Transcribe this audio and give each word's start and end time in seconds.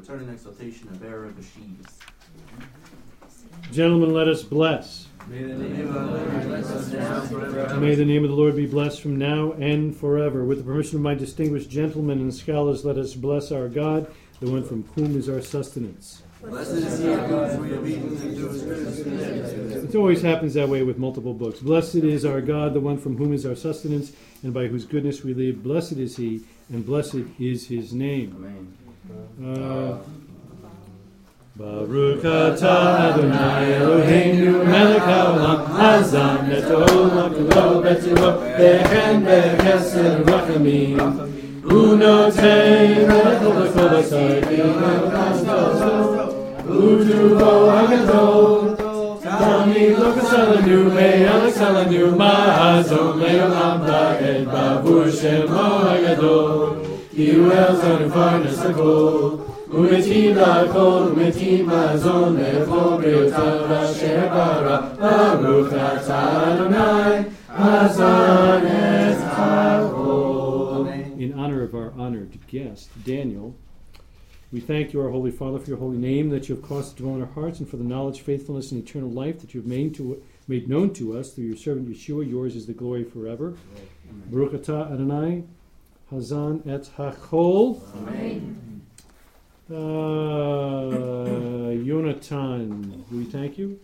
return 0.00 0.20
and 0.20 0.30
exaltation 0.30 0.88
of 0.88 1.04
Era 1.04 1.28
Bashiz. 1.28 1.98
Gentlemen, 3.70 4.14
let 4.14 4.28
us 4.28 4.42
bless. 4.42 5.08
May 5.28 5.42
the 5.42 5.54
name 5.54 5.88
of 5.88 5.94
the 5.94 6.00
Lord 6.00 6.42
bless 6.44 6.70
us 6.70 6.88
now. 6.90 7.78
May 7.78 7.94
the 7.94 8.06
name 8.06 8.24
of 8.24 8.30
the 8.30 8.36
Lord 8.36 8.56
be 8.56 8.64
blessed 8.64 9.02
from 9.02 9.18
now 9.18 9.52
and 9.52 9.94
forever. 9.94 10.42
With 10.42 10.58
the 10.58 10.64
permission 10.64 10.96
of 10.96 11.02
my 11.02 11.14
distinguished 11.14 11.68
gentlemen 11.68 12.20
and 12.20 12.32
scholars, 12.32 12.82
let 12.82 12.96
us 12.96 13.14
bless 13.14 13.52
our 13.52 13.68
God, 13.68 14.10
the 14.40 14.50
one 14.50 14.64
from 14.64 14.84
whom 14.94 15.18
is 15.18 15.28
our 15.28 15.42
sustenance. 15.42 16.22
Blessed 16.42 16.70
is 16.70 16.98
he 16.98 17.04
who 17.04 17.16
goes 17.28 17.54
for 17.54 17.66
your 17.66 17.80
obedience 17.80 18.22
and 18.22 18.38
does 18.38 18.62
good. 18.62 19.84
It 19.84 19.94
always 19.94 20.22
happens 20.22 20.54
that 20.54 20.70
way 20.70 20.82
with 20.82 20.96
multiple 20.96 21.34
books. 21.34 21.60
Blessed 21.60 21.96
is 21.96 22.24
our 22.24 22.40
God, 22.40 22.72
the 22.72 22.80
one 22.80 22.96
from 22.96 23.18
whom 23.18 23.34
is 23.34 23.44
our 23.44 23.54
sustenance, 23.54 24.12
and 24.42 24.54
by 24.54 24.66
whose 24.66 24.86
goodness 24.86 25.22
we 25.22 25.34
live. 25.34 25.62
Blessed 25.62 25.98
is 25.98 26.16
he, 26.16 26.40
and 26.70 26.86
blessed 26.86 27.24
is 27.38 27.66
his 27.66 27.92
name. 27.92 28.34
Amen. 28.38 28.76
Uh, 29.10 29.96
Baruch 31.56 32.24
atah 32.24 33.12
Adonai 33.12 33.66
Eloheinu 33.76 34.64
melech 34.64 35.02
haolam 35.02 35.62
hazan 35.76 36.50
et 36.56 36.70
olam 36.70 37.32
kulo 37.36 37.82
betziro 37.84 38.30
bechen 38.56 39.24
bechesed 39.26 40.24
rachamim 40.28 41.00
unoten 41.64 43.08
lechol 43.10 43.58
b'kol 43.58 43.92
asayim 44.00 44.78
utuvo 46.80 47.52
hagadol 47.74 48.76
Tami 49.20 49.82
lokas 50.00 50.32
alanu 50.40 50.78
me'alex 50.96 51.56
alanu 51.68 52.16
ma'azon 52.20 53.20
le'olam 53.20 53.76
ba'ed 53.86 54.46
bavur 54.52 55.06
shemo 55.20 55.66
hagadol 55.84 56.79
la 64.60 64.78
In 71.18 71.32
honor 71.36 71.62
of 71.62 71.74
our 71.74 71.92
honored 71.98 72.38
guest, 72.46 72.90
Daniel, 73.04 73.56
we 74.52 74.60
thank 74.60 74.92
you, 74.92 75.00
our 75.00 75.10
Holy 75.10 75.30
Father, 75.30 75.58
for 75.58 75.68
your 75.68 75.78
holy 75.78 75.98
name 75.98 76.30
that 76.30 76.48
you 76.48 76.54
have 76.54 76.64
caused 76.64 76.96
to 76.96 77.02
dwell 77.02 77.16
in 77.16 77.22
our 77.22 77.28
hearts, 77.28 77.58
and 77.58 77.68
for 77.68 77.76
the 77.76 77.84
knowledge, 77.84 78.20
faithfulness, 78.20 78.72
and 78.72 78.82
eternal 78.82 79.10
life 79.10 79.40
that 79.40 79.52
you 79.52 79.60
have 79.60 79.68
made 79.68 79.94
to 79.96 80.22
made 80.48 80.68
known 80.68 80.92
to 80.94 81.16
us 81.16 81.32
through 81.32 81.44
your 81.44 81.56
servant 81.56 81.88
Yeshua. 81.88 82.28
Yours 82.28 82.56
is 82.56 82.66
the 82.66 82.72
glory 82.72 83.04
forever. 83.04 83.56
Baruch 84.30 84.52
atah 84.52 84.92
Adonai, 84.92 85.44
Hazan 86.11 86.61
et 86.65 86.85
Hachol. 86.97 87.77
Amen. 87.97 88.81
Uh, 89.69 89.73
Yonatan, 91.89 93.03
we 93.11 93.23
thank 93.25 93.57
you. 93.57 93.79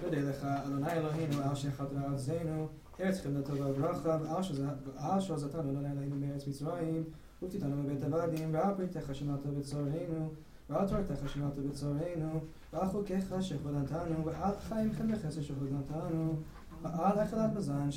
תודה 0.00 0.20
לך, 0.20 0.44
אדוני 0.44 0.92
אלוהינו, 0.92 1.42
על 1.42 1.54
שחטא 1.54 1.94
ארצנו, 2.08 2.68
ארץ 3.00 3.20
חמדתו 3.20 3.52
וברכה, 3.52 4.18
ועל 4.22 5.20
שעזתנו 5.20 5.70
אדוני 5.70 5.92
אלוהינו 5.92 6.16
מארץ 6.16 6.46
מצרים, 6.48 7.04
ופתיתנו 7.42 7.76
מבית 7.76 8.02
עבדים, 8.02 8.54
ועל 8.54 8.74
פריתך 8.74 9.14
שמעת 9.14 9.46
בצורנו, 9.46 10.32
ועל 10.70 10.88
תורתך 10.88 11.28
שמעת 11.28 11.58
בצורנו, 11.58 12.40
ועל 12.72 12.86
חוקיך 12.88 13.34
שכבודתנו, 13.40 14.24
ועל 14.24 14.52
חיים 14.60 14.92
חן 14.92 15.14
וחסד 15.14 15.42
שכבודתנו, 15.42 16.36
ועל 16.83 17.19
החלת 17.19 17.53
בזן 17.53 17.89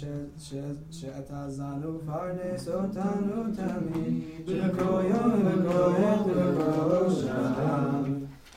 שאתה 0.90 1.44
זן 1.48 1.80
ופרנס 1.84 2.68
אותנו 2.68 3.42
תמיד, 3.56 4.22
בכל 4.46 5.02
יום 5.04 5.46
ובכל 5.46 6.02
עת 6.04 6.26
ובכל 6.26 7.10
שעה. 7.10 8.02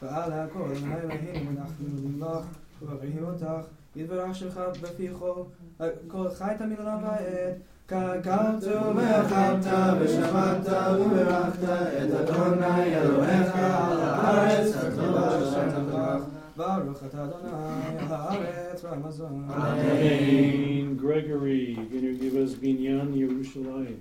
ועל 0.01 0.31
הכל 0.33 0.69
אלוהינו 0.85 1.51
אנחנו 1.51 1.85
נמלוך 2.03 2.45
ובריאים 2.81 3.23
אותך, 3.23 3.67
יתברך 3.95 4.35
שלך 4.35 4.59
בפי 4.81 5.09
כל, 5.19 5.33
כל 6.07 6.29
חי 6.29 6.53
תמיד 6.57 6.79
עולם 6.79 7.03
ועד. 7.03 7.53
קלקלת 7.85 8.63
ואכלת 8.95 9.65
ושמעת 9.99 10.67
וברכת 10.99 11.63
את 11.63 12.29
אדוני 12.29 12.95
אלוהיך 12.95 13.55
על. 13.55 14.02
Baruch 16.83 17.01
atah 17.07 17.23
Adonai 17.27 17.51
haaretz 18.11 18.81
v'amazon. 18.83 19.49
Amen. 19.49 20.95
Gregory, 20.97 21.75
can 21.75 22.03
you 22.03 22.17
give 22.17 22.35
us 22.35 22.53
Binyan 22.55 23.13
Yerushalayim? 23.15 23.99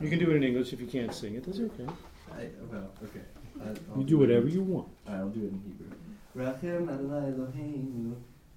You 0.00 0.08
can 0.08 0.18
do 0.18 0.30
it 0.30 0.36
in 0.36 0.44
English 0.44 0.72
if 0.72 0.80
you 0.80 0.86
can't 0.86 1.12
sing 1.14 1.34
it. 1.34 1.44
That's 1.44 1.58
okay. 1.58 1.86
I, 2.32 2.48
well, 2.70 2.90
okay. 3.04 3.24
I, 3.60 3.98
you 3.98 4.04
do 4.04 4.18
whatever 4.18 4.48
you 4.48 4.62
want. 4.62 4.88
I'll 5.08 5.28
do 5.28 5.40
it 5.40 5.52
in 5.52 5.60
Hebrew. 5.66 5.90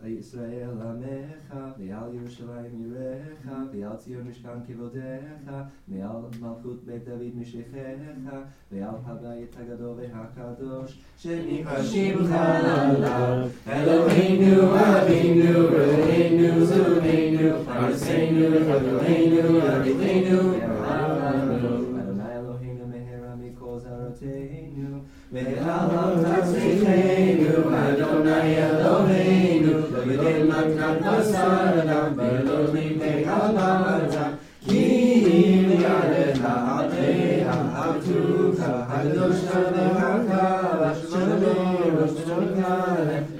Yisrael 0.04 0.78
Amecha, 0.78 1.74
Ve'al 1.80 2.14
Yerushalayim 2.14 2.76
Yirecha, 2.80 3.56
Ve'al 3.74 3.98
Tzion 3.98 4.24
Mishkan 4.26 4.62
Kivodecha, 4.66 5.70
Ve'al 5.92 6.30
Malchut 6.40 6.86
Beit 6.86 7.06
David 7.06 7.34
Mishechecha, 7.36 8.46
Ve'al 8.72 8.98
Habayit 9.04 9.52
HaGadol 9.56 9.96
VeHaKadosh, 10.00 10.94
Shemikra 11.20 11.80
Shimcha 11.82 12.44
Lalav, 12.62 13.50
Eloheinu, 13.66 14.56
Avinu, 14.78 15.54
Reheinu, 15.72 16.50
Zuneinu, 16.66 17.66
Arseinu, 17.66 18.46
Adonai 18.70 19.22
Eloheinu, 19.26 20.76
Mehera 21.96 22.25
Mikol 24.22 24.22
Zaroteinu, 24.22 25.04
Ve'alam 25.34 26.24
Adonai 27.74 28.56
Eloheinu, 28.56 29.76
V'yedin 29.92 30.42
Matkan 30.48 30.96
Basar 31.02 31.78
Adam, 31.82 32.16
Ve'elohim 32.16 32.96
Ve'alam 33.00 34.38
Ki 34.66 34.84
im 35.26 35.70
Yadecha 35.82 36.54
Aleha 36.76 37.58
Abtucha, 37.84 38.72
Hadosh 38.90 39.46
Adecha, 39.52 40.44
Shalom, 41.10 41.96
Rosh 41.98 42.20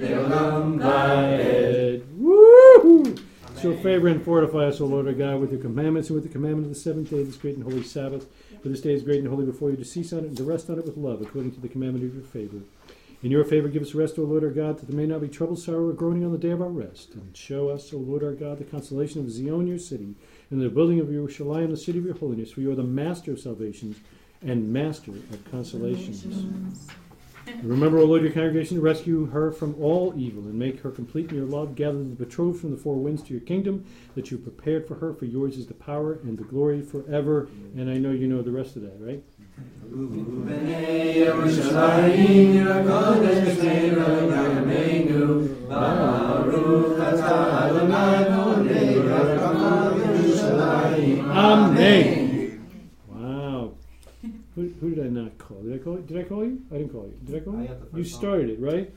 Le'olam 0.00 0.66
Va'ed. 0.78 2.00
Woo! 2.16 3.14
So 3.56 3.68
favor 3.78 4.08
and 4.08 4.22
fortify 4.22 4.66
us, 4.66 4.80
O 4.80 4.86
Lord 4.86 5.06
our 5.06 5.14
God, 5.14 5.40
with 5.40 5.50
your 5.50 5.60
commandments 5.60 6.10
and 6.10 6.14
with 6.16 6.24
the 6.24 6.30
commandment 6.30 6.66
of 6.66 6.74
the 6.74 6.78
seventh 6.78 7.10
day, 7.10 7.22
this 7.22 7.36
great 7.36 7.56
and 7.56 7.64
holy 7.64 7.82
Sabbath. 7.82 8.26
For 8.66 8.70
this 8.70 8.80
day 8.80 8.94
is 8.94 9.04
great 9.04 9.20
and 9.20 9.28
holy 9.28 9.46
before 9.46 9.70
you, 9.70 9.76
to 9.76 9.84
cease 9.84 10.12
on 10.12 10.24
it 10.24 10.24
and 10.24 10.36
to 10.38 10.42
rest 10.42 10.68
on 10.68 10.76
it 10.76 10.84
with 10.84 10.96
love, 10.96 11.22
according 11.22 11.52
to 11.52 11.60
the 11.60 11.68
commandment 11.68 12.04
of 12.04 12.12
your 12.12 12.24
favor. 12.24 12.64
In 13.22 13.30
your 13.30 13.44
favor, 13.44 13.68
give 13.68 13.80
us 13.80 13.94
rest, 13.94 14.18
O 14.18 14.22
Lord 14.22 14.42
our 14.42 14.50
God, 14.50 14.80
that 14.80 14.88
there 14.88 14.96
may 14.96 15.06
not 15.06 15.20
be 15.20 15.28
trouble, 15.28 15.54
sorrow, 15.54 15.90
or 15.90 15.92
groaning 15.92 16.24
on 16.24 16.32
the 16.32 16.36
day 16.36 16.50
of 16.50 16.60
our 16.60 16.68
rest. 16.68 17.14
And 17.14 17.36
show 17.36 17.68
us, 17.68 17.94
O 17.94 17.98
Lord 17.98 18.24
our 18.24 18.32
God, 18.32 18.58
the 18.58 18.64
consolation 18.64 19.20
of 19.20 19.30
Zion, 19.30 19.68
your 19.68 19.78
city, 19.78 20.16
and 20.50 20.60
the 20.60 20.68
building 20.68 20.98
of 20.98 21.06
Yerushalayim, 21.06 21.70
the 21.70 21.76
city 21.76 22.00
of 22.00 22.06
your 22.06 22.16
holiness. 22.16 22.50
For 22.50 22.60
you 22.60 22.72
are 22.72 22.74
the 22.74 22.82
master 22.82 23.30
of 23.30 23.38
salvations 23.38 23.98
and 24.42 24.72
master 24.72 25.12
of 25.12 25.48
consolations. 25.52 26.26
Remember, 27.62 27.98
O 27.98 28.04
Lord, 28.04 28.22
your 28.22 28.32
congregation, 28.32 28.80
rescue 28.80 29.26
her 29.26 29.52
from 29.52 29.74
all 29.80 30.12
evil 30.16 30.42
and 30.44 30.54
make 30.54 30.80
her 30.80 30.90
complete 30.90 31.30
in 31.30 31.36
your 31.36 31.46
love. 31.46 31.74
Gather 31.74 31.98
the 31.98 32.14
betrothed 32.14 32.60
from 32.60 32.70
the 32.70 32.76
four 32.76 32.96
winds 32.96 33.22
to 33.24 33.32
your 33.32 33.40
kingdom 33.40 33.84
that 34.14 34.30
you 34.30 34.38
prepared 34.38 34.86
for 34.86 34.96
her, 34.96 35.14
for 35.14 35.24
yours 35.26 35.56
is 35.56 35.66
the 35.66 35.74
power 35.74 36.14
and 36.22 36.38
the 36.38 36.44
glory 36.44 36.82
forever. 36.82 37.48
And 37.76 37.90
I 37.90 37.98
know 37.98 38.10
you 38.10 38.26
know 38.26 38.42
the 38.42 38.52
rest 38.52 38.76
of 38.76 38.82
that, 38.82 38.96
right? 39.00 39.22
Amen. 51.20 52.25
Who, 54.56 54.72
who 54.80 54.94
did 54.94 55.04
I 55.04 55.08
not 55.08 55.36
call? 55.36 55.62
Did 55.62 55.74
I 55.74 55.84
call? 55.84 55.96
Did 55.98 56.18
I 56.18 56.22
call 56.24 56.44
you? 56.44 56.62
I 56.72 56.78
didn't 56.78 56.92
call 56.92 57.04
you. 57.04 57.18
Did 57.24 57.36
I 57.36 57.44
call 57.44 57.60
you? 57.60 57.68
first 57.68 57.94
You 57.94 58.04
started 58.04 58.50
it, 58.50 58.58
right? 58.58 58.92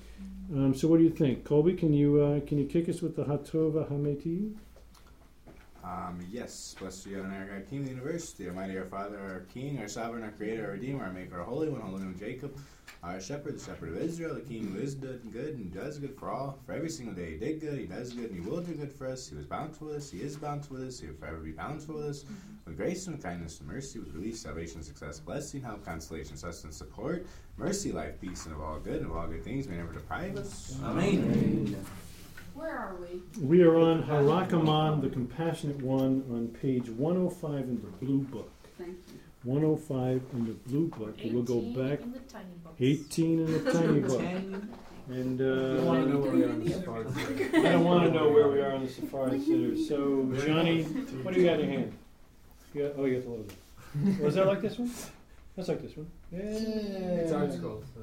Um, 0.53 0.73
so 0.73 0.87
what 0.87 0.97
do 0.97 1.03
you 1.03 1.11
think, 1.11 1.43
Colby? 1.43 1.73
Can 1.73 1.93
you 1.93 2.21
uh, 2.21 2.39
can 2.47 2.57
you 2.57 2.65
kick 2.65 2.89
us 2.89 3.01
with 3.01 3.15
the 3.17 3.25
Hatova 3.25 3.91
Hameti? 3.91 4.55
Um, 5.89 6.19
yes, 6.31 6.75
blessed 6.79 7.05
be 7.05 7.15
Adonai, 7.15 7.37
our 7.37 7.45
God, 7.45 7.69
King 7.69 7.79
of 7.79 7.85
the 7.85 7.91
universe, 7.91 8.33
the 8.33 8.47
Almighty, 8.49 8.77
our 8.77 8.85
Father, 8.85 9.17
our 9.19 9.39
King, 9.51 9.79
our 9.79 9.87
Sovereign, 9.87 10.23
our 10.23 10.29
Creator, 10.29 10.65
our 10.65 10.71
Redeemer, 10.73 11.05
our 11.05 11.11
Maker, 11.11 11.39
our 11.39 11.43
Holy 11.43 11.67
One, 11.67 11.81
Holy 11.81 12.03
One 12.03 12.15
Jacob, 12.17 12.55
our 13.01 13.19
Shepherd, 13.19 13.55
the 13.57 13.63
Shepherd 13.63 13.89
of 13.89 13.97
Israel, 13.97 14.35
the 14.35 14.41
King 14.41 14.71
who 14.71 14.79
is 14.79 14.93
good 14.93 15.23
and 15.23 15.33
good 15.33 15.55
and 15.55 15.73
does 15.73 15.97
good 15.97 16.15
for 16.15 16.29
all. 16.29 16.59
For 16.67 16.73
every 16.73 16.89
single 16.89 17.15
day 17.15 17.31
He 17.31 17.37
did 17.37 17.59
good, 17.59 17.79
He 17.79 17.85
does 17.85 18.13
good, 18.13 18.29
and 18.29 18.35
He 18.35 18.47
will 18.47 18.61
do 18.61 18.73
good 18.73 18.91
for 18.91 19.07
us. 19.07 19.27
He 19.27 19.35
was 19.35 19.47
bountiful 19.47 19.87
with 19.87 19.97
us, 19.97 20.11
He 20.11 20.21
is 20.21 20.37
bountiful 20.37 20.77
with 20.77 20.89
us, 20.89 20.99
He 20.99 21.07
will 21.07 21.15
forever 21.15 21.37
be 21.37 21.53
bountiful 21.53 21.95
with 21.95 22.05
us. 22.05 22.25
With 22.65 22.77
grace 22.77 23.07
and 23.07 23.21
kindness 23.21 23.59
and 23.59 23.67
mercy, 23.67 23.97
with 23.97 24.13
relief, 24.13 24.37
salvation, 24.37 24.83
success, 24.83 25.19
blessing, 25.19 25.63
help, 25.63 25.83
consolation, 25.83 26.37
sustenance, 26.37 26.77
support, 26.77 27.25
mercy, 27.57 27.91
life, 27.91 28.21
peace, 28.21 28.45
and 28.45 28.53
of 28.53 28.61
all 28.61 28.79
good, 28.79 28.97
and 28.97 29.07
of 29.07 29.17
all 29.17 29.25
good 29.25 29.43
things, 29.43 29.67
may 29.67 29.77
never 29.77 29.93
deprive 29.93 30.37
us. 30.37 30.77
Amen. 30.83 31.83
Where 32.59 32.77
are 32.77 32.97
we? 32.99 33.21
We 33.41 33.63
are 33.63 33.77
on 33.77 34.03
Harakaman, 34.03 35.01
the 35.01 35.07
Compassionate 35.07 35.81
One, 35.81 36.25
on 36.29 36.49
page 36.49 36.89
105 36.89 37.53
in 37.53 37.81
the 37.81 37.87
Blue 38.05 38.19
Book. 38.23 38.51
Thank 38.77 38.97
you. 39.07 39.19
105 39.43 40.21
in 40.33 40.45
the 40.45 40.51
blue 40.51 40.89
book. 40.89 41.15
We'll 41.23 41.43
go 41.43 41.59
18 41.59 41.73
back. 41.73 42.01
in 42.01 42.11
the 42.11 42.19
tiny 42.19 42.55
box. 42.61 42.75
18 42.81 43.39
in 43.39 43.63
the 43.63 43.71
tiny 43.71 43.99
book. 44.09 44.19
And 45.09 45.41
I 45.41 45.83
want 45.85 46.03
to 46.03 46.09
know 46.09 46.17
uh, 46.17 46.21
where 46.21 46.31
we 46.33 46.43
are 46.43 46.49
in 46.49 46.65
the 46.65 46.73
Safari. 46.73 47.05
I 47.07 47.71
don't 47.71 47.85
want 47.85 48.03
to 48.03 48.11
know 48.11 48.27
where 48.27 48.49
we 48.49 48.59
are 48.59 48.73
on 48.73 48.85
the 48.85 48.91
Safari 48.91 49.39
Sitter. 49.39 49.77
So, 49.77 50.29
Johnny, 50.45 50.83
what 50.83 51.33
do 51.33 51.39
you 51.39 51.47
got 51.47 51.61
in 51.61 51.69
your 51.69 51.79
hand? 51.79 51.93
You 52.73 52.81
got, 52.83 52.93
oh, 52.97 53.05
you 53.05 53.15
got 53.15 53.23
the 53.23 53.29
little 53.29 53.45
one. 54.03 54.21
Was 54.21 54.35
that 54.35 54.47
like 54.47 54.61
this 54.61 54.77
one? 54.77 54.91
That's 55.55 55.69
like 55.69 55.81
this 55.81 55.95
one. 55.95 56.11
Yeah. 56.33 56.39
It's 56.41 57.31
ArtScroll. 57.31 57.83
So. 57.95 58.01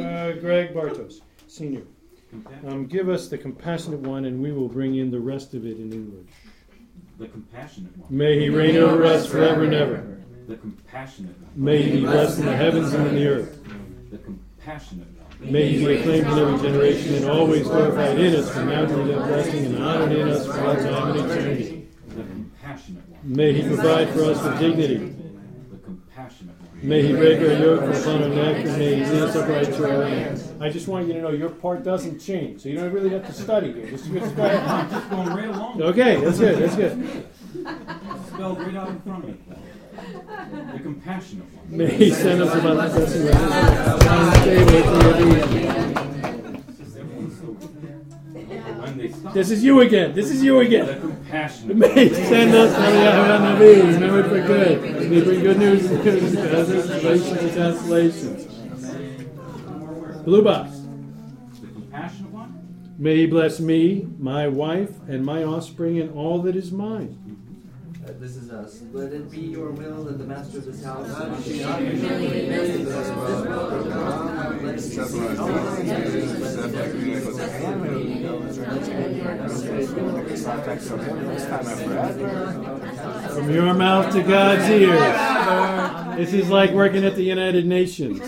Yeah. 0.00 0.08
Uh, 0.08 0.40
Greg 0.40 0.72
Bartos, 0.74 1.20
Senior. 1.46 1.82
Um, 2.66 2.86
give 2.86 3.08
us 3.08 3.28
the 3.28 3.36
compassionate 3.36 4.00
one, 4.00 4.24
and 4.24 4.42
we 4.42 4.52
will 4.52 4.68
bring 4.68 4.96
in 4.96 5.10
the 5.10 5.20
rest 5.20 5.54
of 5.54 5.66
it 5.66 5.76
in 5.76 5.92
English. 5.92 6.30
The 7.18 7.28
compassionate 7.28 7.96
one. 7.96 8.16
May 8.16 8.38
he 8.40 8.48
reign 8.48 8.76
over 8.76 9.04
us 9.04 9.26
forever 9.26 9.64
and 9.64 9.74
ever. 9.74 10.18
The 10.48 10.56
compassionate 10.56 11.38
one. 11.38 11.50
May 11.54 11.82
he 11.82 12.04
rest 12.04 12.38
in 12.38 12.46
the 12.46 12.56
heavens 12.56 12.92
and 12.94 13.08
in 13.08 13.14
the 13.16 13.26
earth. 13.26 13.62
The 14.10 14.18
compassionate 14.18 15.08
one. 15.08 15.52
May 15.52 15.68
he 15.68 15.84
be 15.84 15.94
acclaimed 15.96 16.26
in 16.26 16.38
every 16.38 16.68
generation 16.68 17.14
and 17.16 17.24
always 17.26 17.64
glorified 17.64 18.18
in 18.18 18.34
us 18.36 18.50
to 18.52 18.60
the 18.60 19.14
blessing 19.14 19.66
and 19.66 19.82
honored 19.82 20.12
in 20.12 20.28
us 20.28 20.46
for 20.46 20.60
all 20.60 20.74
time 20.76 21.16
and 21.16 21.30
eternity. 21.30 21.88
The 22.08 22.22
compassionate 22.22 23.08
one. 23.08 23.20
May 23.24 23.52
he 23.52 23.62
provide 23.62 24.08
for 24.10 24.24
us 24.24 24.42
with 24.42 24.58
dignity. 24.58 24.96
The 25.70 25.78
compassionate 25.78 26.58
one. 26.60 26.61
May 26.82 27.06
he 27.06 27.12
break 27.12 27.38
our 27.38 27.46
yoke 27.46 27.80
from 27.80 27.92
upon 27.92 28.22
our 28.24 28.28
neck 28.28 28.66
and 28.66 28.76
may 28.76 28.96
he 28.96 29.04
lead 29.04 29.22
us 29.22 29.36
upright 29.36 29.66
to 29.66 29.88
our 29.88 29.98
land. 29.98 30.42
I 30.60 30.68
just 30.68 30.88
want 30.88 31.06
you 31.06 31.12
to 31.12 31.20
know 31.20 31.30
your 31.30 31.50
part 31.50 31.84
doesn't 31.84 32.18
change, 32.18 32.60
so 32.62 32.68
you 32.68 32.76
don't 32.76 32.92
really 32.92 33.10
have 33.10 33.24
to 33.26 33.32
study 33.32 33.72
here. 33.72 33.88
Just, 33.88 34.12
just 34.12 34.34
go 34.34 34.44
ahead. 34.44 34.66
I'm 34.66 34.90
just 34.90 35.08
going 35.08 35.28
right 35.28 35.48
along. 35.48 35.80
Okay, 35.80 36.20
that's 36.20 36.40
good. 36.40 36.58
That's 36.58 36.74
good. 36.74 37.24
Spelled 38.26 38.58
right 38.58 38.74
out 38.74 38.88
in 38.88 39.00
front 39.02 39.24
of 39.24 39.30
me. 39.30 39.36
The 40.72 40.80
compassionate 40.80 41.44
one. 41.54 41.76
May 41.76 41.94
he 41.94 42.10
send 42.10 42.42
us 42.42 42.52
about 42.52 42.90
the 42.92 43.06
This 49.32 49.50
is 49.50 49.62
you 49.62 49.80
again. 49.80 50.14
This 50.14 50.30
is 50.30 50.42
you 50.42 50.54
The 50.54 50.60
again. 50.60 51.00
compassionate 51.00 51.76
May 51.78 51.88
one. 51.88 51.96
he 51.98 52.14
send 52.14 52.54
us 52.54 52.72
Nabi, 52.74 53.94
remember 53.94 54.22
for 54.28 54.40
good. 54.46 54.82
May 55.10 55.22
bring 55.22 55.40
good 55.40 55.58
news 55.58 55.90
and 55.90 56.02
news, 56.02 56.34
translations 57.54 58.46
and. 58.46 60.24
Blue 60.24 60.42
box. 60.42 60.80
The 61.60 61.66
compassionate 61.68 62.32
one. 62.32 62.94
May 62.98 63.16
he 63.18 63.26
bless 63.26 63.60
me, 63.60 64.06
my 64.18 64.48
wife, 64.48 64.90
and 65.08 65.24
my 65.24 65.44
offspring, 65.44 65.98
and 66.00 66.10
all 66.12 66.42
that 66.42 66.56
is 66.56 66.72
mine. 66.72 67.18
Uh, 68.12 68.18
this 68.18 68.36
is 68.36 68.50
us. 68.50 68.82
Let 68.92 69.12
it 69.12 69.30
be 69.30 69.40
your 69.40 69.70
will 69.70 70.04
that 70.04 70.18
the 70.18 70.24
master 70.24 70.58
of 70.58 70.64
this 70.66 70.84
house. 70.84 71.06
From 83.34 83.50
your 83.50 83.74
mouth 83.74 84.12
to 84.12 84.22
God's 84.22 84.68
ears. 84.68 86.16
This 86.16 86.34
is 86.34 86.50
like 86.50 86.72
working 86.72 87.04
at 87.04 87.14
the 87.14 87.22
United 87.22 87.66
Nations. 87.66 88.20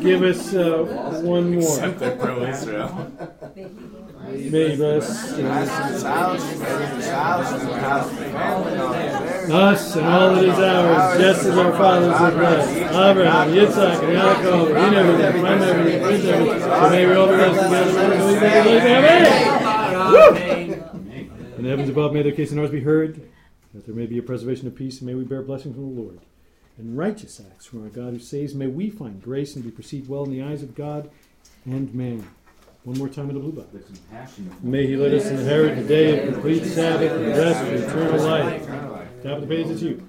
Give 0.00 0.22
us 0.22 0.54
uh, 0.54 1.20
one 1.22 1.54
more. 1.54 1.78
That. 4.32 5.02
us 9.52 9.96
and 9.96 10.06
all 10.06 10.34
that 10.34 10.44
is 10.44 10.58
ours, 10.58 11.20
just 11.20 11.44
as 11.46 11.58
our 11.58 11.72
fathers 11.72 12.16
have 12.16 12.34
blessed. 12.34 12.76
Abraham, 12.76 13.50
Yitzhak, 13.52 14.02
and 14.02 14.16
Yaakov, 14.16 14.70
in 14.70 14.94
everything, 14.94 15.32
from 15.32 15.62
everything, 15.62 16.02
with 16.02 16.24
everything. 16.24 16.60
So 16.60 16.90
may 16.90 17.06
we 17.06 17.14
all 17.14 17.28
be 17.28 17.34
blessed 17.34 17.60
together. 17.60 17.92
Amen. 18.80 19.52
In 21.56 21.62
the 21.64 21.70
heavens 21.70 21.88
above, 21.88 22.12
may 22.12 22.22
their 22.22 22.32
case 22.32 22.50
and 22.50 22.60
ours 22.60 22.70
be 22.70 22.80
heard, 22.80 23.20
that 23.74 23.86
there 23.86 23.94
may 23.94 24.06
be 24.06 24.18
a 24.18 24.22
preservation 24.22 24.66
of 24.66 24.74
peace, 24.74 24.98
and 25.00 25.06
may 25.06 25.14
we 25.14 25.24
bear 25.24 25.42
blessing 25.42 25.72
from 25.74 25.94
the 25.94 26.00
Lord. 26.00 26.18
And 26.78 26.96
righteous 26.96 27.40
acts 27.40 27.66
from 27.66 27.82
our 27.82 27.90
God 27.90 28.14
who 28.14 28.18
saves, 28.18 28.54
may 28.54 28.66
we 28.66 28.90
find 28.90 29.22
grace 29.22 29.54
and 29.54 29.64
be 29.64 29.70
perceived 29.70 30.08
well 30.08 30.24
in 30.24 30.30
the 30.30 30.42
eyes 30.42 30.62
of 30.62 30.74
God 30.74 31.10
and 31.64 31.94
man. 31.94 32.26
One 32.84 32.98
more 32.98 33.08
time 33.08 33.28
in 33.28 33.34
the 33.34 33.40
blue 33.40 33.52
box. 33.52 33.68
The 33.72 33.78
compassionate 33.78 34.60
one. 34.60 34.70
May 34.72 34.86
he 34.88 34.96
let 34.96 35.14
us 35.14 35.26
inherit 35.26 35.76
the 35.76 35.84
day 35.84 36.26
of 36.26 36.34
complete 36.34 36.64
Sabbath 36.64 37.12
and 37.12 37.28
rest 37.28 37.62
of 37.62 37.72
eternal 37.74 38.24
life. 38.24 38.66
Top 39.22 39.38
of 39.38 39.40
the 39.42 39.46
page, 39.46 39.68
it's 39.68 39.82
you. 39.82 40.02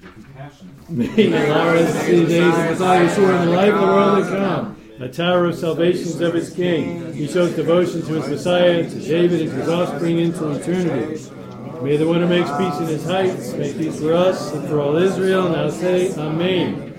The 0.00 0.08
compassionate 0.08 0.88
one. 0.88 0.98
May 0.98 1.06
he 1.06 1.32
allow 1.32 1.68
us 1.68 1.92
to 1.92 2.00
see 2.00 2.20
the 2.24 2.26
days 2.26 2.52
of 2.52 2.70
Messiah 2.70 3.08
Yeshua 3.08 3.40
and 3.40 3.48
the 3.48 3.52
life 3.52 3.72
of 3.72 3.80
the 3.80 3.86
world 3.86 4.24
to 4.24 4.30
come. 4.30 4.76
A 5.00 5.08
tower 5.08 5.46
of 5.46 5.54
salvation 5.54 6.02
is 6.02 6.20
of 6.20 6.34
his 6.34 6.50
king. 6.50 7.12
He 7.12 7.28
shows 7.28 7.54
devotion 7.54 8.02
to 8.02 8.14
his 8.14 8.28
Messiah, 8.28 8.82
to 8.88 9.00
David, 9.00 9.42
and 9.42 9.50
to 9.50 9.56
his 9.56 9.68
offspring 9.68 10.18
into 10.18 10.50
eternity. 10.50 11.24
May 11.82 11.96
the 11.98 12.06
one 12.06 12.20
who 12.20 12.26
makes 12.26 12.50
peace 12.50 12.78
in 12.80 12.86
his 12.86 13.04
heights 13.04 13.52
make 13.52 13.76
peace 13.78 13.98
for 14.00 14.12
us 14.12 14.52
and 14.52 14.68
for 14.68 14.80
all 14.80 14.96
Israel. 14.96 15.48
Now 15.48 15.70
say, 15.70 16.12
Amen. 16.14 16.91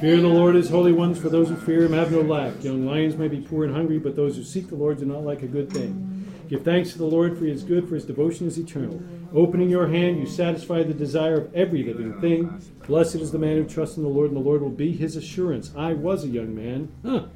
Fear 0.00 0.22
the 0.22 0.28
Lord, 0.28 0.54
his 0.54 0.70
holy 0.70 0.92
ones, 0.92 1.18
for 1.18 1.28
those 1.28 1.50
who 1.50 1.56
fear 1.56 1.82
him 1.82 1.92
have 1.92 2.10
no 2.10 2.22
lack. 2.22 2.64
Young 2.64 2.86
lions 2.86 3.18
may 3.18 3.28
be 3.28 3.42
poor 3.42 3.66
and 3.66 3.74
hungry, 3.74 3.98
but 3.98 4.16
those 4.16 4.34
who 4.34 4.42
seek 4.42 4.68
the 4.68 4.74
Lord 4.74 4.98
do 4.98 5.04
not 5.04 5.24
lack 5.24 5.42
a 5.42 5.46
good 5.46 5.70
thing. 5.70 6.24
Give 6.48 6.64
thanks 6.64 6.92
to 6.92 6.98
the 6.98 7.04
Lord, 7.04 7.36
for 7.36 7.44
he 7.44 7.50
is 7.50 7.62
good, 7.62 7.86
for 7.86 7.96
his 7.96 8.06
devotion 8.06 8.46
is 8.46 8.56
eternal. 8.56 9.02
Opening 9.34 9.68
your 9.68 9.88
hand, 9.88 10.18
you 10.18 10.24
satisfy 10.24 10.82
the 10.82 10.94
desire 10.94 11.34
of 11.34 11.54
every 11.54 11.82
living 11.82 12.18
thing. 12.18 12.62
Blessed 12.86 13.16
is 13.16 13.30
the 13.30 13.38
man 13.38 13.58
who 13.58 13.68
trusts 13.68 13.98
in 13.98 14.02
the 14.02 14.08
Lord, 14.08 14.28
and 14.28 14.36
the 14.36 14.40
Lord 14.40 14.62
will 14.62 14.70
be 14.70 14.90
his 14.90 15.16
assurance. 15.16 15.70
I 15.76 15.92
was 15.92 16.24
a 16.24 16.28
young 16.28 16.54
man, 16.54 16.90
huh, 17.04 17.26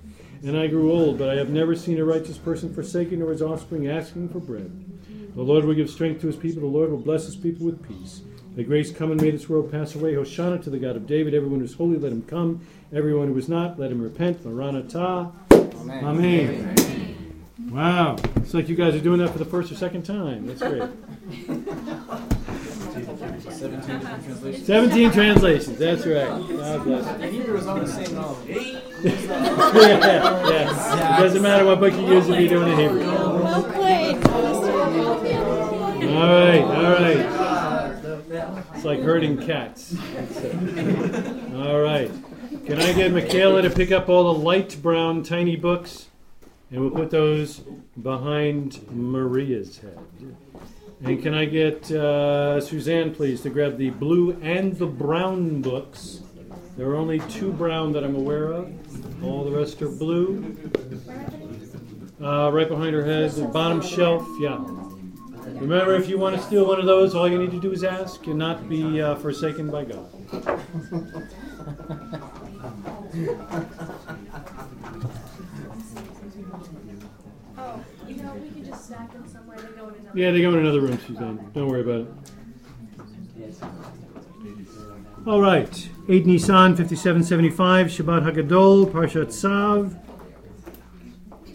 and 0.43 0.57
I 0.57 0.67
grew 0.67 0.91
old, 0.91 1.19
but 1.19 1.29
I 1.29 1.35
have 1.35 1.51
never 1.51 1.77
seen 1.77 2.01
a 2.01 2.05
righteous 2.05 2.39
person 2.39 2.73
forsaken 2.73 3.21
or 3.21 3.31
his 3.31 3.43
offspring 3.43 3.89
asking 3.89 4.31
for 4.31 4.41
bread. 4.41 4.73
The 5.35 5.43
Lord 5.43 5.67
will 5.67 5.75
give 5.75 5.91
strength 5.91 6.23
to 6.23 6.29
his 6.29 6.37
people. 6.37 6.63
The 6.63 6.79
Lord 6.79 6.91
will 6.91 6.97
bless 6.97 7.27
his 7.27 7.37
people 7.37 7.67
with 7.67 7.87
peace. 7.87 8.23
May 8.57 8.63
grace 8.63 8.93
come 8.93 9.11
and 9.11 9.21
may 9.21 9.33
this 9.33 9.49
world 9.49 9.73
pass 9.73 9.97
away. 9.97 10.15
Hosanna 10.15 10.61
to 10.61 10.71
the 10.71 10.79
God 10.79 10.95
of 10.95 11.09
David. 11.09 11.35
Everyone 11.35 11.59
who 11.59 11.65
is 11.65 11.75
holy, 11.75 11.99
let 11.99 12.13
him 12.13 12.23
come. 12.23 12.65
Everyone 12.93 13.27
who 13.27 13.37
is 13.37 13.49
not, 13.49 13.81
let 13.81 13.91
him 13.91 14.01
repent. 14.01 14.47
Maranatha. 14.47 15.33
Amen. 15.53 17.17
Wow. 17.71 18.15
It's 18.37 18.55
like 18.55 18.69
you 18.69 18.77
guys 18.77 18.95
are 18.95 19.01
doing 19.01 19.19
that 19.19 19.31
for 19.31 19.39
the 19.39 19.45
first 19.45 19.73
or 19.73 19.75
second 19.75 20.05
time. 20.05 20.47
That's 20.47 20.61
great. 20.61 20.89
17 22.95 23.99
different 23.99 24.25
translations. 24.25 24.67
17 24.67 25.11
translations. 25.11 25.79
That's 25.79 26.07
right. 26.07 26.29
God 26.29 26.85
bless. 26.85 27.19
The 27.19 27.27
Hebrew 27.27 27.57
is 27.57 27.67
all 27.67 27.81
the 27.81 27.89
same 27.89 28.15
novel. 28.15 28.39
yeah, 28.49 28.81
yeah. 30.49 31.19
It 31.19 31.21
doesn't 31.21 31.43
matter 31.43 31.65
what 31.65 31.81
book 31.81 31.93
you 31.93 32.07
use 32.07 32.29
if 32.29 32.39
you're 32.39 32.49
doing 32.49 32.69
it 32.69 32.79
in 32.79 32.79
Hebrew. 32.79 33.03
All 36.07 36.31
right, 36.31 36.63
all 36.63 36.93
right. 36.93 37.74
It's 38.75 38.85
like 38.85 39.01
herding 39.01 39.39
cats. 39.47 39.95
All 41.57 41.81
right. 41.81 42.11
Can 42.67 42.81
I 42.81 42.93
get 42.93 43.13
Michaela 43.13 43.63
to 43.63 43.71
pick 43.71 43.93
up 43.93 44.09
all 44.09 44.35
the 44.35 44.41
light 44.41 44.77
brown 44.83 45.23
tiny 45.23 45.57
books? 45.57 46.09
And 46.71 46.81
we'll 46.81 46.91
put 46.91 47.11
those 47.11 47.63
behind 48.03 48.81
Maria's 48.91 49.79
head. 49.79 49.99
And 51.05 51.23
can 51.23 51.35
I 51.35 51.45
get 51.45 51.91
uh, 51.93 52.61
Suzanne, 52.61 53.15
please, 53.15 53.43
to 53.43 53.51
grab 53.51 53.77
the 53.77 53.91
blue 53.91 54.33
and 54.43 54.77
the 54.77 54.87
brown 54.87 55.61
books? 55.63 56.23
There 56.77 56.89
are 56.89 56.97
only 56.97 57.21
two 57.31 57.53
brown 57.53 57.93
that 57.93 58.03
I'm 58.03 58.17
aware 58.17 58.47
of. 58.47 58.73
All 59.23 59.45
the 59.45 59.57
rest 59.57 59.81
are 59.83 59.89
blue. 59.89 60.57
Uh, 62.21 62.51
right 62.51 62.69
behind 62.69 62.95
her 62.95 63.05
head, 63.05 63.31
the 63.33 63.47
bottom 63.47 63.81
shelf, 63.81 64.27
yeah. 64.41 64.59
Remember, 65.61 65.95
if 65.95 66.09
you 66.09 66.19
want 66.19 66.37
to 66.37 66.43
steal 66.43 66.67
one 66.67 66.81
of 66.81 66.87
those, 66.87 67.15
all 67.15 67.29
you 67.29 67.39
need 67.39 67.53
to 67.53 67.61
do 67.61 67.73
is 67.73 67.85
ask 67.85 68.27
and 68.27 68.39
not 68.39 68.69
be 68.69 69.01
uh, 69.01 69.15
forsaken 69.17 69.71
by 69.71 69.85
God. 69.85 70.09
Yeah, 80.15 80.31
they 80.31 80.43
go 80.43 80.51
in 80.51 80.59
another 80.59 80.81
room, 80.81 80.99
Suzanne. 81.07 81.51
Don't 81.55 81.69
worry 81.69 81.81
about 81.81 82.01
it. 82.01 82.09
All 85.27 85.41
right. 85.41 85.89
8 86.09 86.27
Nisan 86.27 86.77
5775, 86.77 87.87
Shabbat 87.87 88.31
Hagadol, 88.31 88.91
Parshat 88.93 89.27
Tzav. 89.27 90.04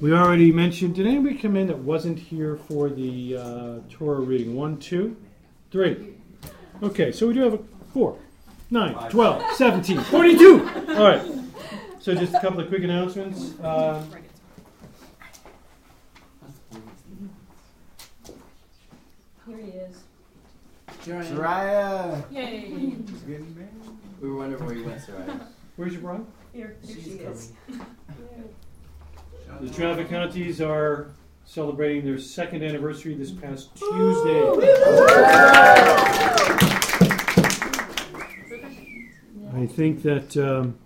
We 0.02 0.14
already 0.14 0.54
mentioned, 0.54 0.96
did 0.96 1.06
anybody 1.06 1.36
come 1.36 1.58
in 1.58 1.68
that 1.68 1.80
wasn't 1.80 2.18
here 2.18 2.56
for 2.56 2.90
the 2.90 3.36
uh, 3.36 3.80
Torah 3.90 4.22
reading? 4.22 4.56
One, 4.56 4.78
two, 4.78 5.18
three. 5.72 6.14
Okay, 6.82 7.12
so 7.12 7.28
we 7.28 7.34
do 7.34 7.42
have 7.42 7.56
a 7.56 7.60
4, 7.92 8.18
9, 8.72 9.10
12, 9.10 9.56
17, 9.56 10.00
42. 10.00 10.70
All 10.90 11.04
right. 11.04 11.22
So 12.00 12.16
just 12.16 12.34
a 12.34 12.40
couple 12.40 12.62
of 12.62 12.70
quick 12.70 12.84
announcements. 12.84 13.60
Uh, 13.60 14.02
Here 19.46 19.58
he 19.58 19.72
is. 19.72 20.04
Soraya. 21.04 22.24
Yay. 22.32 22.70
She's 23.06 23.22
getting 23.22 23.54
married. 23.54 23.70
We 24.22 24.30
were 24.30 24.38
wondering 24.38 24.66
where 24.66 24.76
you 24.76 24.86
went, 24.86 25.02
Soraya. 25.02 25.42
Where's 25.76 25.92
your 25.92 26.02
bride? 26.04 26.26
Here, 26.54 26.78
here 26.86 26.98
she 27.04 27.10
is. 27.12 27.52
The 29.58 29.70
Traffic 29.74 30.08
Counties 30.08 30.62
are 30.62 31.12
celebrating 31.44 32.06
their 32.06 32.18
second 32.18 32.64
anniversary 32.64 33.14
this 33.16 33.32
past 33.32 33.76
Tuesday. 33.76 34.42
I 39.54 39.66
think 39.66 40.02
that 40.04 40.38
um, 40.38 40.78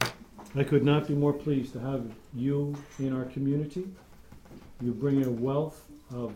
I 0.56 0.64
could 0.64 0.84
not 0.84 1.08
be 1.08 1.14
more 1.14 1.34
pleased 1.34 1.74
to 1.74 1.80
have 1.82 2.10
you 2.34 2.76
in 2.98 3.14
our 3.16 3.26
community. 3.26 3.88
You 4.82 4.92
bring 4.92 5.22
in 5.22 5.28
a 5.28 5.32
wealth 5.32 5.86
of 6.12 6.34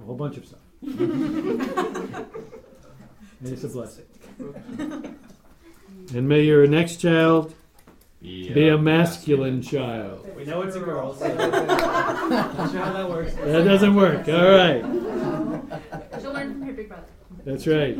a 0.00 0.04
whole 0.04 0.14
bunch 0.14 0.38
of 0.38 0.46
stuff. 0.46 0.60
and 0.82 2.26
it's 3.42 3.64
a 3.64 3.68
blessing. 3.68 4.06
And 6.14 6.26
may 6.26 6.42
your 6.42 6.66
next 6.66 6.96
child 6.96 7.54
be 8.20 8.68
a 8.68 8.76
masculine 8.76 9.62
child. 9.62 10.28
We 10.36 10.44
know 10.44 10.60
it's 10.62 10.76
a 10.76 10.80
girl, 10.80 11.14
so. 11.14 11.26
Not 11.34 12.70
sure 12.70 12.80
how 12.80 12.92
that 12.92 13.08
works. 13.08 13.32
That 13.34 13.64
doesn't 13.64 13.94
work. 13.94 14.28
All 14.28 14.50
right. 14.50 14.82
She'll 16.20 16.32
learn 16.32 16.52
from 16.52 16.62
her 16.62 16.72
big 16.72 16.88
brother. 16.88 17.04
That's 17.44 17.66
right. 17.66 17.96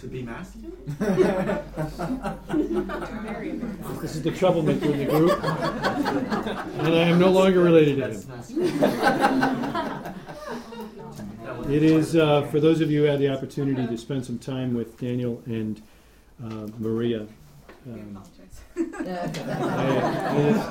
To 0.00 0.06
be 0.08 0.22
masculine? 0.22 0.72
This 4.00 4.16
is 4.16 4.22
the 4.22 4.30
troublemaker 4.32 4.86
in 4.86 4.98
the 4.98 5.04
group. 5.04 5.44
And 5.44 6.88
I 6.88 7.04
am 7.08 7.20
no 7.20 7.30
longer 7.30 7.60
related 7.60 7.98
to 7.98 8.08
him. 8.10 8.20
It 11.70 11.84
is, 11.84 12.16
uh, 12.16 12.42
for 12.48 12.58
those 12.58 12.80
of 12.80 12.90
you 12.90 13.02
who 13.02 13.06
had 13.06 13.20
the 13.20 13.28
opportunity 13.28 13.86
to 13.86 13.96
spend 13.96 14.26
some 14.26 14.38
time 14.40 14.74
with 14.74 14.98
Daniel 14.98 15.40
and 15.46 15.80
uh, 16.44 16.66
Maria. 16.78 17.28
Um, 17.86 18.20
I, 18.76 20.62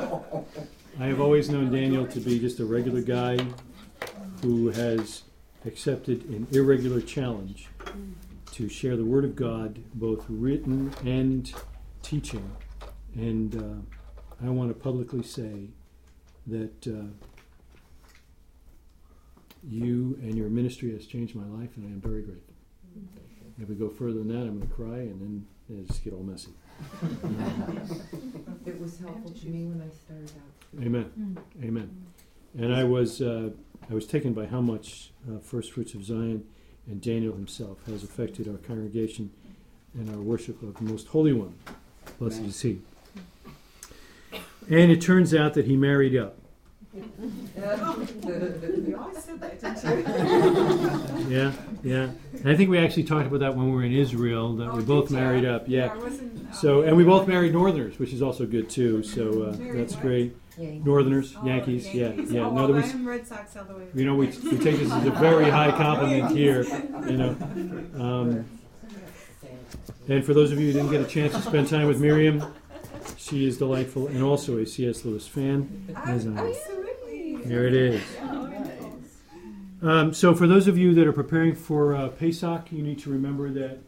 I 0.99 1.05
have 1.05 1.19
always 1.19 1.49
known 1.49 1.71
Daniel 1.71 2.05
to 2.07 2.19
be 2.19 2.39
just 2.39 2.59
a 2.59 2.65
regular 2.65 3.01
guy 3.01 3.37
who 4.41 4.69
has 4.69 5.23
accepted 5.65 6.25
an 6.25 6.47
irregular 6.51 7.01
challenge 7.01 7.67
to 8.53 8.67
share 8.67 8.97
the 8.97 9.05
Word 9.05 9.23
of 9.23 9.35
God, 9.35 9.79
both 9.93 10.25
written 10.27 10.93
and 11.05 11.53
teaching. 12.01 12.51
And 13.15 13.55
uh, 13.55 14.45
I 14.45 14.49
want 14.49 14.69
to 14.69 14.75
publicly 14.75 15.23
say 15.23 15.69
that 16.47 16.87
uh, 16.87 17.05
you 19.67 20.17
and 20.21 20.35
your 20.35 20.49
ministry 20.49 20.91
has 20.93 21.05
changed 21.05 21.35
my 21.35 21.45
life, 21.59 21.77
and 21.77 21.85
I 21.85 21.91
am 21.91 22.01
very 22.01 22.23
grateful. 22.23 22.53
If 23.61 23.69
we 23.69 23.75
go 23.75 23.89
further 23.89 24.19
than 24.19 24.29
that, 24.29 24.47
I'm 24.47 24.57
going 24.57 24.67
to 24.67 24.73
cry, 24.73 24.97
and 24.97 25.21
then 25.69 25.85
just 25.87 26.03
get 26.03 26.13
all 26.13 26.23
messy. 26.23 26.51
It 28.63 28.79
was 28.79 28.99
helpful 28.99 29.31
to 29.31 29.47
me 29.47 29.65
when 29.65 29.81
I 29.81 29.89
started 29.89 30.31
out. 30.37 30.85
Amen. 30.85 31.37
Amen. 31.63 32.05
And 32.57 32.75
I 32.75 32.83
was 32.83 33.21
uh, 33.21 33.49
I 33.89 33.93
was 33.93 34.05
taken 34.05 34.33
by 34.33 34.45
how 34.45 34.61
much 34.61 35.11
uh, 35.27 35.39
First 35.39 35.71
Fruits 35.71 35.93
of 35.95 36.05
Zion 36.05 36.45
and 36.87 37.01
Daniel 37.01 37.33
himself 37.33 37.83
has 37.87 38.03
affected 38.03 38.47
our 38.47 38.57
congregation 38.57 39.31
and 39.93 40.09
our 40.11 40.21
worship 40.21 40.61
of 40.61 40.75
the 40.75 40.83
Most 40.83 41.07
Holy 41.07 41.33
One. 41.33 41.55
Blessed 42.19 42.41
is 42.41 42.61
He. 42.61 42.81
And 44.69 44.91
it 44.91 45.01
turns 45.01 45.33
out 45.33 45.53
that 45.55 45.65
he 45.65 45.75
married 45.75 46.15
up. 46.15 46.37
You 46.93 47.03
always 48.99 49.23
said 49.23 49.39
that, 49.39 49.61
didn't 49.61 51.27
you? 51.29 51.35
Yeah, 51.35 51.51
yeah. 51.83 52.09
And 52.33 52.49
I 52.49 52.55
think 52.55 52.69
we 52.69 52.77
actually 52.79 53.03
talked 53.05 53.27
about 53.27 53.39
that 53.39 53.55
when 53.55 53.67
we 53.69 53.71
were 53.75 53.83
in 53.83 53.93
Israel. 53.93 54.55
That 54.57 54.73
we 54.73 54.81
Oh, 54.81 54.85
both 54.85 55.09
married 55.09 55.45
up. 55.45 55.63
Yeah. 55.67 55.93
I 55.93 55.97
wasn't, 55.97 56.49
uh, 56.49 56.53
So 56.53 56.81
and 56.81 56.97
we 56.97 57.03
both 57.05 57.27
married 57.27 57.53
Northerners, 57.53 57.97
which 57.97 58.11
is 58.11 58.21
also 58.21 58.45
good 58.45 58.69
too. 58.69 59.03
So 59.03 59.43
uh, 59.43 59.55
that's 59.73 59.93
what? 59.93 60.01
great. 60.01 60.35
Yankees. 60.57 60.85
Northerners, 60.85 61.35
Oh, 61.41 61.45
Yankees. 61.45 61.85
Yeah, 61.93 62.07
Yankees. 62.09 62.31
yeah. 62.31 62.41
Oh, 62.41 62.51
No, 62.55 62.67
that 62.67 62.73
well, 62.73 62.83
we, 62.83 62.89
I'm 62.89 63.07
Red 63.07 63.25
Sox 63.25 63.55
all 63.55 63.63
the 63.63 63.73
way. 63.75 63.87
you 63.95 64.05
know, 64.05 64.15
we, 64.15 64.27
we 64.27 64.57
take 64.57 64.79
this 64.79 64.91
as 64.91 65.05
a 65.05 65.11
very 65.27 65.49
high 65.49 65.71
compliment 65.71 66.35
here. 66.35 66.63
You 67.09 67.17
know. 67.17 67.29
Um, 67.95 68.45
and 70.09 70.25
for 70.25 70.33
those 70.33 70.51
of 70.51 70.59
you 70.59 70.67
who 70.67 70.73
didn't 70.73 70.91
get 70.91 70.99
a 71.01 71.05
chance 71.07 71.33
to 71.35 71.41
spend 71.41 71.69
time 71.69 71.87
with 71.87 72.01
Miriam, 72.01 72.43
she 73.17 73.45
is 73.47 73.57
delightful 73.57 74.07
and 74.07 74.21
also 74.21 74.57
a 74.57 74.65
C.S. 74.65 75.05
Lewis 75.05 75.25
fan. 75.25 75.87
As 76.05 76.27
I 76.27 76.31
am. 76.31 76.37
Absolutely. 76.37 76.80
There 77.51 77.67
it 77.67 77.73
is. 77.73 78.01
Um, 79.81 80.13
so, 80.13 80.33
for 80.33 80.47
those 80.47 80.69
of 80.69 80.77
you 80.77 80.93
that 80.93 81.05
are 81.05 81.11
preparing 81.11 81.53
for 81.53 81.93
uh, 81.93 82.07
Pesach, 82.07 82.71
you 82.71 82.81
need 82.81 82.97
to 82.99 83.09
remember 83.09 83.49
that 83.49 83.79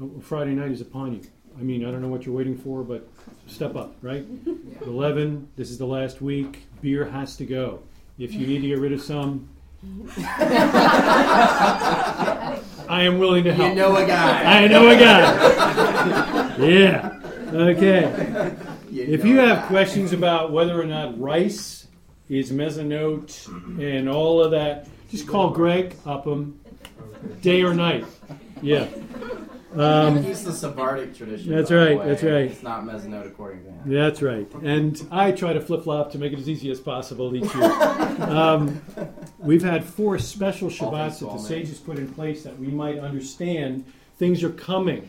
uh, 0.00 0.06
Friday 0.22 0.52
night 0.52 0.70
is 0.70 0.80
upon 0.80 1.12
you. 1.12 1.20
I 1.58 1.60
mean, 1.60 1.84
I 1.84 1.90
don't 1.90 2.00
know 2.00 2.08
what 2.08 2.24
you're 2.24 2.34
waiting 2.34 2.56
for, 2.56 2.82
but 2.82 3.06
step 3.46 3.76
up, 3.76 3.96
right? 4.00 4.24
11, 4.86 5.48
this 5.56 5.70
is 5.70 5.76
the 5.76 5.84
last 5.84 6.22
week. 6.22 6.62
Beer 6.80 7.04
has 7.04 7.36
to 7.36 7.44
go. 7.44 7.82
If 8.18 8.32
you 8.32 8.46
need 8.46 8.62
to 8.62 8.68
get 8.68 8.78
rid 8.78 8.94
of 8.94 9.02
some, 9.02 9.46
I 10.16 10.22
am 13.02 13.18
willing 13.18 13.44
to 13.44 13.52
help. 13.52 13.68
You 13.68 13.74
know 13.74 13.96
a 13.96 14.06
guy. 14.06 14.64
I 14.64 14.66
know 14.66 14.88
a 14.88 14.96
guy. 14.96 16.56
yeah. 16.56 17.20
Okay. 17.52 18.56
If 18.90 19.26
you 19.26 19.40
have 19.40 19.66
questions 19.66 20.14
about 20.14 20.52
whether 20.52 20.80
or 20.80 20.86
not 20.86 21.20
rice 21.20 21.84
is 22.28 22.50
mezonot 22.50 23.46
and 23.80 24.08
all 24.08 24.42
of 24.42 24.50
that, 24.52 24.88
just 25.10 25.28
call 25.28 25.50
Greg 25.50 25.94
Upham, 26.06 26.58
day 27.42 27.62
or 27.62 27.74
night. 27.74 28.04
Yeah. 28.62 28.88
Um, 29.76 30.22
He's 30.22 30.44
the 30.44 30.52
Sephardic 30.52 31.16
tradition. 31.16 31.50
That's 31.54 31.70
right, 31.72 31.98
that's 32.04 32.22
right. 32.22 32.50
It's 32.50 32.62
not 32.62 32.84
Mezonot 32.84 33.26
according 33.26 33.64
to 33.64 33.70
him. 33.72 33.92
that's 33.92 34.22
right. 34.22 34.48
And 34.62 35.04
I 35.10 35.32
try 35.32 35.52
to 35.52 35.60
flip 35.60 35.82
flop 35.82 36.12
to 36.12 36.18
make 36.18 36.32
it 36.32 36.38
as 36.38 36.48
easy 36.48 36.70
as 36.70 36.80
possible 36.80 37.34
each 37.34 37.52
year. 37.54 37.70
Um, 38.14 38.80
we've 39.40 39.62
had 39.64 39.84
four 39.84 40.20
special 40.20 40.68
Shabbats 40.68 41.18
that 41.18 41.26
the 41.32 41.38
sages 41.38 41.78
put 41.78 41.98
in 41.98 42.14
place 42.14 42.44
that 42.44 42.56
we 42.58 42.68
might 42.68 42.98
understand 43.00 43.84
things 44.18 44.44
are 44.44 44.50
coming. 44.50 45.08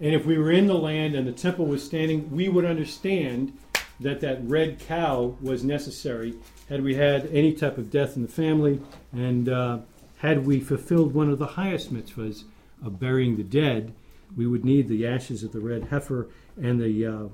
And 0.00 0.12
if 0.14 0.26
we 0.26 0.36
were 0.36 0.50
in 0.50 0.66
the 0.66 0.74
land 0.74 1.14
and 1.14 1.28
the 1.28 1.32
temple 1.32 1.66
was 1.66 1.84
standing, 1.84 2.28
we 2.32 2.48
would 2.48 2.64
understand 2.64 3.56
that 4.00 4.20
that 4.20 4.40
red 4.44 4.78
cow 4.78 5.36
was 5.40 5.62
necessary 5.62 6.34
had 6.68 6.82
we 6.82 6.94
had 6.94 7.26
any 7.26 7.52
type 7.52 7.78
of 7.78 7.90
death 7.90 8.16
in 8.16 8.22
the 8.22 8.28
family 8.28 8.80
and 9.12 9.48
uh, 9.48 9.78
had 10.20 10.44
we 10.46 10.60
fulfilled 10.60 11.14
one 11.14 11.30
of 11.30 11.38
the 11.38 11.46
highest 11.46 11.92
mitzvahs 11.92 12.44
of 12.84 13.00
burying 13.00 13.36
the 13.36 13.42
dead, 13.42 13.94
we 14.36 14.46
would 14.46 14.64
need 14.64 14.86
the 14.86 15.06
ashes 15.06 15.42
of 15.42 15.52
the 15.52 15.60
red 15.60 15.84
heifer 15.84 16.28
and 16.60 16.78
the 16.78 17.06
uh, 17.06 17.28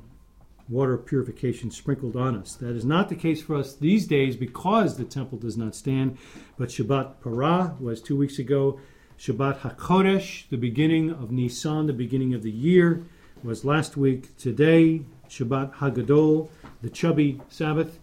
water 0.69 0.97
purification 0.97 1.71
sprinkled 1.71 2.17
on 2.17 2.37
us. 2.37 2.55
That 2.55 2.77
is 2.77 2.85
not 2.85 3.09
the 3.09 3.17
case 3.17 3.43
for 3.43 3.57
us 3.57 3.75
these 3.75 4.07
days 4.07 4.37
because 4.37 4.97
the 4.97 5.05
temple 5.05 5.39
does 5.39 5.57
not 5.57 5.75
stand. 5.75 6.17
But 6.57 6.69
Shabbat 6.69 7.15
Parah 7.23 7.81
was 7.81 8.01
two 8.01 8.17
weeks 8.17 8.39
ago. 8.39 8.81
Shabbat 9.19 9.61
HaKodesh, 9.61 10.49
the 10.49 10.57
beginning 10.57 11.11
of 11.11 11.33
Nisan, 11.33 11.87
the 11.87 11.93
beginning 11.93 12.35
of 12.35 12.43
the 12.43 12.51
year, 12.51 13.05
was 13.43 13.65
last 13.65 13.97
week. 13.97 14.37
Today, 14.37 15.03
Shabbat 15.29 15.75
Hagadol, 15.75 16.49
the 16.83 16.91
chubby 16.91 17.41
Sabbath. 17.49 17.99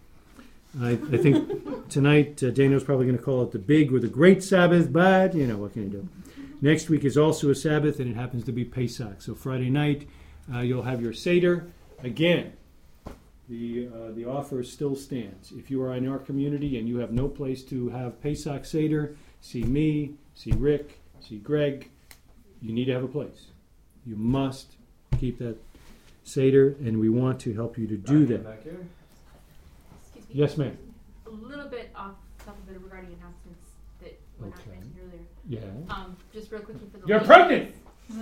I, 0.82 0.92
I 0.92 1.18
think 1.18 1.90
tonight 1.90 2.42
uh, 2.44 2.50
Daniel's 2.50 2.84
probably 2.84 3.06
going 3.06 3.18
to 3.18 3.24
call 3.24 3.44
it 3.44 3.52
the 3.52 3.60
big 3.60 3.94
or 3.94 4.00
the 4.00 4.08
great 4.08 4.44
Sabbath, 4.44 4.92
but 4.92 5.36
you 5.36 5.46
know, 5.46 5.58
what 5.58 5.74
can 5.74 5.84
you 5.84 5.90
do? 5.90 6.10
Next 6.62 6.90
week 6.90 7.04
is 7.04 7.18
also 7.18 7.50
a 7.50 7.56
Sabbath, 7.56 8.00
and 8.00 8.10
it 8.10 8.16
happens 8.16 8.46
to 8.46 8.52
be 8.52 8.64
Pesach. 8.64 9.22
So 9.22 9.36
Friday 9.36 9.70
night, 9.70 10.08
uh, 10.54 10.60
you'll 10.60 10.84
have 10.84 11.02
your 11.02 11.14
Seder. 11.14 11.68
Again, 12.02 12.54
the, 13.50 13.90
uh, 13.94 14.12
the 14.12 14.26
offer 14.26 14.64
still 14.64 14.96
stands. 14.96 15.52
If 15.52 15.70
you 15.70 15.84
are 15.84 15.94
in 15.94 16.08
our 16.08 16.20
community 16.20 16.80
and 16.80 16.88
you 16.88 16.98
have 17.00 17.12
no 17.12 17.28
place 17.28 17.64
to 17.64 17.90
have 17.90 18.22
Pesach 18.22 18.66
Seder, 18.66 19.16
see 19.42 19.64
me, 19.64 20.14
see 20.36 20.52
Rick, 20.52 21.00
see 21.20 21.38
Greg. 21.38 21.90
You 22.62 22.72
need 22.74 22.86
to 22.86 22.94
have 22.94 23.04
a 23.04 23.10
place. 23.10 23.48
You 24.06 24.16
must 24.16 24.76
keep 25.20 25.40
that 25.40 25.58
Seder, 26.34 26.76
and 26.80 27.00
we 27.00 27.10
want 27.10 27.40
to 27.42 27.54
help 27.54 27.78
you 27.78 27.88
to 27.88 27.98
do 27.98 28.26
that. 28.28 28.40
Excuse 28.56 28.74
me. 28.76 30.22
Yes, 30.32 30.58
ma'am. 30.58 30.78
A 31.28 31.30
little 31.30 31.68
bit 31.68 31.92
off 31.96 32.16
topic 32.46 32.76
of 32.76 32.84
regarding 32.84 33.14
announcements 33.20 33.70
that 34.02 34.20
were 34.40 34.48
not 34.48 34.60
Okay. 34.60 34.72
mentioned 34.72 34.96
earlier. 35.04 35.22
Yeah. 35.88 35.94
Um, 35.94 36.18
just 36.34 36.52
real 36.52 36.62
quickly 36.62 36.88
for 36.92 36.98
the 37.00 37.08
You're 37.08 37.18
ladies. 37.20 37.28
pregnant! 37.28 37.76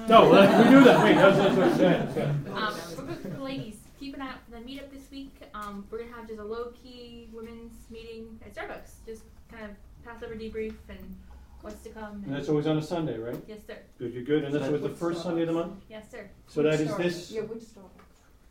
No, 0.09 0.29
let- 0.29 0.65
we 0.65 0.71
do 0.71 0.83
that. 0.83 1.03
Wait, 1.03 1.15
that's, 1.15 1.37
that's 1.37 1.55
what 1.55 1.67
I'm 1.67 1.77
saying. 2.13 2.47
Um, 2.55 2.73
real 2.97 3.05
quick 3.07 3.19
for 3.21 3.27
the 3.29 3.41
ladies, 3.43 3.77
keep 3.99 4.15
an 4.15 4.21
eye 4.21 4.29
out 4.29 4.39
for 4.45 4.51
the 4.51 4.57
meetup 4.65 4.91
this 4.91 5.09
week. 5.11 5.33
Um, 5.53 5.85
we're 5.89 5.99
gonna 6.03 6.11
have 6.15 6.27
just 6.27 6.39
a 6.39 6.43
low 6.43 6.71
key 6.83 7.29
women's 7.33 7.73
meeting 7.89 8.39
at 8.45 8.53
Starbucks. 8.55 9.05
Just 9.05 9.23
kind 9.51 9.65
of 9.65 9.71
pass 10.05 10.21
over 10.23 10.35
debrief 10.35 10.75
and 10.89 11.15
what's 11.61 11.81
to 11.83 11.89
come. 11.89 12.23
And 12.25 12.33
that's 12.35 12.49
always 12.49 12.67
on 12.67 12.77
a 12.77 12.81
Sunday, 12.81 13.17
right? 13.17 13.39
yes, 13.47 13.59
sir. 13.67 13.77
Good, 13.99 14.13
good, 14.13 14.25
good. 14.25 14.43
And 14.43 14.53
that's 14.53 14.65
always 14.65 14.81
the 14.81 14.89
first 14.89 15.23
Sunday 15.23 15.41
of 15.41 15.47
the 15.47 15.53
month? 15.53 15.73
Yes, 15.89 16.05
sir. 16.09 16.29
So 16.47 16.63
that 16.63 16.79
is 16.79 16.95
this. 16.97 17.31
Yeah, 17.31 17.41
which 17.41 17.63
store? 17.63 17.83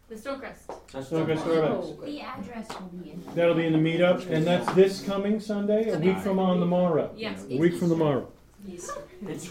The 0.08 0.16
Stonecrest. 0.16 0.66
Stonecrest 0.92 1.38
Starbucks. 1.38 2.04
The 2.04 2.20
address 2.20 2.68
will 2.80 2.88
be 2.88 3.10
in. 3.12 3.22
That'll 3.34 3.54
be 3.54 3.66
in 3.66 3.72
the 3.72 3.78
meetup, 3.78 4.28
and 4.28 4.44
that's 4.44 4.70
this 4.72 5.02
coming 5.02 5.38
Sunday, 5.38 5.90
a 5.90 5.98
week 5.98 6.18
from 6.18 6.38
on 6.40 6.58
the 6.58 6.66
morrow. 6.66 7.12
Yes. 7.16 7.44
A 7.48 7.56
week 7.56 7.76
from 7.76 7.90
tomorrow. 7.90 8.28
It's 8.68 8.90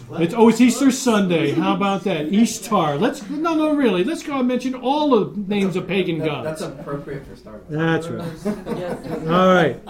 what? 0.00 0.22
It's, 0.22 0.34
oh, 0.34 0.48
it's 0.48 0.60
Easter 0.60 0.90
Sunday. 0.90 1.52
How 1.52 1.74
about 1.74 2.04
that? 2.04 2.26
Easter. 2.32 2.96
Let's 2.96 3.28
no, 3.28 3.54
no, 3.54 3.74
really. 3.74 4.04
Let's 4.04 4.22
go 4.22 4.38
and 4.38 4.48
mention 4.48 4.74
all 4.74 5.18
the 5.18 5.40
names 5.40 5.76
of 5.76 5.88
pagan 5.88 6.18
That- 6.18 6.26
gods. 6.26 6.60
That's 6.60 6.62
appropriate 6.62 7.26
for 7.26 7.34
Starbucks. 7.34 7.68
That's 7.68 8.08
right. 8.08 9.28
All 9.28 9.52
right. 9.54 9.80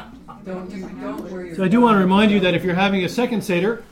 Don't, 0.45 0.71
you 0.71 0.89
don't 0.89 1.31
wear. 1.31 1.55
So 1.55 1.65
I 1.65 1.69
do 1.69 1.81
want 1.81 1.97
to 1.97 1.99
remind 1.99 2.31
you 2.31 2.41
that 2.41 2.55
if 2.55 2.65
you're 2.65 2.75
having 2.75 3.05
a 3.05 3.09
second 3.09 3.43
seder, 3.43 3.85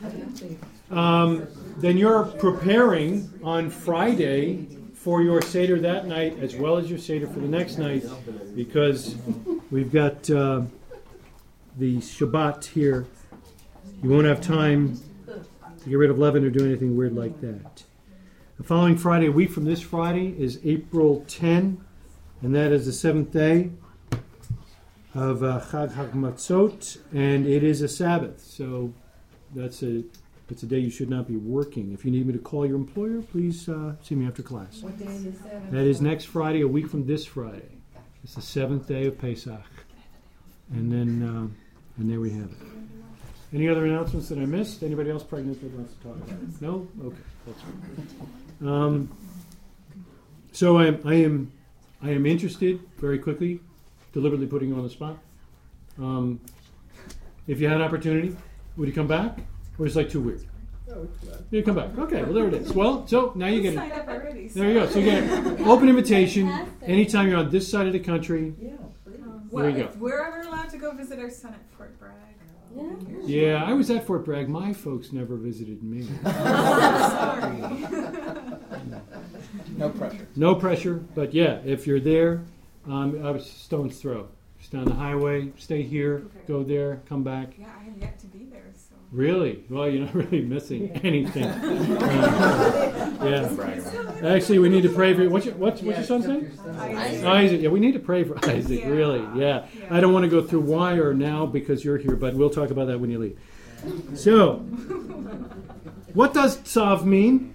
um, 0.91 1.47
then 1.77 1.97
you're 1.97 2.25
preparing 2.25 3.31
on 3.45 3.71
Friday 3.71 4.67
for 4.95 5.23
your 5.23 5.43
seder 5.43 5.79
that 5.81 6.07
night 6.07 6.39
as 6.41 6.57
well 6.57 6.77
as 6.77 6.89
your 6.89 6.99
seder 6.99 7.27
for 7.27 7.41
the 7.41 7.49
next 7.49 7.79
night, 7.79 8.05
because 8.57 9.15
we've 9.71 9.93
got 9.93 10.29
uh, 10.31 10.63
the 11.77 11.99
Shabbat 11.99 12.65
here. 12.65 13.07
You 14.03 14.11
won't 14.11 14.27
have 14.27 14.41
time 14.41 14.99
to 15.27 15.89
get 15.89 15.97
rid 15.97 16.11
of 16.11 16.19
leaven 16.19 16.45
or 16.45 16.51
do 16.51 16.65
anything 16.65 16.97
weird 16.97 17.15
like 17.15 17.41
that. 17.41 17.85
The 18.57 18.65
following 18.65 18.97
Friday, 18.97 19.27
a 19.27 19.33
week 19.33 19.51
from 19.51 19.65
this 19.65 19.81
Friday, 19.81 20.35
is 20.39 20.59
April 20.65 21.25
10, 21.29 21.85
and 22.43 22.55
that 22.55 22.73
is 22.73 22.87
the 22.87 22.93
seventh 22.93 23.33
day 23.33 23.71
of 25.15 25.43
uh, 25.43 25.61
Chag 25.71 25.93
HaMatzot, 25.93 26.99
and 27.13 27.47
it 27.47 27.63
is 27.63 27.83
a 27.83 27.89
Sabbath. 27.89 28.45
So 28.45 28.93
that's 29.55 29.83
a 29.83 30.05
it's 30.51 30.63
a 30.63 30.67
day 30.67 30.79
you 30.79 30.91
should 30.91 31.11
not 31.11 31.29
be 31.29 31.37
working. 31.37 31.93
If 31.93 32.05
you 32.05 32.11
need 32.11 32.27
me 32.27 32.33
to 32.33 32.39
call 32.39 32.67
your 32.67 32.77
employer, 32.77 33.21
please 33.21 33.69
uh, 33.69 33.95
see 34.03 34.15
me 34.15 34.27
after 34.27 34.43
class. 34.43 34.81
What 34.81 34.99
day 34.99 35.05
is 35.05 35.39
that? 35.41 35.71
That 35.71 35.85
is 35.85 36.01
next 36.01 36.25
Friday, 36.25 36.63
a 36.63 36.69
week 36.69 36.89
from 36.89 37.07
this 37.07 37.27
Friday. 37.27 37.69
It's 38.25 38.35
the 38.35 38.43
seventh 38.43 38.87
day 38.87 39.07
of 39.07 39.19
Pesach, 39.19 39.63
and 40.73 40.91
then 40.91 41.23
uh, 41.23 42.01
and 42.01 42.11
there 42.11 42.21
we 42.21 42.31
have 42.31 42.51
it. 42.51 42.59
Any 43.53 43.69
other 43.69 43.87
announcements 43.87 44.29
that 44.29 44.39
I 44.39 44.45
missed? 44.45 44.83
Anybody 44.83 45.11
else 45.11 45.23
pregnant 45.23 45.61
that 45.63 45.73
wants 45.73 45.95
to 45.95 46.01
talk 46.01 46.17
about 46.17 46.31
it? 46.31 46.61
No? 46.61 46.87
Okay, 47.03 47.17
that's 47.47 47.61
fine. 47.63 48.69
Um, 48.69 49.17
so 50.53 50.77
I 50.79 50.87
am, 50.89 51.01
I 51.05 51.15
am 51.15 51.53
I 52.03 52.11
am 52.11 52.27
interested 52.27 52.81
very 52.99 53.19
quickly, 53.19 53.61
deliberately 54.13 54.47
putting 54.47 54.69
you 54.71 54.77
on 54.77 54.83
the 54.83 54.91
spot. 54.91 55.19
Um, 55.99 56.41
if 57.47 57.61
you 57.61 57.67
had 57.69 57.77
an 57.77 57.83
opportunity, 57.83 58.37
would 58.77 58.89
you 58.89 58.95
come 58.95 59.07
back, 59.07 59.39
or 59.79 59.87
is 59.87 59.97
it 59.97 60.01
like 60.01 60.11
too 60.11 60.21
weird? 60.21 60.45
You 61.51 61.63
come 61.63 61.75
back. 61.77 61.97
Okay, 61.99 62.23
well 62.23 62.33
there 62.33 62.49
it 62.49 62.55
is. 62.55 62.73
Well, 62.73 63.07
so 63.07 63.33
now 63.35 63.47
you 63.47 63.61
get 63.61 63.75
it. 63.75 63.77
Signed 63.77 63.93
up. 63.93 64.07
There 64.07 64.69
you 64.69 64.75
go. 64.75 64.87
So 64.89 64.99
you 64.99 65.05
get 65.05 65.23
an 65.23 65.63
open 65.69 65.89
invitation 65.89 66.49
anytime 66.83 67.29
you're 67.29 67.39
on 67.39 67.51
this 67.51 67.71
side 67.71 67.87
of 67.87 67.93
the 67.93 68.01
country. 68.01 68.55
Yeah. 68.61 68.71
Well, 69.51 69.65
There 69.65 69.71
you 69.79 69.85
go. 69.85 69.91
we're 69.99 70.23
ever 70.27 70.41
allowed 70.49 70.69
to 70.71 70.79
go 70.79 70.93
visit 70.93 71.19
our 71.19 71.31
son 71.31 71.55
at 71.55 71.61
Fort 71.77 71.99
Bragg. 71.99 72.15
Yeah. 72.75 73.55
Yeah, 73.55 73.65
I 73.65 73.73
was 73.73 73.91
at 73.91 74.07
Fort 74.07 74.25
Bragg. 74.25 74.49
My 74.49 74.73
folks 74.75 75.13
never 75.13 75.37
visited 75.37 75.83
me. 75.83 76.03
Sorry. 76.25 77.63
No 79.77 79.89
pressure. 79.91 80.29
No 80.37 80.55
pressure, 80.55 80.95
but 81.15 81.33
yeah, 81.33 81.61
if 81.65 81.87
you're 81.87 82.01
there, 82.01 82.43
um, 82.89 83.25
I 83.25 83.31
was 83.31 83.49
stone's 83.49 84.01
throw. 84.01 84.29
Just 84.59 84.73
down 84.73 84.87
the 84.87 84.95
highway, 84.95 85.53
stay 85.57 85.83
here, 85.83 86.25
go 86.49 86.65
there, 86.65 87.01
come 87.09 87.23
back. 87.23 87.51
yeah, 87.57 87.67
I 87.79 87.85
have 87.85 87.97
yet 87.97 88.19
to 88.21 88.27
be 88.27 88.47
there, 88.51 88.65
so. 88.75 88.97
Really? 89.13 89.65
Well, 89.71 89.89
you're 89.89 90.05
not 90.05 90.15
really 90.17 90.43
missing 90.43 90.91
anything. 91.05 91.45
Uh, 91.45 92.49
yeah. 94.23 94.29
Actually, 94.35 94.59
we 94.59 94.69
need 94.69 94.83
to 94.83 94.89
pray 94.89 95.15
for 95.15 95.23
you. 95.23 95.31
What's 95.31 95.47
your, 95.47 95.55
what's, 95.55 95.81
what's 95.81 95.99
your 95.99 96.07
son's 96.07 96.27
name? 96.27 96.51
Isaac. 96.77 97.25
Isaac. 97.25 97.61
Yeah, 97.63 97.69
we 97.69 97.81
need 97.81 97.93
to 97.93 98.01
pray 98.01 98.25
for 98.25 98.37
Isaac. 98.49 98.81
Yeah. 98.81 98.89
Really. 98.89 99.21
Yeah. 99.41 99.67
Yeah. 99.79 99.87
I 99.91 100.01
don't 100.01 100.13
want 100.13 100.25
to 100.25 100.29
go 100.29 100.43
through 100.43 100.61
why 100.61 100.95
or 100.95 101.15
now 101.15 101.47
because 101.47 101.85
you're 101.85 101.99
here, 101.99 102.17
but 102.17 102.35
we'll 102.35 102.51
talk 102.51 102.71
about 102.71 102.89
that 102.89 102.99
when 102.99 103.11
you 103.11 103.19
leave. 103.19 103.39
So, 104.17 104.57
what 106.15 106.35
does 106.35 106.59
tzav 106.59 107.05
mean? 107.05 107.55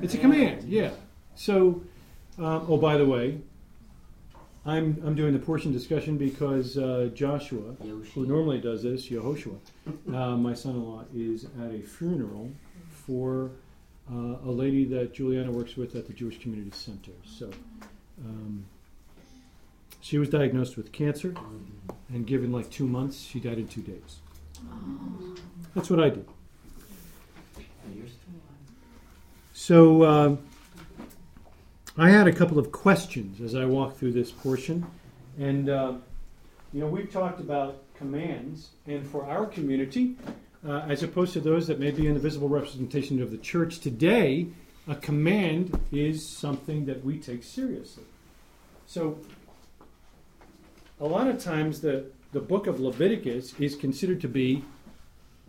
It's 0.00 0.14
a 0.14 0.18
command. 0.18 0.64
Yeah. 0.64 0.90
So, 1.34 1.82
um, 2.38 2.66
oh, 2.68 2.78
by 2.78 2.96
the 2.96 3.04
way, 3.06 3.38
I'm 4.68 5.02
I'm 5.04 5.14
doing 5.14 5.32
the 5.32 5.38
portion 5.38 5.72
discussion 5.72 6.18
because 6.18 6.76
uh, 6.76 7.08
Joshua, 7.14 7.74
who 8.14 8.26
normally 8.26 8.60
does 8.60 8.82
this, 8.82 9.08
Yehoshua, 9.08 9.56
uh, 10.12 10.36
my 10.36 10.52
son-in-law, 10.52 11.04
is 11.14 11.46
at 11.62 11.72
a 11.72 11.80
funeral 11.80 12.50
for 12.90 13.50
uh, 14.12 14.36
a 14.44 14.50
lady 14.50 14.84
that 14.84 15.14
Juliana 15.14 15.50
works 15.50 15.76
with 15.76 15.96
at 15.96 16.06
the 16.06 16.12
Jewish 16.12 16.38
Community 16.38 16.70
Center. 16.76 17.12
So, 17.24 17.50
um, 18.22 18.66
she 20.02 20.18
was 20.18 20.28
diagnosed 20.28 20.76
with 20.76 20.92
cancer, 20.92 21.34
and 22.10 22.26
given 22.26 22.52
like 22.52 22.70
two 22.70 22.86
months, 22.86 23.20
she 23.20 23.40
died 23.40 23.56
in 23.58 23.68
two 23.68 23.82
days. 23.82 24.18
That's 25.74 25.88
what 25.88 26.00
I 26.00 26.10
did. 26.10 26.28
So 29.54 30.04
um, 30.04 30.38
I 32.00 32.10
had 32.10 32.28
a 32.28 32.32
couple 32.32 32.60
of 32.60 32.70
questions 32.70 33.40
as 33.40 33.56
I 33.56 33.64
walked 33.64 33.98
through 33.98 34.12
this 34.12 34.30
portion, 34.30 34.86
and 35.36 35.68
uh, 35.68 35.94
you 36.72 36.80
know 36.80 36.86
we've 36.86 37.12
talked 37.12 37.40
about 37.40 37.82
commands, 37.96 38.68
and 38.86 39.04
for 39.04 39.24
our 39.24 39.46
community, 39.46 40.14
uh, 40.64 40.82
as 40.88 41.02
opposed 41.02 41.32
to 41.32 41.40
those 41.40 41.66
that 41.66 41.80
may 41.80 41.90
be 41.90 42.06
in 42.06 42.14
the 42.14 42.20
visible 42.20 42.48
representation 42.48 43.20
of 43.20 43.32
the 43.32 43.36
church 43.36 43.80
today, 43.80 44.46
a 44.86 44.94
command 44.94 45.76
is 45.90 46.24
something 46.24 46.86
that 46.86 47.04
we 47.04 47.18
take 47.18 47.42
seriously. 47.42 48.04
So 48.86 49.18
a 51.00 51.04
lot 51.04 51.26
of 51.26 51.42
times 51.42 51.80
the 51.80 52.06
the 52.30 52.40
book 52.40 52.68
of 52.68 52.78
Leviticus 52.78 53.58
is 53.58 53.74
considered 53.74 54.20
to 54.20 54.28
be 54.28 54.62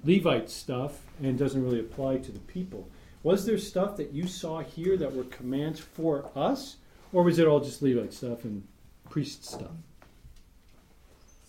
Levite 0.03 0.49
stuff 0.49 1.01
and 1.21 1.38
doesn't 1.38 1.63
really 1.63 1.79
apply 1.79 2.17
to 2.17 2.31
the 2.31 2.39
people. 2.39 2.88
Was 3.23 3.45
there 3.45 3.58
stuff 3.58 3.97
that 3.97 4.12
you 4.13 4.27
saw 4.27 4.60
here 4.62 4.95
that 4.97 5.13
were 5.13 5.25
commands 5.25 5.79
for 5.79 6.29
us, 6.36 6.77
or 7.12 7.23
was 7.23 7.38
it 7.39 7.47
all 7.47 7.60
just 7.60 7.82
Levite 7.82 8.13
stuff 8.13 8.45
and 8.45 8.65
priest 9.10 9.43
stuff? 9.43 9.71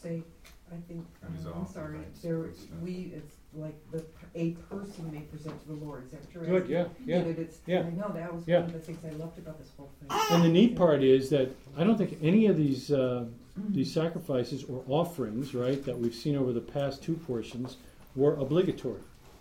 Say, 0.03 0.23
I 0.73 0.77
think, 0.89 1.07
That 1.23 1.39
is 1.39 1.47
uh, 1.47 1.53
I'm 1.55 1.67
sorry, 1.67 1.99
there, 2.23 2.47
we, 2.83 3.13
it's 3.15 3.37
like 3.55 3.75
the, 3.93 4.05
a 4.35 4.53
person 4.69 5.11
may 5.13 5.21
present 5.21 5.61
to 5.63 5.69
the 5.69 5.85
Lord, 5.85 6.07
is 6.07 6.11
that 6.13 6.21
what 6.25 6.35
you're 6.49 6.61
Good, 6.61 6.63
asking? 6.63 7.07
yeah, 7.07 7.17
yeah. 7.19 7.25
that 7.25 7.39
it's, 7.39 7.59
yeah. 7.67 7.81
I 7.81 7.91
know, 7.91 8.11
that 8.15 8.35
was 8.35 8.47
Yeah. 8.47 8.61
one 8.61 8.67
of 8.67 8.73
the 8.73 8.79
things 8.81 8.99
I 9.05 9.11
loved 9.17 9.39
about 9.39 9.59
this 9.59 9.69
whole 9.77 9.91
thing. 10.01 10.09
And 10.31 10.45
the 10.45 10.49
neat 10.49 10.77
part 10.77 11.03
is 11.05 11.31
that 11.31 11.51
I 11.77 11.85
don't 11.85 11.99
think 11.99 12.19
any 12.23 12.47
of 12.47 12.57
these 12.57 12.91
uh, 12.91 13.27
these 13.69 13.93
sacrifices 13.93 14.65
or 14.65 14.83
offerings, 14.89 15.55
right, 15.55 15.85
that 15.85 15.99
we've 15.99 16.15
seen 16.15 16.35
over 16.37 16.53
the 16.53 16.61
past 16.63 17.03
two 17.03 17.15
portions, 17.15 17.77
were 18.17 18.35
obligatory. 18.37 19.01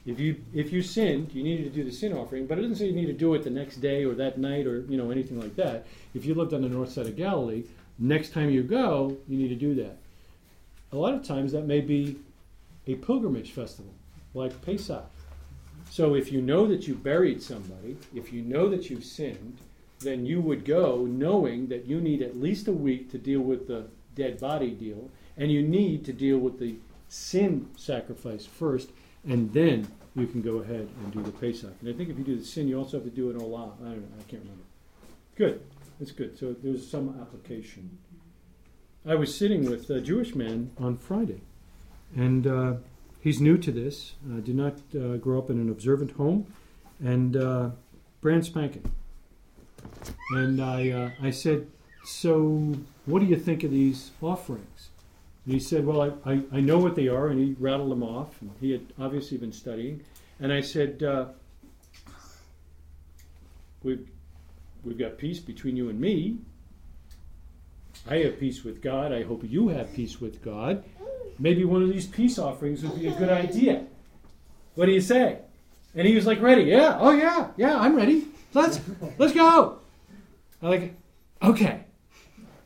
If 0.09 0.19
you 0.19 0.37
if 0.53 0.73
you 0.73 0.81
sinned, 0.81 1.31
you 1.33 1.43
needed 1.43 1.65
to 1.65 1.69
do 1.69 1.83
the 1.83 1.91
sin 1.91 2.13
offering, 2.13 2.47
but 2.47 2.57
it 2.57 2.61
doesn't 2.61 2.77
say 2.77 2.87
you 2.87 2.95
need 2.95 3.05
to 3.05 3.13
do 3.13 3.35
it 3.35 3.43
the 3.43 3.51
next 3.51 3.77
day 3.77 4.03
or 4.05 4.15
that 4.15 4.39
night 4.39 4.65
or 4.65 4.81
you 4.89 4.97
know 4.97 5.11
anything 5.11 5.39
like 5.39 5.55
that. 5.57 5.85
If 6.15 6.25
you 6.25 6.33
lived 6.33 6.53
on 6.53 6.63
the 6.63 6.69
north 6.69 6.91
side 6.91 7.05
of 7.05 7.15
Galilee, 7.15 7.63
next 7.99 8.33
time 8.33 8.49
you 8.49 8.63
go, 8.63 9.15
you 9.27 9.37
need 9.37 9.49
to 9.49 9.55
do 9.55 9.75
that. 9.75 9.97
A 10.91 10.97
lot 10.97 11.13
of 11.13 11.23
times 11.23 11.51
that 11.51 11.67
may 11.67 11.79
be 11.81 12.17
a 12.87 12.95
pilgrimage 12.95 13.51
festival, 13.51 13.93
like 14.33 14.59
Pesach. 14.63 15.05
So 15.91 16.15
if 16.15 16.31
you 16.31 16.41
know 16.41 16.65
that 16.65 16.87
you 16.87 16.95
buried 16.95 17.41
somebody, 17.43 17.97
if 18.15 18.33
you 18.33 18.41
know 18.41 18.67
that 18.69 18.89
you've 18.89 19.05
sinned, 19.05 19.59
then 19.99 20.25
you 20.25 20.41
would 20.41 20.65
go 20.65 21.05
knowing 21.05 21.67
that 21.67 21.85
you 21.85 22.01
need 22.01 22.23
at 22.23 22.39
least 22.39 22.67
a 22.67 22.71
week 22.71 23.11
to 23.11 23.19
deal 23.19 23.41
with 23.41 23.67
the 23.67 23.85
dead 24.15 24.39
body 24.39 24.71
deal, 24.71 25.11
and 25.37 25.51
you 25.51 25.61
need 25.61 26.03
to 26.05 26.13
deal 26.13 26.39
with 26.39 26.57
the 26.57 26.75
sin 27.09 27.69
sacrifice 27.75 28.45
first, 28.45 28.89
and 29.27 29.53
then 29.53 29.87
you 30.15 30.27
can 30.27 30.41
go 30.41 30.57
ahead 30.57 30.89
and 31.03 31.13
do 31.13 31.21
the 31.21 31.31
Pesach. 31.31 31.73
And 31.81 31.89
I 31.89 31.93
think 31.93 32.09
if 32.09 32.17
you 32.17 32.23
do 32.23 32.37
the 32.37 32.45
sin, 32.45 32.67
you 32.67 32.77
also 32.77 32.97
have 32.97 33.03
to 33.03 33.09
do 33.09 33.29
an 33.29 33.37
Olah. 33.39 33.73
I 33.81 33.89
don't 33.89 34.01
know, 34.01 34.07
I 34.19 34.23
can't 34.29 34.41
remember. 34.41 34.63
Good, 35.35 35.61
that's 35.99 36.11
good. 36.11 36.37
So 36.37 36.55
there's 36.61 36.89
some 36.89 37.17
application. 37.21 37.97
I 39.05 39.15
was 39.15 39.35
sitting 39.35 39.69
with 39.69 39.89
a 39.89 40.01
Jewish 40.01 40.35
man 40.35 40.71
on 40.77 40.97
Friday, 40.97 41.41
and 42.15 42.45
uh, 42.45 42.73
he's 43.21 43.39
new 43.39 43.57
to 43.57 43.71
this, 43.71 44.13
uh, 44.29 44.41
did 44.41 44.55
not 44.55 44.77
uh, 44.95 45.17
grow 45.17 45.39
up 45.39 45.49
in 45.49 45.59
an 45.59 45.69
observant 45.69 46.11
home, 46.11 46.47
and 47.03 47.37
uh, 47.37 47.69
brand 48.21 48.45
spanking. 48.45 48.91
And 50.31 50.61
I, 50.61 50.89
uh, 50.89 51.09
I 51.21 51.31
said, 51.31 51.67
So, 52.03 52.75
what 53.05 53.19
do 53.19 53.25
you 53.25 53.37
think 53.37 53.63
of 53.63 53.71
these 53.71 54.11
offerings? 54.21 54.88
And 55.49 55.55
he 55.55 55.59
said, 55.59 55.83
Well, 55.83 56.03
I, 56.03 56.31
I, 56.31 56.41
I 56.53 56.59
know 56.59 56.77
what 56.77 56.93
they 56.93 57.07
are, 57.07 57.29
and 57.29 57.39
he 57.39 57.55
rattled 57.57 57.89
them 57.89 58.03
off. 58.03 58.35
He 58.61 58.69
had 58.69 58.85
obviously 58.99 59.35
been 59.39 59.51
studying. 59.51 60.03
And 60.39 60.53
I 60.53 60.61
said, 60.61 61.01
uh, 61.01 61.25
we've, 63.81 64.07
we've 64.83 64.99
got 64.99 65.17
peace 65.17 65.39
between 65.39 65.75
you 65.75 65.89
and 65.89 65.99
me. 65.99 66.37
I 68.07 68.17
have 68.17 68.39
peace 68.39 68.63
with 68.63 68.83
God. 68.83 69.11
I 69.11 69.23
hope 69.23 69.41
you 69.43 69.69
have 69.69 69.91
peace 69.91 70.21
with 70.21 70.43
God. 70.43 70.83
Maybe 71.39 71.65
one 71.65 71.81
of 71.81 71.89
these 71.89 72.05
peace 72.05 72.37
offerings 72.37 72.83
would 72.83 72.99
be 72.99 73.07
a 73.07 73.15
good 73.15 73.29
idea. 73.29 73.87
What 74.75 74.85
do 74.85 74.91
you 74.91 75.01
say? 75.01 75.39
And 75.95 76.07
he 76.07 76.13
was 76.13 76.27
like, 76.27 76.41
ready. 76.41 76.65
Yeah. 76.65 76.95
Oh, 77.01 77.09
yeah. 77.09 77.47
Yeah, 77.57 77.75
I'm 77.75 77.95
ready. 77.95 78.27
Let's 78.53 78.79
let's 79.17 79.33
go. 79.33 79.79
I'm 80.61 80.69
like, 80.69 80.93
okay. 81.41 81.85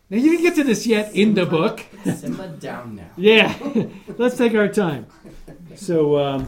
Now 0.09 0.17
you 0.17 0.31
didn't 0.31 0.43
get 0.43 0.55
to 0.55 0.65
this 0.65 0.85
yet 0.85 1.15
in 1.15 1.33
the 1.33 1.45
book. 1.45 1.85
Simmer 2.03 2.47
down 2.57 2.95
now. 2.95 3.09
Yeah, 3.17 3.55
let's 4.17 4.37
take 4.37 4.53
our 4.55 4.67
time. 4.67 5.05
So, 5.75 6.17
um, 6.17 6.47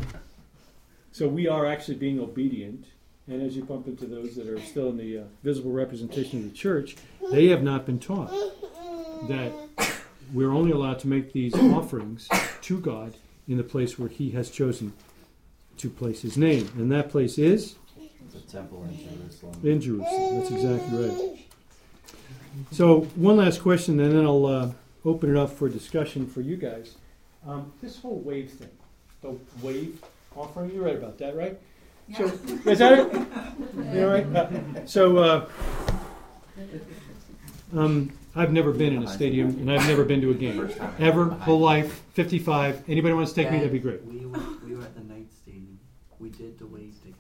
So 1.11 1.27
we 1.27 1.47
are 1.47 1.65
actually 1.65 1.95
being 1.95 2.19
obedient. 2.19 2.85
And 3.27 3.41
as 3.41 3.55
you 3.55 3.63
bump 3.63 3.87
into 3.87 4.05
those 4.05 4.35
that 4.35 4.47
are 4.47 4.59
still 4.61 4.89
in 4.89 4.97
the 4.97 5.17
uh, 5.19 5.23
visible 5.43 5.71
representation 5.71 6.39
of 6.39 6.51
the 6.51 6.55
church, 6.57 6.95
they 7.31 7.47
have 7.47 7.63
not 7.63 7.85
been 7.85 7.97
taught 7.99 8.29
that 9.27 9.51
we're 10.31 10.51
only 10.51 10.71
allowed 10.71 10.99
to 10.99 11.07
make 11.07 11.33
these 11.33 11.55
offerings 11.73 12.27
to 12.61 12.79
God 12.79 13.15
in 13.47 13.57
the 13.57 13.63
place 13.63 13.97
where 13.97 14.09
He 14.09 14.31
has 14.31 14.51
chosen 14.51 14.93
to 15.77 15.89
place 15.89 16.21
His 16.21 16.37
name. 16.37 16.69
And 16.77 16.91
that 16.91 17.09
place 17.09 17.37
is 17.39 17.75
The 18.31 18.39
temple 18.41 18.83
in 18.83 18.95
Jerusalem. 18.97 19.59
in 19.63 19.81
Jerusalem. 19.81 20.39
That's 20.39 20.51
exactly 20.51 21.07
right. 21.09 21.39
So, 22.71 23.01
one 23.15 23.37
last 23.37 23.61
question, 23.61 23.99
and 23.99 24.13
then 24.13 24.23
I'll 24.25 24.45
uh, 24.45 24.71
open 25.05 25.29
it 25.29 25.37
up 25.37 25.51
for 25.51 25.69
discussion 25.69 26.27
for 26.27 26.41
you 26.41 26.57
guys. 26.57 26.95
Um, 27.47 27.71
this 27.81 27.99
whole 27.99 28.19
wave 28.19 28.51
thing, 28.51 28.71
the 29.21 29.37
wave 29.61 30.03
offering, 30.35 30.73
you 30.73 30.83
read 30.83 30.95
about 30.95 31.17
that, 31.19 31.35
right? 31.35 31.57
Yeah. 32.07 32.17
So, 32.17 32.25
is 32.69 32.79
that 32.79 32.99
it? 32.99 33.13
You 33.93 34.03
all 34.03 34.09
right? 34.09 34.25
Uh, 34.35 34.85
so, 34.85 35.17
uh, 35.17 35.49
um, 37.75 38.11
I've 38.35 38.51
never 38.51 38.71
been 38.71 38.95
in 38.95 39.03
a 39.03 39.07
stadium, 39.07 39.49
and 39.49 39.71
I've 39.71 39.87
never 39.87 40.03
been 40.03 40.21
to 40.21 40.31
a 40.31 40.33
game 40.33 40.69
ever, 40.99 41.29
whole 41.29 41.59
life, 41.59 42.01
55. 42.13 42.83
Anybody 42.89 43.13
wants 43.13 43.31
to 43.31 43.43
take 43.43 43.51
me? 43.51 43.57
That'd 43.57 43.71
be 43.71 43.79
great. 43.79 44.03
We 44.03 44.25
were, 44.25 44.39
we 44.65 44.75
were 44.75 44.83
at 44.83 44.95
the 44.95 45.03
night 45.03 45.27
stadium. 45.31 45.79
We 46.19 46.29
did 46.29 46.59
the 46.59 46.65
wave 46.67 46.93
together. 47.01 47.15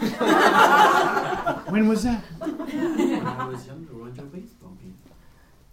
When 1.68 1.86
was 1.88 2.02
that? 2.04 2.22
when 2.40 3.26
I 3.26 3.46
was 3.46 3.66
younger, 3.66 3.92
we 3.92 4.02
went 4.02 4.16
to 4.16 4.22
a 4.22 4.24
baseball 4.24 4.70
game. 4.82 4.96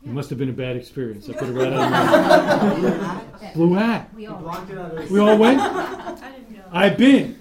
It 0.06 0.12
must 0.12 0.30
have 0.30 0.38
been 0.38 0.50
a 0.50 0.54
bad 0.54 0.76
experience. 0.76 1.28
I 1.28 1.34
put 1.34 1.50
it 1.50 1.54
right 1.54 1.74
on 1.74 1.92
my 3.42 3.52
blue 3.56 3.74
hat. 3.74 4.14
We 4.14 4.28
all. 4.28 4.40
Blocked 4.40 4.70
it 4.70 4.78
out 4.78 4.96
of 4.96 5.10
We 5.10 5.20
all 5.20 5.38
went. 5.38 5.60
I 5.60 6.32
didn't 6.32 6.54
go. 6.56 6.62
I've 6.72 6.98
been. 6.98 7.40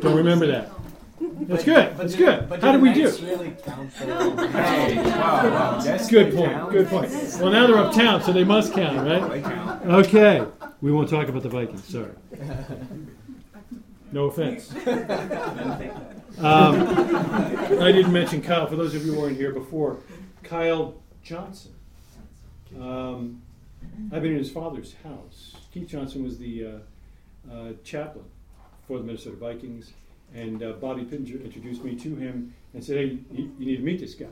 Don't 0.00 0.16
remember 0.16 0.46
that. 0.46 0.70
That's 1.42 1.64
good. 1.64 1.96
That's 1.98 2.14
good. 2.16 2.48
How 2.62 2.72
did 2.72 2.80
we 2.80 2.92
do? 2.94 3.10
Really 3.22 3.54
count 3.64 3.92
for 3.92 4.04
Hey, 4.04 4.96
wow, 4.96 5.50
wow. 5.50 5.80
That's 5.80 6.08
Good 6.10 6.34
point. 6.34 6.70
Good 6.70 6.88
point. 6.88 7.10
Well, 7.40 7.50
now 7.52 7.66
they're 7.66 7.78
uptown, 7.78 8.22
so 8.22 8.32
they 8.32 8.44
must 8.44 8.72
count, 8.72 9.06
right? 9.06 9.30
They 9.30 9.42
count. 9.42 9.86
Okay. 9.86 10.44
We 10.80 10.90
won't 10.90 11.08
talk 11.08 11.28
about 11.28 11.42
the 11.42 11.48
Vikings. 11.48 11.84
Sorry. 11.84 12.12
No 14.10 14.26
offense. 14.26 14.72
Um, 16.38 16.80
I 17.78 17.92
didn't 17.92 18.10
mention 18.10 18.40
Kyle. 18.40 18.66
For 18.66 18.74
those 18.74 18.94
of 18.94 19.04
you 19.04 19.12
who 19.12 19.20
weren't 19.20 19.36
here 19.36 19.52
before, 19.52 19.98
Kyle 20.42 21.01
Johnson. 21.22 21.72
Um, 22.80 23.42
I've 24.12 24.22
been 24.22 24.32
in 24.32 24.38
his 24.38 24.50
father's 24.50 24.94
house. 25.04 25.54
Keith 25.72 25.88
Johnson 25.88 26.22
was 26.24 26.38
the 26.38 26.66
uh, 26.66 27.52
uh, 27.52 27.72
chaplain 27.84 28.24
for 28.86 28.98
the 28.98 29.04
Minnesota 29.04 29.36
Vikings, 29.36 29.92
and 30.34 30.62
uh, 30.62 30.72
Bobby 30.72 31.04
Pittenger 31.04 31.42
introduced 31.44 31.82
me 31.84 31.94
to 31.96 32.14
him 32.16 32.54
and 32.74 32.82
said, 32.82 32.96
"Hey, 32.96 33.18
you, 33.32 33.52
you 33.58 33.66
need 33.66 33.76
to 33.76 33.82
meet 33.82 34.00
this 34.00 34.14
guy." 34.14 34.26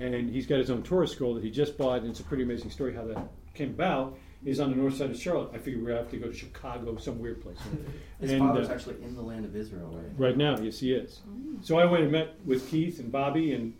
And 0.00 0.30
he's 0.30 0.46
got 0.46 0.58
his 0.58 0.70
own 0.70 0.82
Torah 0.84 1.08
scroll 1.08 1.34
that 1.34 1.42
he 1.42 1.50
just 1.50 1.76
bought, 1.76 2.00
and 2.02 2.10
it's 2.10 2.20
a 2.20 2.24
pretty 2.24 2.44
amazing 2.44 2.70
story 2.70 2.94
how 2.94 3.04
that 3.06 3.18
came 3.54 3.70
about. 3.70 4.16
He's 4.44 4.60
on 4.60 4.70
the 4.70 4.76
north 4.76 4.96
side 4.96 5.10
of 5.10 5.20
Charlotte. 5.20 5.50
I 5.52 5.58
figured 5.58 5.84
we'd 5.84 5.92
have 5.92 6.08
to 6.12 6.16
go 6.16 6.28
to 6.28 6.32
Chicago, 6.32 6.96
some 6.98 7.18
weird 7.18 7.42
place. 7.42 7.58
His 8.20 8.30
And, 8.30 8.38
father's 8.38 8.68
uh, 8.68 8.72
actually 8.72 9.02
in 9.02 9.16
the 9.16 9.22
land 9.22 9.44
of 9.44 9.56
Israel, 9.56 9.88
right? 9.92 10.12
Right 10.28 10.36
now, 10.36 10.56
yes, 10.58 10.78
he 10.78 10.92
is. 10.92 11.20
So 11.62 11.76
I 11.80 11.84
went 11.84 12.04
and 12.04 12.12
met 12.12 12.36
with 12.46 12.68
Keith 12.70 13.00
and 13.00 13.10
Bobby, 13.10 13.52
and 13.52 13.74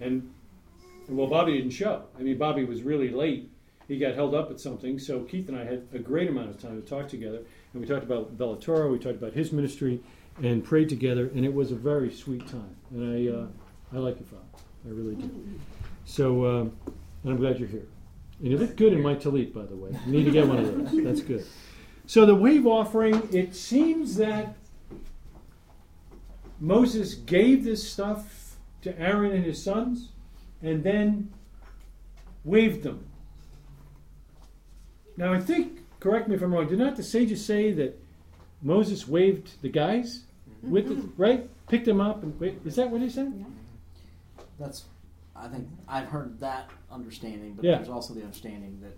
and 0.00 0.30
and 1.08 1.16
well, 1.16 1.26
Bobby 1.26 1.54
didn't 1.54 1.70
show. 1.70 2.04
I 2.18 2.22
mean, 2.22 2.38
Bobby 2.38 2.64
was 2.64 2.82
really 2.82 3.10
late. 3.10 3.50
He 3.88 3.98
got 3.98 4.14
held 4.14 4.34
up 4.34 4.50
at 4.50 4.60
something. 4.60 4.98
So 4.98 5.20
Keith 5.24 5.48
and 5.48 5.58
I 5.58 5.64
had 5.64 5.86
a 5.92 5.98
great 5.98 6.28
amount 6.28 6.50
of 6.50 6.60
time 6.60 6.80
to 6.80 6.88
talk 6.88 7.08
together, 7.08 7.38
and 7.72 7.82
we 7.82 7.86
talked 7.86 8.04
about 8.04 8.36
Bellatora. 8.38 8.90
We 8.90 8.98
talked 8.98 9.16
about 9.16 9.32
his 9.32 9.52
ministry, 9.52 10.00
and 10.42 10.64
prayed 10.64 10.88
together, 10.88 11.30
and 11.34 11.44
it 11.44 11.52
was 11.52 11.72
a 11.72 11.76
very 11.76 12.12
sweet 12.12 12.46
time. 12.48 12.76
And 12.90 13.02
I 13.12 13.36
uh, 13.36 13.46
I 13.92 13.98
like 13.98 14.18
your 14.18 14.26
father, 14.26 14.64
I 14.86 14.90
really 14.90 15.16
do. 15.16 15.30
So 16.04 16.46
um, 16.46 16.76
and 17.22 17.32
I'm 17.32 17.38
glad 17.38 17.58
you're 17.58 17.68
here. 17.68 17.86
And 18.40 18.50
you 18.50 18.58
look 18.58 18.76
good 18.76 18.92
in 18.92 19.02
my 19.02 19.14
tallit, 19.14 19.52
by 19.52 19.64
the 19.64 19.76
way. 19.76 19.90
You 20.06 20.12
need 20.12 20.24
to 20.24 20.30
get 20.30 20.48
one 20.48 20.58
of 20.58 20.92
those. 20.92 21.04
That's 21.04 21.20
good. 21.20 21.44
So 22.06 22.26
the 22.26 22.34
wave 22.34 22.66
offering, 22.66 23.28
it 23.32 23.54
seems 23.54 24.16
that 24.16 24.56
Moses 26.58 27.14
gave 27.14 27.64
this 27.64 27.88
stuff 27.88 28.56
to 28.82 28.98
Aaron 28.98 29.32
and 29.32 29.44
his 29.44 29.62
sons 29.62 30.08
and 30.62 30.82
then 30.82 31.32
waved 32.44 32.82
them. 32.82 33.06
Now, 35.16 35.32
I 35.32 35.40
think, 35.40 35.80
correct 36.00 36.28
me 36.28 36.36
if 36.36 36.42
I'm 36.42 36.54
wrong, 36.54 36.68
did 36.68 36.78
not 36.78 36.96
the 36.96 37.02
sages 37.02 37.44
say 37.44 37.72
that 37.72 38.00
Moses 38.62 39.06
waved 39.06 39.60
the 39.62 39.68
guys 39.68 40.24
with 40.62 40.90
it, 40.90 40.98
mm-hmm. 40.98 41.22
right? 41.22 41.50
Picked 41.68 41.86
them 41.86 42.00
up 42.00 42.22
and 42.22 42.38
wait. 42.40 42.58
Is 42.64 42.76
that 42.76 42.90
what 42.90 43.00
he 43.00 43.10
said? 43.10 43.44
That's, 44.58 44.84
I 45.34 45.48
think 45.48 45.68
I've 45.88 46.08
heard 46.08 46.38
that 46.40 46.70
understanding, 46.90 47.54
but 47.54 47.64
Yeah. 47.64 47.76
there's 47.76 47.88
also 47.88 48.14
the 48.14 48.22
understanding 48.22 48.78
that 48.82 48.96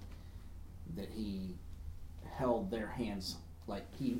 that 0.96 1.10
he 1.10 1.56
held 2.36 2.70
their 2.70 2.86
hands 2.86 3.36
like 3.66 3.84
he, 3.98 4.18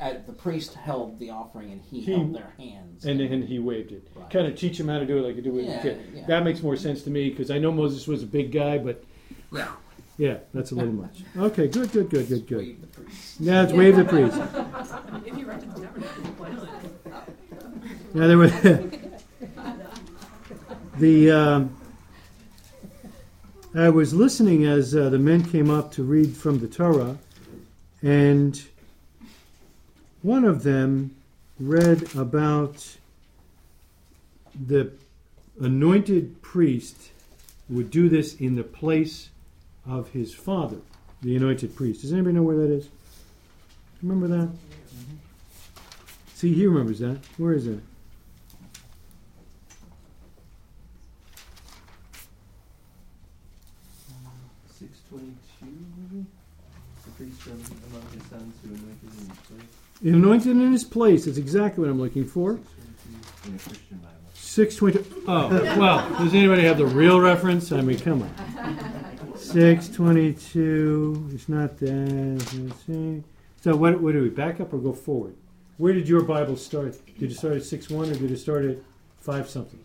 uh, 0.00 0.14
the 0.26 0.32
priest 0.32 0.74
held 0.74 1.18
the 1.18 1.30
offering 1.30 1.72
and 1.72 1.80
he, 1.82 2.00
He- 2.00 2.12
held 2.12 2.34
their 2.34 2.52
hands. 2.58 3.04
And 3.04 3.20
then 3.20 3.42
he 3.42 3.58
waved 3.58 3.92
it. 3.92 4.08
Right. 4.14 4.30
Kind 4.30 4.46
of 4.46 4.56
teach 4.56 4.78
him 4.80 4.88
how 4.88 4.98
to 4.98 5.06
do 5.06 5.18
it 5.18 5.22
like 5.22 5.36
you 5.36 5.42
do 5.42 5.52
with 5.52 5.66
Yeah, 5.66 5.78
a 5.78 5.82
kid. 5.82 6.00
yeah. 6.14 6.26
That 6.26 6.44
makes 6.44 6.62
more 6.62 6.76
sense 6.76 7.02
to 7.02 7.10
me 7.10 7.28
because 7.30 7.50
I 7.50 7.58
know 7.58 7.70
Moses 7.72 8.06
was 8.06 8.22
a 8.22 8.26
big 8.26 8.52
guy, 8.52 8.78
but 8.78 9.04
Yeah. 9.52 9.68
yeah, 10.16 10.38
that's 10.54 10.70
a 10.72 10.74
little 10.74 10.92
much. 10.92 11.22
Okay, 11.36 11.68
good, 11.68 11.90
good, 11.92 12.08
good, 12.10 12.28
good, 12.28 12.46
good. 12.46 12.58
Wave 12.58 12.80
the 12.80 12.86
priest. 12.88 13.40
Yeah, 13.40 13.62
it's 13.64 13.72
wave 13.72 13.96
the 13.96 14.04
priest. 14.04 14.36
If 15.26 15.36
you 15.38 15.46
rent 15.46 15.62
it 15.64 15.74
to 15.74 15.80
Tabernacle, 15.82 16.22
why 16.38 16.48
not? 16.50 16.68
Yeah, 18.14 18.26
there 18.26 18.38
was 18.38 18.52
the. 20.98 21.30
Um, 21.30 21.76
I 23.74 23.90
was 23.90 24.14
listening 24.14 24.64
as 24.64 24.96
uh, 24.96 25.10
the 25.10 25.18
men 25.18 25.44
came 25.44 25.70
up 25.70 25.92
to 25.92 26.02
read 26.02 26.34
from 26.36 26.58
the 26.58 26.66
Torah, 26.68 27.18
and 28.02 28.60
one 30.22 30.44
of 30.44 30.62
them 30.62 31.14
read 31.58 32.14
about 32.14 32.96
the 34.66 34.92
anointed 35.60 36.40
priest 36.42 37.10
would 37.68 37.90
do 37.90 38.08
this 38.08 38.34
in 38.34 38.56
the 38.56 38.64
place 38.64 39.30
of 39.86 40.10
his 40.10 40.34
father, 40.34 40.78
the 41.22 41.36
anointed 41.36 41.74
priest. 41.76 42.02
Does 42.02 42.12
anybody 42.12 42.34
know 42.34 42.42
where 42.42 42.56
that 42.56 42.70
is? 42.70 42.88
Remember 44.02 44.28
that? 44.28 44.50
See, 46.34 46.54
he 46.54 46.66
remembers 46.66 47.00
that. 47.00 47.18
Where 47.36 47.52
is 47.52 47.66
that? 47.66 47.80
Six 54.78 55.00
twenty-two. 55.10 56.26
The 57.04 57.10
priest 57.16 57.40
Anointed 60.02 60.52
in 60.52 60.72
his 60.72 60.84
place. 60.84 61.24
That's 61.24 61.38
exactly 61.38 61.82
what 61.82 61.90
I'm 61.90 62.00
looking 62.00 62.24
for. 62.24 62.60
In 63.46 63.54
a 63.54 63.58
622. 64.34 65.24
Oh, 65.26 65.48
well, 65.78 66.08
does 66.18 66.34
anybody 66.34 66.62
have 66.62 66.78
the 66.78 66.86
real 66.86 67.20
reference? 67.20 67.72
I 67.72 67.80
mean, 67.80 67.98
come 67.98 68.22
on. 68.22 68.30
622. 69.36 71.30
It's 71.32 71.48
not 71.48 71.78
that. 71.78 73.22
So, 73.60 73.76
what, 73.76 74.00
what 74.00 74.12
do 74.12 74.22
we 74.22 74.28
back 74.28 74.60
up 74.60 74.72
or 74.72 74.78
go 74.78 74.92
forward? 74.92 75.34
Where 75.78 75.92
did 75.92 76.08
your 76.08 76.22
Bible 76.22 76.56
start? 76.56 76.96
Did 77.18 77.30
it 77.30 77.34
start 77.34 77.54
at 77.54 77.64
6 77.64 77.90
1 77.90 78.10
or 78.10 78.14
did 78.14 78.30
it 78.30 78.38
start 78.38 78.64
at 78.64 78.78
5 79.18 79.48
something? 79.48 79.80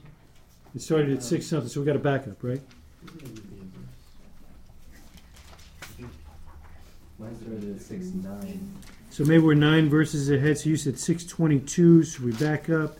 It 0.75 0.81
started 0.81 1.11
at 1.11 1.23
6 1.23 1.45
something, 1.45 1.69
so 1.69 1.79
we 1.79 1.85
got 1.85 1.93
to 1.93 1.99
back 1.99 2.27
up, 2.27 2.43
right? 2.43 2.61
Mine 7.19 7.37
started 7.39 7.75
at 7.75 7.81
six 7.81 8.07
nine. 8.07 8.73
So 9.13 9.23
maybe 9.23 9.43
we're 9.43 9.53
nine 9.53 9.89
verses 9.89 10.31
ahead. 10.31 10.57
So 10.57 10.69
you 10.69 10.75
said 10.75 10.97
622. 10.97 12.03
So 12.03 12.23
we 12.23 12.31
back 12.31 12.67
up. 12.71 12.97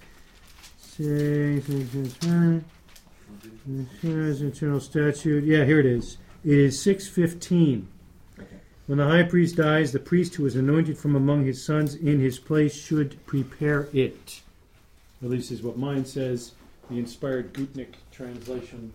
Six, 0.77 1.65
six, 1.65 2.19
six. 2.19 2.63
Eternal 4.03 4.79
statute. 4.79 5.43
Yeah, 5.43 5.65
here 5.65 5.79
it 5.79 5.87
is. 5.87 6.19
It 6.45 6.55
is 6.55 6.79
615. 6.83 7.87
When 8.85 8.99
the 8.99 9.07
high 9.07 9.23
priest 9.23 9.55
dies, 9.55 9.91
the 9.91 9.97
priest 9.97 10.35
who 10.35 10.45
is 10.45 10.55
anointed 10.55 10.99
from 10.99 11.15
among 11.15 11.45
his 11.45 11.65
sons 11.65 11.95
in 11.95 12.19
his 12.19 12.37
place 12.37 12.75
should 12.75 13.25
prepare 13.25 13.89
it. 13.91 14.43
At 15.23 15.31
least 15.31 15.49
is 15.49 15.63
what 15.63 15.79
mine 15.79 16.05
says, 16.05 16.51
the 16.91 16.99
inspired 16.99 17.55
Gutnick 17.55 17.95
translation. 18.11 18.93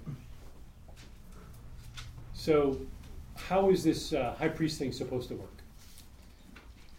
So, 2.32 2.78
how 3.34 3.70
is 3.70 3.82
this 3.82 4.12
uh, 4.12 4.36
high 4.38 4.50
priest 4.50 4.78
thing 4.78 4.92
supposed 4.92 5.30
to 5.30 5.34
work? 5.34 5.57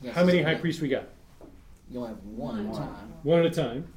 Yes, 0.02 0.16
How 0.16 0.24
many 0.24 0.42
high 0.42 0.54
you- 0.54 0.60
priests 0.60 0.82
we 0.82 0.88
got? 0.88 1.10
You'll 1.90 2.06
have 2.08 2.24
one 2.24 2.68
at 2.68 2.74
a 2.74 2.78
time. 2.78 3.14
One 3.24 3.40
at 3.40 3.46
a 3.46 3.50
time. 3.50 3.88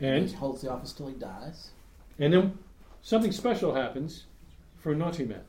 And 0.00 0.28
he 0.28 0.34
holds 0.34 0.60
the 0.62 0.70
office 0.70 0.92
till 0.92 1.08
he 1.08 1.14
dies. 1.14 1.70
and 2.18 2.32
then 2.32 2.58
something 3.02 3.32
special 3.32 3.74
happens 3.74 4.24
for 4.76 4.92
a 4.92 4.96
naughty 4.96 5.24
men. 5.24 5.40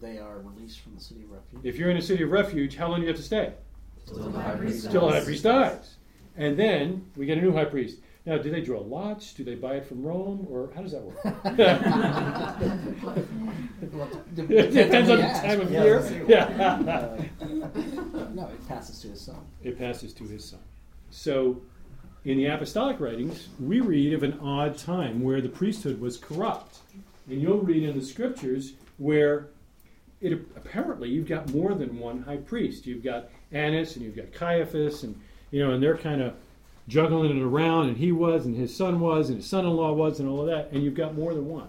They 0.00 0.18
are 0.18 0.38
released 0.40 0.80
from 0.80 0.94
the 0.96 1.00
city 1.00 1.22
of 1.22 1.30
refuge. 1.30 1.60
If 1.64 1.76
you're 1.78 1.90
in 1.90 1.96
a 1.96 2.02
city 2.02 2.24
of 2.24 2.30
refuge, 2.30 2.74
how 2.76 2.88
long 2.88 2.98
do 3.00 3.02
you 3.02 3.08
have 3.08 3.16
to 3.16 3.22
stay? 3.22 3.52
Still 4.04 4.30
the 4.30 4.40
high 4.40 4.56
priest 4.56 4.84
Still 4.88 5.02
the 5.02 5.08
high 5.08 5.12
dies. 5.18 5.24
priest 5.24 5.44
dies. 5.44 5.96
And 6.36 6.58
then 6.58 7.06
we 7.16 7.26
get 7.26 7.38
a 7.38 7.40
new 7.40 7.52
high 7.52 7.64
priest. 7.66 7.98
Now, 8.26 8.38
do 8.38 8.50
they 8.50 8.60
draw 8.62 8.80
lots? 8.80 9.32
Do 9.34 9.44
they 9.44 9.54
buy 9.54 9.74
it 9.76 9.86
from 9.86 10.02
Rome? 10.02 10.46
Or 10.50 10.70
how 10.74 10.82
does 10.82 10.92
that 10.92 11.02
work? 11.02 11.22
Dep- 14.34 14.50
it 14.50 14.70
depends 14.72 15.10
on 15.10 15.18
the 15.18 15.22
who 15.22 15.22
you 15.22 15.28
ask. 15.28 15.42
time 15.44 15.60
of 15.60 15.70
Yeah, 15.74 15.84
year. 15.84 15.96
let's 16.00 16.08
see. 16.08 16.22
Yeah. 16.26 17.18
No, 18.34 18.46
it 18.46 18.68
passes 18.68 19.00
to 19.00 19.08
his 19.08 19.20
son. 19.20 19.36
it 19.62 19.78
passes 19.78 20.12
to 20.14 20.24
his 20.24 20.44
son. 20.44 20.60
So, 21.10 21.60
in 22.24 22.38
the 22.38 22.46
apostolic 22.46 23.00
writings, 23.00 23.48
we 23.60 23.80
read 23.80 24.14
of 24.14 24.22
an 24.22 24.38
odd 24.40 24.78
time 24.78 25.22
where 25.22 25.40
the 25.40 25.48
priesthood 25.48 26.00
was 26.00 26.16
corrupt. 26.16 26.78
And 27.28 27.40
you'll 27.40 27.60
read 27.60 27.82
in 27.82 27.98
the 27.98 28.04
scriptures 28.04 28.72
where 28.98 29.48
it 30.20 30.32
apparently 30.56 31.10
you've 31.10 31.28
got 31.28 31.52
more 31.52 31.74
than 31.74 31.98
one 31.98 32.22
high 32.22 32.38
priest. 32.38 32.86
You've 32.86 33.04
got 33.04 33.28
Annas 33.52 33.96
and 33.96 34.04
you've 34.04 34.16
got 34.16 34.32
Caiaphas, 34.32 35.02
and 35.02 35.20
you 35.50 35.64
know, 35.64 35.72
and 35.72 35.82
they're 35.82 35.96
kind 35.98 36.22
of 36.22 36.34
juggling 36.88 37.36
it 37.36 37.42
around. 37.42 37.88
And 37.88 37.96
he 37.96 38.10
was, 38.12 38.46
and 38.46 38.56
his 38.56 38.74
son 38.74 39.00
was, 39.00 39.28
and 39.28 39.38
his 39.38 39.46
son-in-law 39.46 39.92
was, 39.92 40.20
and 40.20 40.28
all 40.28 40.40
of 40.40 40.46
that. 40.46 40.70
And 40.72 40.82
you've 40.82 40.94
got 40.94 41.14
more 41.14 41.34
than 41.34 41.46
one. 41.46 41.68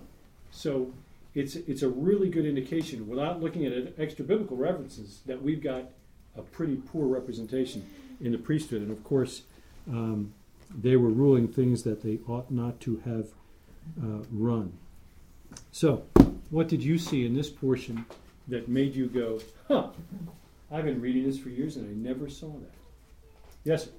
So 0.51 0.91
it's 1.34 1.56
it's 1.56 1.82
a 1.82 1.89
really 1.89 2.30
good 2.30 2.45
indication, 2.45 3.08
without 3.10 3.41
looking 3.41 3.65
at 3.65 3.93
extra 3.97 4.23
biblical 4.23 4.58
references, 4.58 5.19
that 5.25 5.41
we've 5.41 5.62
got 5.62 5.84
a 6.38 6.41
pretty 6.41 6.76
poor 6.76 7.08
representation 7.08 7.86
in 8.21 8.32
the 8.32 8.38
priesthood. 8.38 8.82
And 8.82 8.91
of 8.91 9.04
course, 9.04 9.43
um, 9.89 10.34
they 10.74 10.95
were 10.95 11.10
ruling 11.10 11.48
things 11.48 11.84
that 11.84 12.04
they 12.04 12.19
ought 12.28 12.52
not 12.52 12.80
to 12.82 13.02
have 13.06 13.28
uh, 14.02 14.24
run. 14.32 14.74
So, 15.71 16.04
what 16.50 16.67
did 16.67 16.84
you 16.84 16.98
see 16.98 17.26
in 17.26 17.34
this 17.34 17.50
portion 17.50 18.06
that 18.48 18.67
made 18.67 18.95
you 18.95 19.08
go, 19.08 19.39
huh, 19.67 19.89
I've 20.71 20.86
been 20.86 21.02
reading 21.02 21.24
this 21.24 21.39
for 21.39 21.50
years 21.50 21.76
and 21.78 21.89
I 21.89 22.10
never 22.10 22.30
saw 22.30 22.50
that? 22.50 22.74
Yes? 23.63 23.89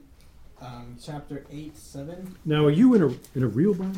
Um, 0.60 0.96
chapter 1.02 1.44
8, 1.50 1.76
7. 1.76 2.36
Now, 2.44 2.64
are 2.64 2.70
you 2.70 2.94
in 2.94 3.02
a, 3.02 3.08
in 3.34 3.42
a 3.42 3.46
real 3.46 3.74
Bible? 3.74 3.92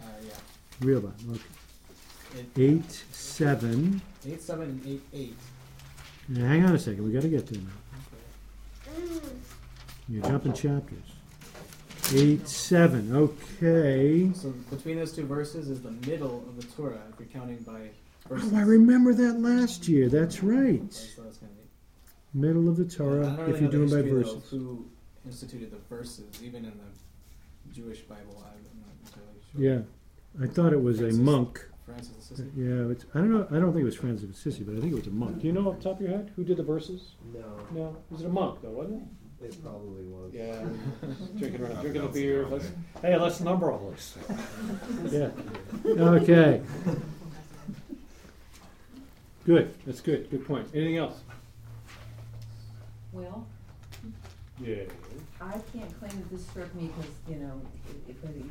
Uh, 0.00 0.06
yeah. 0.24 0.34
Real 0.80 1.00
Bible, 1.00 1.34
okay. 1.34 2.40
It, 2.56 2.84
8, 2.84 3.04
7. 3.12 4.00
8, 4.26 4.42
7, 4.42 4.62
and 4.62 4.86
8, 4.86 5.02
8. 5.12 5.36
Now, 6.28 6.48
hang 6.48 6.64
on 6.64 6.74
a 6.74 6.78
second, 6.78 7.04
we 7.04 7.12
got 7.12 7.22
to 7.22 7.28
get 7.28 7.46
there 7.46 7.60
now. 7.60 7.70
You're 10.08 10.22
jumping 10.22 10.52
chapters. 10.52 11.12
8, 12.14 12.46
7, 12.46 13.16
okay. 13.16 14.30
So 14.34 14.50
between 14.70 14.96
those 14.96 15.12
two 15.12 15.26
verses 15.26 15.68
is 15.68 15.82
the 15.82 15.90
middle 15.90 16.44
of 16.48 16.56
the 16.56 16.66
Torah, 16.74 17.00
if 17.12 17.18
you're 17.18 17.28
counting 17.28 17.58
by 17.58 17.90
verses. 18.28 18.52
Oh, 18.52 18.56
I 18.56 18.62
remember 18.62 19.12
that 19.14 19.40
last 19.40 19.88
year. 19.88 20.08
That's 20.08 20.42
right. 20.42 20.92
So 20.92 21.22
that's. 21.22 21.38
Middle 22.34 22.68
of 22.68 22.76
the 22.76 22.84
Torah, 22.84 23.22
don't 23.24 23.38
really 23.38 23.52
if 23.54 23.60
you're 23.62 23.70
doing 23.70 23.88
by 23.88 23.96
history, 23.96 24.10
though, 24.10 24.34
verses. 24.34 24.36
of 24.36 24.48
who 24.50 24.86
instituted 25.24 25.70
the 25.70 25.78
verses, 25.88 26.42
even 26.44 26.66
in 26.66 26.72
the 26.72 27.74
Jewish 27.74 28.02
Bible. 28.02 28.44
I'm 28.44 28.60
not 28.82 28.92
entirely 29.06 29.40
sure. 29.50 29.62
Yeah, 29.62 30.44
I 30.44 30.46
thought 30.46 30.74
it 30.74 30.82
was 30.82 31.00
a 31.00 31.12
monk. 31.12 31.66
Francis 31.86 32.16
Assisi? 32.18 32.50
Yeah, 32.56 32.90
it's, 32.90 33.04
I 33.14 33.18
don't 33.18 33.30
know. 33.32 33.46
I 33.50 33.54
don't 33.60 33.72
think 33.72 33.82
it 33.82 33.84
was 33.84 33.96
Francis 33.96 34.24
of 34.24 34.30
Assisi, 34.30 34.64
but 34.64 34.76
I 34.76 34.80
think 34.80 34.92
it 34.92 34.96
was 34.96 35.06
a 35.06 35.10
monk. 35.10 35.40
Do 35.40 35.46
you 35.46 35.52
know 35.52 35.68
off 35.68 35.78
the 35.78 35.84
top 35.84 35.94
of 35.96 36.00
your 36.02 36.10
head 36.10 36.32
who 36.36 36.44
did 36.44 36.56
the 36.56 36.62
verses? 36.64 37.12
No, 37.32 37.44
No, 37.72 37.96
was 38.10 38.22
it 38.22 38.26
a 38.26 38.28
monk 38.28 38.60
though? 38.62 38.70
Wasn't 38.70 39.02
it 39.40 39.44
It 39.46 39.62
probably 39.62 40.04
was. 40.04 40.32
Yeah, 40.34 40.64
drinking 41.38 41.60
around, 41.62 41.80
drinking 41.82 42.02
the 42.02 42.08
beer. 42.08 42.46
Let's, 42.48 42.70
hey, 43.02 43.16
let's 43.16 43.40
number 43.40 43.70
all 43.70 43.90
this. 43.90 44.16
Yeah. 45.10 45.30
Okay. 45.86 46.60
Good. 49.44 49.72
That's 49.86 50.00
good. 50.00 50.28
Good 50.30 50.44
point. 50.44 50.66
Anything 50.74 50.96
else? 50.96 51.20
Well, 53.12 53.46
Yeah. 54.60 54.82
I 55.40 55.52
can't 55.72 55.98
claim 56.00 56.10
that 56.10 56.30
this 56.30 56.44
struck 56.46 56.74
me 56.74 56.88
because, 56.96 57.10
you 57.28 57.36
know, 57.36 57.60
it, 57.88 58.10
it, 58.10 58.16
but 58.22 58.30
it- 58.30 58.44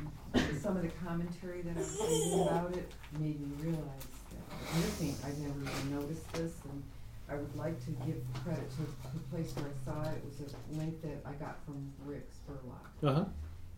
some 0.60 0.76
of 0.76 0.82
the 0.82 0.90
commentary 1.04 1.62
that 1.62 1.76
I 1.76 1.80
was 1.80 2.00
reading 2.00 2.42
about 2.42 2.72
it 2.76 2.90
made 3.18 3.40
me 3.40 3.46
realize 3.60 4.06
that, 4.30 5.26
I'd 5.26 5.38
never 5.38 5.60
even 5.60 6.00
noticed 6.00 6.32
this, 6.32 6.52
and 6.64 6.82
I 7.28 7.36
would 7.36 7.56
like 7.56 7.78
to 7.86 7.90
give 8.06 8.16
credit 8.44 8.68
to 8.70 8.82
the 9.14 9.20
place 9.30 9.54
where 9.56 9.66
I 9.66 9.84
saw 9.84 10.10
it, 10.10 10.16
it 10.16 10.42
was 10.44 10.54
a 10.54 10.78
link 10.78 11.00
that 11.02 11.18
I 11.24 11.32
got 11.32 11.58
from 11.64 11.92
Rick 12.04 12.28
Spurlock. 12.30 13.08
Uh 13.08 13.14
huh. 13.20 13.24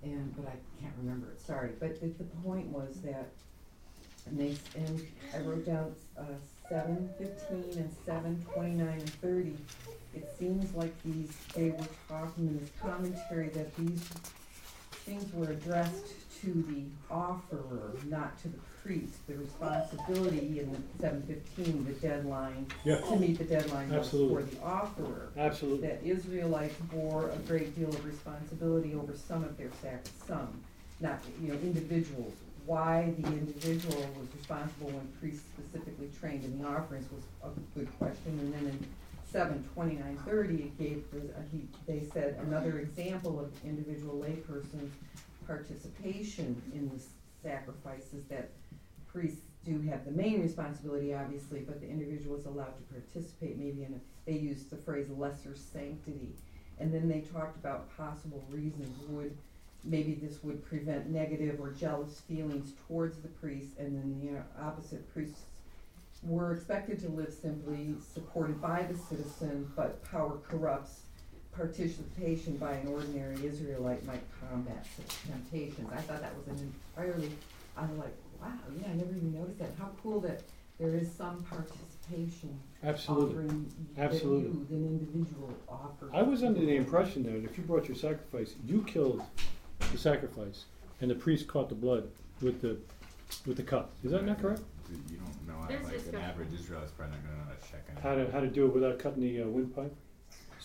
and 0.03 0.35
but 0.37 0.47
I 0.49 0.57
can't 0.81 0.95
remember 0.99 1.29
it. 1.31 1.41
Sorry, 1.41 1.71
but 1.81 2.01
the, 2.01 2.09
the 2.09 2.25
point 2.43 2.67
was 2.67 3.01
that 3.05 3.29
and 4.27 4.39
they 4.39 4.55
and 4.77 5.07
I 5.35 5.39
wrote 5.39 5.65
down 5.65 5.95
uh, 6.19 6.23
seven 6.69 7.09
fifteen 7.19 7.79
and 7.79 7.91
seven 8.05 8.45
twenty 8.53 8.73
nine 8.73 8.99
and 9.01 9.11
thirty. 9.15 9.57
It 10.15 10.29
seems 10.39 10.75
like 10.75 10.93
these 11.03 11.31
they 11.55 11.71
were 11.71 11.87
talking 12.09 12.49
in 12.49 12.59
this 12.61 12.71
commentary 12.81 13.49
that 13.51 13.75
these 13.77 14.03
things 15.05 15.33
were 15.33 15.51
addressed 15.51 16.13
to 16.43 16.47
the 16.69 16.85
offerer, 17.15 17.93
not 18.07 18.41
to 18.43 18.49
the 18.49 18.59
priest. 18.83 19.27
The 19.27 19.35
responsibility 19.37 20.61
in 20.61 20.85
seven 21.01 21.23
fifteen, 21.23 21.85
the 21.85 21.93
deadline 21.95 22.67
Yeah. 22.85 23.01
to 23.01 23.17
meet 23.17 23.39
the 23.39 23.45
deadline 23.45 23.89
was 23.91 23.99
Absolutely. 24.07 24.45
for 24.45 24.51
the 24.55 24.63
offerer 24.63 25.29
Absolutely. 25.37 25.89
that 25.89 26.03
Israelites 26.05 26.75
bore 26.93 27.31
a 27.31 27.37
great 27.49 27.75
deal 27.77 27.89
of 27.89 28.05
responsibility 28.05 28.95
over 28.95 29.15
some 29.17 29.45
of 29.45 29.57
their 29.57 29.71
sac, 29.83 30.05
some, 30.27 30.49
not, 31.01 31.19
you 31.43 31.49
know, 31.49 31.55
individuals. 31.61 32.33
Why 32.67 33.15
the 33.19 33.27
individual 33.29 33.97
was 34.19 34.29
responsible 34.37 34.89
when 34.91 35.09
priests 35.21 35.43
specifically 35.57 36.11
trained 36.21 36.45
in 36.45 36.61
the 36.61 36.69
offerings 36.69 37.07
was 37.11 37.23
a 37.43 37.79
good 37.79 37.89
question. 37.99 38.39
And 38.39 38.53
then 38.53 38.65
in 38.67 38.87
seven 39.33 39.65
twenty-nine 39.75 40.19
thirty, 40.27 40.55
it 40.65 40.79
gave, 40.79 41.11
the- 41.11 41.35
uh, 41.35 41.43
he, 41.51 41.67
they 41.87 42.03
said, 42.13 42.39
another 42.47 42.79
example 42.79 43.41
of 43.41 43.51
individual 43.65 44.23
layperson's 44.23 44.93
participation 45.49 46.63
in 46.75 46.89
the 46.91 47.03
sacrifices 47.43 48.25
that 48.29 48.51
priests 49.11 49.41
do 49.65 49.81
have 49.81 50.05
the 50.05 50.11
main 50.13 50.41
responsibility, 50.41 51.15
obviously, 51.15 51.61
but 51.61 51.81
the 51.81 51.89
individual 51.89 52.37
is 52.37 52.47
allowed 52.47 52.77
to 52.77 52.95
participate 52.95 53.59
maybe 53.59 53.83
in 53.83 53.95
a, 53.95 54.31
they 54.31 54.39
used 54.39 54.71
the 54.71 54.77
phrase 54.77 55.09
lesser 55.11 55.57
sanctity. 55.57 56.33
And 56.79 56.95
then 56.95 57.09
they 57.09 57.21
talked 57.21 57.57
about 57.57 57.95
possible 57.97 58.45
reasons, 58.51 58.97
would, 59.09 59.37
maybe 59.83 60.15
this 60.15 60.45
would 60.45 60.65
prevent 60.65 61.09
negative 61.11 61.61
or 61.61 61.73
jealous 61.73 62.21
feelings 62.21 62.73
towards 62.87 63.19
the 63.19 63.29
priest, 63.29 63.79
and 63.79 63.97
then 63.97 64.21
the 64.23 64.39
uh, 64.39 64.69
opposite 64.69 65.13
priests 65.13 65.43
were 66.23 66.53
expected 66.53 67.01
to 67.01 67.09
live 67.09 67.33
simply, 67.33 67.95
supported 68.15 68.61
by 68.61 68.83
the 68.83 68.97
citizen, 68.97 69.71
but 69.75 70.05
power 70.05 70.39
corrupts. 70.49 71.01
Participation 71.59 72.57
by 72.57 72.75
an 72.75 72.87
ordinary 72.87 73.35
Israelite 73.45 74.07
might 74.07 74.23
combat 74.49 74.87
such 74.97 75.23
temptations. 75.27 75.91
I 75.93 76.01
thought 76.03 76.21
that 76.21 76.33
was 76.37 76.47
an 76.47 76.73
entirely, 76.97 77.33
I'm 77.77 77.99
like, 77.99 78.15
wow, 78.41 78.53
yeah, 78.81 78.91
I 78.91 78.95
never 78.95 79.11
even 79.11 79.35
noticed 79.35 79.59
that. 79.59 79.71
How 79.77 79.91
cool 80.01 80.21
that 80.21 80.43
there 80.79 80.95
is 80.95 81.11
some 81.11 81.43
participation 81.43 82.61
Absolutely. 82.85 83.35
offering 83.35 83.73
that 83.97 84.13
Absolutely. 84.13 84.51
you, 84.51 84.67
the 84.71 84.77
individual, 84.77 85.53
offer. 85.69 86.09
I 86.15 86.23
was 86.23 86.45
under 86.45 86.61
the 86.61 86.77
impression 86.77 87.25
that 87.25 87.51
if 87.51 87.59
you 87.59 87.65
brought 87.65 87.89
your 87.89 87.97
sacrifice, 87.97 88.55
you 88.65 88.85
killed 88.85 89.21
the 89.91 89.99
sacrifice, 89.99 90.67
and 91.01 91.11
the 91.11 91.17
priest 91.17 91.49
caught 91.49 91.69
the 91.69 91.75
blood 91.75 92.09
with 92.41 92.61
the 92.63 92.79
with 93.47 93.57
the 93.57 93.65
cup. 93.65 93.91
Is 94.05 94.13
that 94.13 94.25
not 94.25 94.41
correct? 94.41 94.63
You 95.11 95.17
don't 95.19 95.49
know 95.49 95.61
how, 95.61 95.67
There's 95.67 95.83
like, 95.83 95.93
an 95.95 95.99
discussion. 95.99 96.21
average 96.21 96.53
Israelite's 96.55 96.93
probably 96.93 97.17
not 97.17 97.25
gonna 97.25 97.37
know 97.37 97.45
how 97.49 97.67
to 97.67 97.73
check 97.73 97.85
it. 97.89 98.01
How 98.01 98.15
to 98.15 98.31
how 98.31 98.41
to 98.41 98.47
do 98.47 98.67
it 98.67 98.73
without 98.73 99.01
cutting 99.01 99.23
the 99.23 99.43
uh, 99.43 99.47
windpipe? 99.49 99.93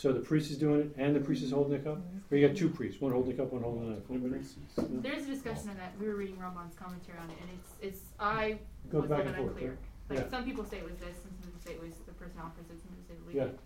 So 0.04 0.12
the 0.12 0.20
priest 0.20 0.52
is 0.52 0.58
doing 0.58 0.82
it, 0.82 0.92
and 0.98 1.16
the 1.16 1.22
priest 1.22 1.44
is 1.44 1.52
holding 1.52 1.72
the 1.72 1.80
cup. 1.80 1.96
Mm-hmm. 1.96 2.18
Or 2.30 2.38
you 2.38 2.46
got 2.46 2.58
two 2.58 2.68
priests, 2.68 3.00
one 3.00 3.14
holding 3.14 3.32
the 3.32 3.42
cup, 3.42 3.54
one 3.54 3.64
holding 3.64 3.88
the 3.88 3.94
knife. 3.96 4.04
Anybody? 4.10 4.34
know? 4.36 5.00
There's 5.00 5.24
a 5.24 5.28
discussion 5.28 5.70
on 5.70 5.78
that. 5.78 5.94
We 5.98 6.10
were 6.10 6.16
reading 6.16 6.38
Ramban's 6.38 6.76
commentary 6.76 7.18
on 7.20 7.30
it, 7.30 7.38
and 7.40 7.50
it's 7.58 7.72
it's 7.80 8.02
I 8.20 8.60
Goes 8.92 9.04
was 9.04 9.10
back 9.10 9.20
a 9.20 9.22
and 9.22 9.30
bit 9.30 9.38
forth. 9.38 9.52
unclear. 9.52 9.78
yeah. 10.10 10.14
Like 10.18 10.26
Yeah. 10.26 10.30
some 10.30 10.44
people 10.44 10.66
say 10.66 10.80
it 10.80 10.84
was 10.84 10.98
this, 11.00 11.16
and 11.24 11.32
some 11.40 11.48
people 11.48 11.62
say 11.64 11.72
it 11.72 11.82
was 11.82 11.94
the 12.06 12.12
person 12.12 12.36
offers 12.44 12.66
it, 12.70 12.76
some 12.84 12.92
people 12.92 13.06
say 13.08 13.16
the 13.16 13.32
Yeah. 13.34 13.44
leader. 13.46 13.58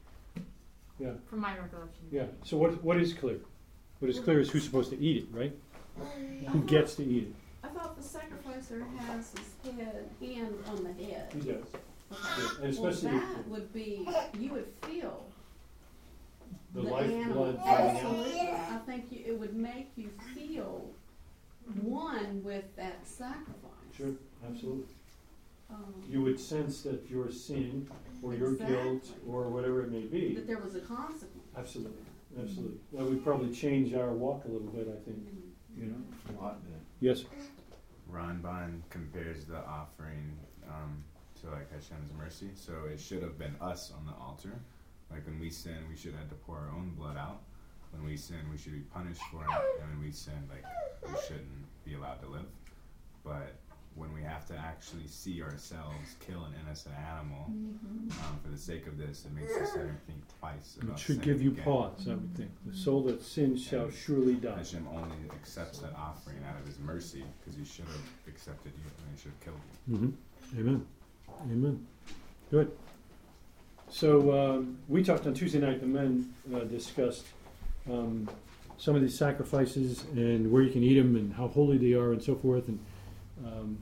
Yeah. 1.00 1.14
From 1.28 1.40
my 1.40 1.58
recollection. 1.58 2.06
Yeah. 2.12 2.28
So 2.44 2.56
what 2.58 2.84
what 2.84 3.02
is 3.02 3.16
clear? 3.16 3.40
What 3.98 4.12
is 4.12 4.20
clear 4.20 4.40
is 4.40 4.52
who's 4.52 4.64
supposed 4.64 4.92
to 4.92 5.00
eat 5.00 5.18
it, 5.24 5.28
right? 5.32 5.58
Who 6.54 6.62
gets 6.66 6.94
to 6.98 7.04
eat 7.04 7.30
it? 7.30 7.36
I 7.64 7.70
thought 7.70 7.98
the 7.98 8.04
sacrificer 8.04 8.86
has 9.00 9.34
his 9.34 9.74
head 9.74 10.06
hand 10.22 10.56
on 10.68 10.84
the 10.84 10.94
head. 11.04 11.34
He 11.34 11.40
does. 11.40 11.66
Okay. 11.66 11.80
Yeah, 12.14 12.66
and 12.68 12.78
Well, 12.78 12.88
especially 12.90 13.18
that 13.18 13.48
would 13.48 13.74
be, 13.74 14.08
you 14.40 14.52
would 14.52 14.68
feel 14.84 15.26
the, 16.78 16.84
the 16.84 16.94
life 16.94 17.12
animal. 17.12 17.54
coming 17.54 17.60
out. 17.68 17.68
Absolutely. 17.96 18.50
I 18.50 18.80
think 18.86 19.06
you, 19.12 19.24
it 19.26 19.40
would 19.40 19.56
make 19.56 19.92
you 19.96 20.10
feel 20.34 20.90
one 21.82 22.42
with 22.44 22.64
that 22.76 23.06
sacrifice. 23.06 23.72
Sure, 23.98 24.12
absolutely. 24.48 24.86
Um, 25.70 25.94
You 26.10 26.22
would 26.22 26.40
sense 26.40 26.82
that 26.84 27.10
your 27.10 27.30
sin 27.32 27.90
or 28.22 28.34
your 28.34 28.54
guilt 28.54 29.10
or 29.28 29.50
whatever 29.50 29.82
it 29.84 29.92
may 29.92 30.02
be. 30.02 30.34
that 30.36 30.48
there 30.48 30.60
was 30.60 30.76
a 30.76 30.80
consequence. 30.80 31.44
Absolutely, 31.58 31.98
absolutely. 32.40 32.78
Well, 32.92 33.08
we 33.08 33.16
probably 33.18 33.54
change 33.54 33.94
our 33.94 34.12
walk 34.14 34.46
a 34.46 34.48
little 34.48 34.68
bit, 34.68 34.88
I 34.88 35.04
think. 35.04 35.18
You 35.78 35.88
know. 35.88 36.40
a 36.40 36.42
lot. 36.42 36.60
Yes. 37.02 37.26
Ramban 38.12 38.82
compares 38.90 39.46
the 39.46 39.58
offering 39.58 40.38
um, 40.70 41.04
to 41.42 41.50
like 41.52 41.70
Hashem's 41.72 42.12
mercy, 42.18 42.50
so 42.56 42.74
it 42.92 43.00
should 43.00 43.22
have 43.22 43.38
been 43.38 43.56
us 43.62 43.92
on 43.96 44.06
the 44.06 44.14
altar, 44.14 44.54
Like 45.12 45.26
when 45.26 45.40
we 45.40 45.50
sin, 45.50 45.78
we 45.90 45.96
should 45.98 46.14
have 46.16 46.30
to 46.30 46.36
pour 46.36 46.58
our 46.58 46.70
own 46.76 46.92
blood 46.98 47.18
out. 47.18 47.42
When 47.92 48.04
we 48.06 48.18
sin, 48.18 48.38
we 48.52 48.58
should 48.58 48.74
be 48.74 48.80
punished 48.94 49.22
for 49.32 49.42
it, 49.44 49.50
and 49.82 49.90
when 49.92 50.02
we 50.06 50.12
sin, 50.12 50.34
like 50.50 50.64
we 51.04 51.18
shouldn't 51.26 51.86
be 51.86 51.94
allowed 51.96 52.22
to 52.22 52.28
live. 52.28 52.46
But 53.24 53.56
when 53.96 54.14
we 54.14 54.22
have 54.22 54.46
to 54.48 54.54
actually 54.56 55.08
see 55.08 55.42
ourselves 55.42 56.16
kill 56.20 56.44
an 56.44 56.54
innocent 56.64 56.94
animal 57.18 57.46
um, 57.48 58.40
for 58.44 58.52
the 58.52 58.58
sake 58.58 58.86
of 58.86 58.98
this, 58.98 59.26
it 59.26 59.34
makes 59.34 59.58
the 59.58 59.66
sinner 59.66 59.98
think 60.06 60.20
twice 60.40 60.78
about 60.82 60.98
It 60.98 61.00
should 61.00 61.22
give 61.22 61.42
you 61.42 61.52
again. 61.52 61.64
pause, 61.64 62.06
I 62.08 62.12
would 62.12 62.36
think. 62.36 62.52
The 62.66 62.78
soul 62.78 63.02
that 63.04 63.24
sins 63.24 63.64
shall 63.66 63.90
surely 63.90 64.36
die. 64.36 64.58
Hashem 64.58 64.86
only 64.94 65.16
accepts 65.34 65.80
that 65.80 65.94
offering 65.96 66.38
out 66.48 66.60
of 66.60 66.68
his 66.68 66.78
mercy 66.78 67.24
because 67.40 67.58
he 67.58 67.66
should 67.66 67.86
have 67.86 68.06
accepted 68.28 68.74
you 68.76 68.84
and 68.86 69.16
he 69.18 69.22
should 69.22 69.32
have 69.32 69.40
killed 69.42 69.60
you. 69.90 69.98
hmm 69.98 70.60
Amen. 70.60 70.86
Amen. 71.52 71.88
Good. 72.52 72.72
So 73.90 74.38
um, 74.38 74.78
we 74.88 75.04
talked 75.04 75.26
on 75.28 75.34
Tuesday 75.34 75.60
night. 75.60 75.80
The 75.80 75.88
men 75.88 76.34
uh, 76.54 76.60
discussed 76.60 77.26
um, 77.90 78.30
some 78.78 78.96
of 78.96 79.02
these 79.02 79.18
sacrifices 79.18 80.04
and 80.14 80.52
where 80.52 80.62
you 80.62 80.72
can 80.72 80.84
eat 80.84 80.96
them 80.96 81.16
and 81.16 81.34
how 81.34 81.48
holy 81.48 81.78
they 81.78 81.94
are 81.94 82.12
and 82.12 82.22
so 82.22 82.36
forth. 82.36 82.68
And 82.68 82.80
um, 83.46 83.78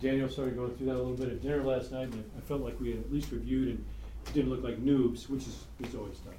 Daniel 0.00 0.28
started 0.28 0.56
going 0.56 0.74
through 0.76 0.86
that 0.86 0.94
a 0.94 1.02
little 1.02 1.14
bit 1.14 1.28
at 1.28 1.42
dinner 1.42 1.62
last 1.62 1.92
night, 1.92 2.08
and 2.12 2.24
I 2.36 2.40
felt 2.40 2.60
like 2.60 2.78
we 2.80 2.90
had 2.90 3.00
at 3.00 3.12
least 3.12 3.30
reviewed 3.30 3.68
and 3.68 3.84
didn't 4.32 4.50
look 4.50 4.62
like 4.62 4.78
noobs, 4.78 5.28
which 5.28 5.42
is 5.42 5.64
is 5.80 5.94
always 5.94 6.18
tough. 6.18 6.34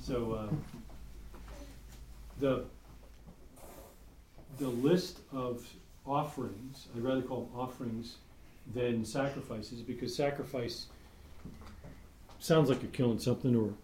So 0.00 0.32
uh, 0.32 0.54
the 2.40 2.64
the 4.58 4.68
list 4.68 5.20
of 5.32 5.68
offerings, 6.06 6.88
I'd 6.94 7.02
rather 7.02 7.22
call 7.22 7.42
them 7.42 7.60
offerings 7.60 8.16
than 8.74 9.04
sacrifices 9.04 9.82
because 9.82 10.14
sacrifice 10.14 10.86
sounds 12.44 12.68
like 12.68 12.82
you're 12.82 12.90
killing 12.90 13.18
something 13.18 13.56
or 13.56 13.74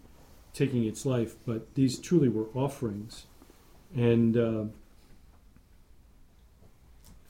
taking 0.53 0.85
its 0.85 1.05
life, 1.05 1.35
but 1.45 1.73
these 1.75 1.97
truly 1.99 2.29
were 2.29 2.47
offerings. 2.53 3.25
And 3.95 4.37
uh, 4.37 4.65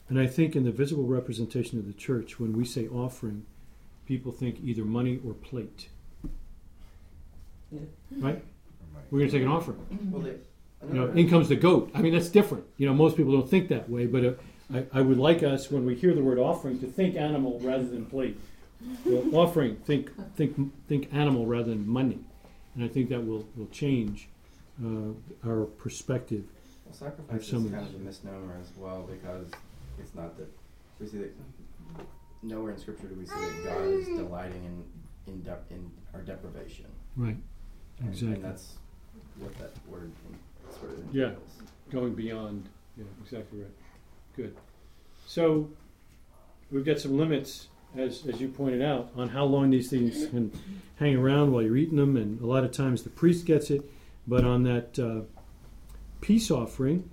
and 0.10 0.20
I 0.20 0.28
think 0.28 0.56
in 0.56 0.66
the 0.66 0.72
visible 0.72 1.06
representation 1.06 1.80
of 1.80 1.88
the 1.88 1.94
church, 1.94 2.40
when 2.40 2.58
we 2.58 2.66
say 2.66 2.88
offering, 2.88 3.46
people 4.06 4.32
think 4.32 4.60
either 4.62 4.84
money 4.84 5.20
or 5.26 5.34
plate. 5.34 5.88
Yeah. 7.72 7.80
Right? 8.18 8.44
We're 9.10 9.20
going 9.20 9.32
to 9.32 9.38
take 9.38 9.46
an 9.46 9.52
offering. 9.52 9.80
Well, 10.12 10.24
You 10.24 10.94
know, 10.94 11.08
in 11.12 11.30
comes 11.30 11.48
the 11.48 11.56
goat. 11.56 11.92
I 11.96 12.02
mean, 12.02 12.14
that's 12.14 12.28
different. 12.28 12.66
You 12.78 12.88
know, 12.88 12.94
most 12.94 13.16
people 13.16 13.32
don't 13.32 13.50
think 13.50 13.70
that 13.70 13.90
way, 13.90 14.06
but 14.06 14.26
uh, 14.26 14.34
I, 14.74 15.00
I 15.00 15.02
would 15.02 15.18
like 15.18 15.44
us, 15.44 15.72
when 15.72 15.86
we 15.86 15.96
hear 15.96 16.14
the 16.14 16.22
word 16.22 16.38
offering, 16.38 16.80
to 16.80 16.88
think 16.88 17.16
animal 17.16 17.60
rather 17.62 17.86
than 17.86 18.06
plate. 18.06 18.38
Well, 19.06 19.36
offering, 19.42 19.76
think, 19.78 20.10
think, 20.36 20.58
think 20.88 21.10
animal 21.14 21.46
rather 21.46 21.70
than 21.70 21.88
money, 21.88 22.20
and 22.76 22.84
I 22.84 22.88
think 22.88 23.10
that 23.10 23.26
will 23.26 23.48
will 23.56 23.68
change 23.68 24.28
uh, 24.84 25.14
our 25.48 25.66
perspective. 25.66 26.46
Well, 26.86 26.94
sacrifice 26.94 27.42
is 27.42 27.48
some 27.48 27.66
of 27.66 27.72
kind 27.72 27.86
this. 27.86 27.94
of 27.96 28.02
a 28.02 28.04
misnomer 28.04 28.58
as 28.62 28.70
well 28.78 29.08
because 29.10 29.48
it's 30.00 30.14
not 30.16 30.38
that 30.38 30.50
we 31.00 31.08
see 31.08 31.18
that 31.20 31.32
nowhere 32.44 32.72
in 32.72 32.78
scripture 32.78 33.08
do 33.08 33.16
we 33.16 33.26
see 33.26 33.36
that 33.36 33.64
God 33.66 33.88
is 33.88 34.08
delighting 34.08 34.64
in 34.66 34.84
in, 35.34 35.42
dep- 35.44 35.66
in 35.70 35.90
our 36.14 36.22
deprivation. 36.22 36.86
Right. 37.16 37.38
And, 38.00 38.10
Exactly. 38.10 38.36
And 38.36 38.44
that's 38.44 38.74
what 39.40 39.56
that 39.60 39.72
word 39.88 40.12
sort 40.80 40.92
of 40.94 40.98
entails. 41.00 41.16
Yeah. 41.16 41.26
entails. 41.28 41.50
Going 41.92 42.14
beyond. 42.16 42.68
Yeah, 42.98 43.04
exactly 43.24 43.60
right. 43.60 43.70
Good. 44.36 44.58
So 45.28 45.70
we've 46.72 46.84
got 46.86 47.00
some 47.00 47.18
limits, 47.18 47.68
as 47.96 48.26
as 48.26 48.40
you 48.40 48.48
pointed 48.48 48.82
out, 48.82 49.12
on 49.16 49.30
how 49.30 49.44
long 49.46 49.70
these 49.70 49.90
things 49.90 50.28
can 50.28 50.52
hang 50.98 51.16
around 51.16 51.52
while 51.52 51.62
you're 51.62 51.78
eating 51.78 51.98
them, 51.98 52.16
and 52.18 52.40
a 52.42 52.46
lot 52.46 52.64
of 52.64 52.72
times 52.72 53.04
the 53.04 53.10
priest 53.10 53.46
gets 53.46 53.70
it, 53.72 53.84
but 54.28 54.44
on 54.46 54.64
that 54.64 54.98
uh, 55.00 55.22
peace 56.22 56.50
offering, 56.52 57.10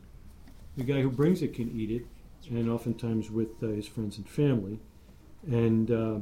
the 0.76 0.84
guy 0.84 1.00
who 1.00 1.10
brings 1.10 1.42
it 1.42 1.54
can 1.54 1.70
eat 1.78 1.90
it, 1.90 2.06
and 2.50 2.68
oftentimes 2.70 3.30
with 3.30 3.48
uh, 3.62 3.66
his 3.68 3.86
friends 3.88 4.16
and 4.18 4.28
family, 4.28 4.78
and 5.46 5.90
uh, 5.90 6.18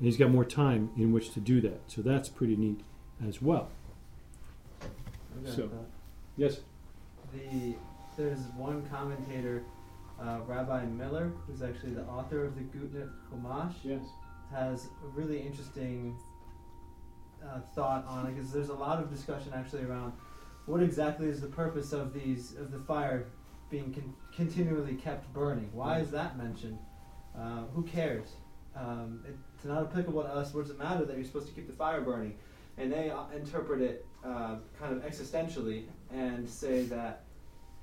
he's 0.00 0.16
got 0.16 0.30
more 0.30 0.44
time 0.44 0.90
in 0.96 1.12
which 1.12 1.32
to 1.34 1.40
do 1.40 1.60
that. 1.60 1.80
So 1.88 2.00
that's 2.02 2.28
pretty 2.28 2.56
neat 2.56 2.80
as 3.26 3.42
well. 3.42 3.68
I've 4.82 5.44
got 5.44 5.52
a 5.52 5.56
So- 5.56 5.70
Yes. 6.36 6.60
The 7.34 7.74
there's 8.16 8.40
one 8.56 8.82
commentator, 8.90 9.62
uh, 10.20 10.40
Rabbi 10.46 10.84
Miller, 10.86 11.32
who's 11.46 11.62
actually 11.62 11.92
the 11.92 12.04
author 12.04 12.44
of 12.44 12.54
the 12.54 12.62
Gutnick 12.62 13.08
Chumash, 13.32 13.74
Yes. 13.82 14.02
has 14.52 14.86
a 15.04 15.08
really 15.08 15.38
interesting 15.40 16.16
uh, 17.44 17.60
thought 17.74 18.04
on 18.06 18.26
it 18.26 18.34
because 18.34 18.52
there's 18.52 18.68
a 18.68 18.74
lot 18.74 19.02
of 19.02 19.10
discussion 19.10 19.52
actually 19.54 19.84
around 19.84 20.12
what 20.66 20.82
exactly 20.82 21.26
is 21.28 21.40
the 21.40 21.46
purpose 21.46 21.92
of 21.92 22.12
these 22.12 22.54
of 22.56 22.70
the 22.70 22.78
fire 22.78 23.26
being 23.70 23.92
con- 23.94 24.14
continually 24.34 24.94
kept 24.94 25.32
burning. 25.32 25.70
Why 25.72 26.00
is 26.00 26.10
that 26.10 26.36
mentioned? 26.36 26.78
Uh, 27.36 27.62
who 27.72 27.82
cares? 27.84 28.28
Um, 28.76 29.24
it's 29.26 29.64
not 29.64 29.82
applicable 29.84 30.22
to 30.22 30.28
us. 30.28 30.52
What 30.52 30.62
does 30.62 30.70
it 30.70 30.78
matter 30.78 31.04
that 31.04 31.16
you're 31.16 31.24
supposed 31.24 31.48
to 31.48 31.52
keep 31.54 31.66
the 31.66 31.72
fire 31.72 32.00
burning? 32.02 32.34
And 32.76 32.92
they 32.92 33.10
uh, 33.10 33.24
interpret 33.34 33.80
it 33.80 34.06
uh, 34.24 34.56
kind 34.78 34.92
of 34.96 35.02
existentially 35.02 35.84
and 36.12 36.48
say 36.48 36.84
that 36.84 37.24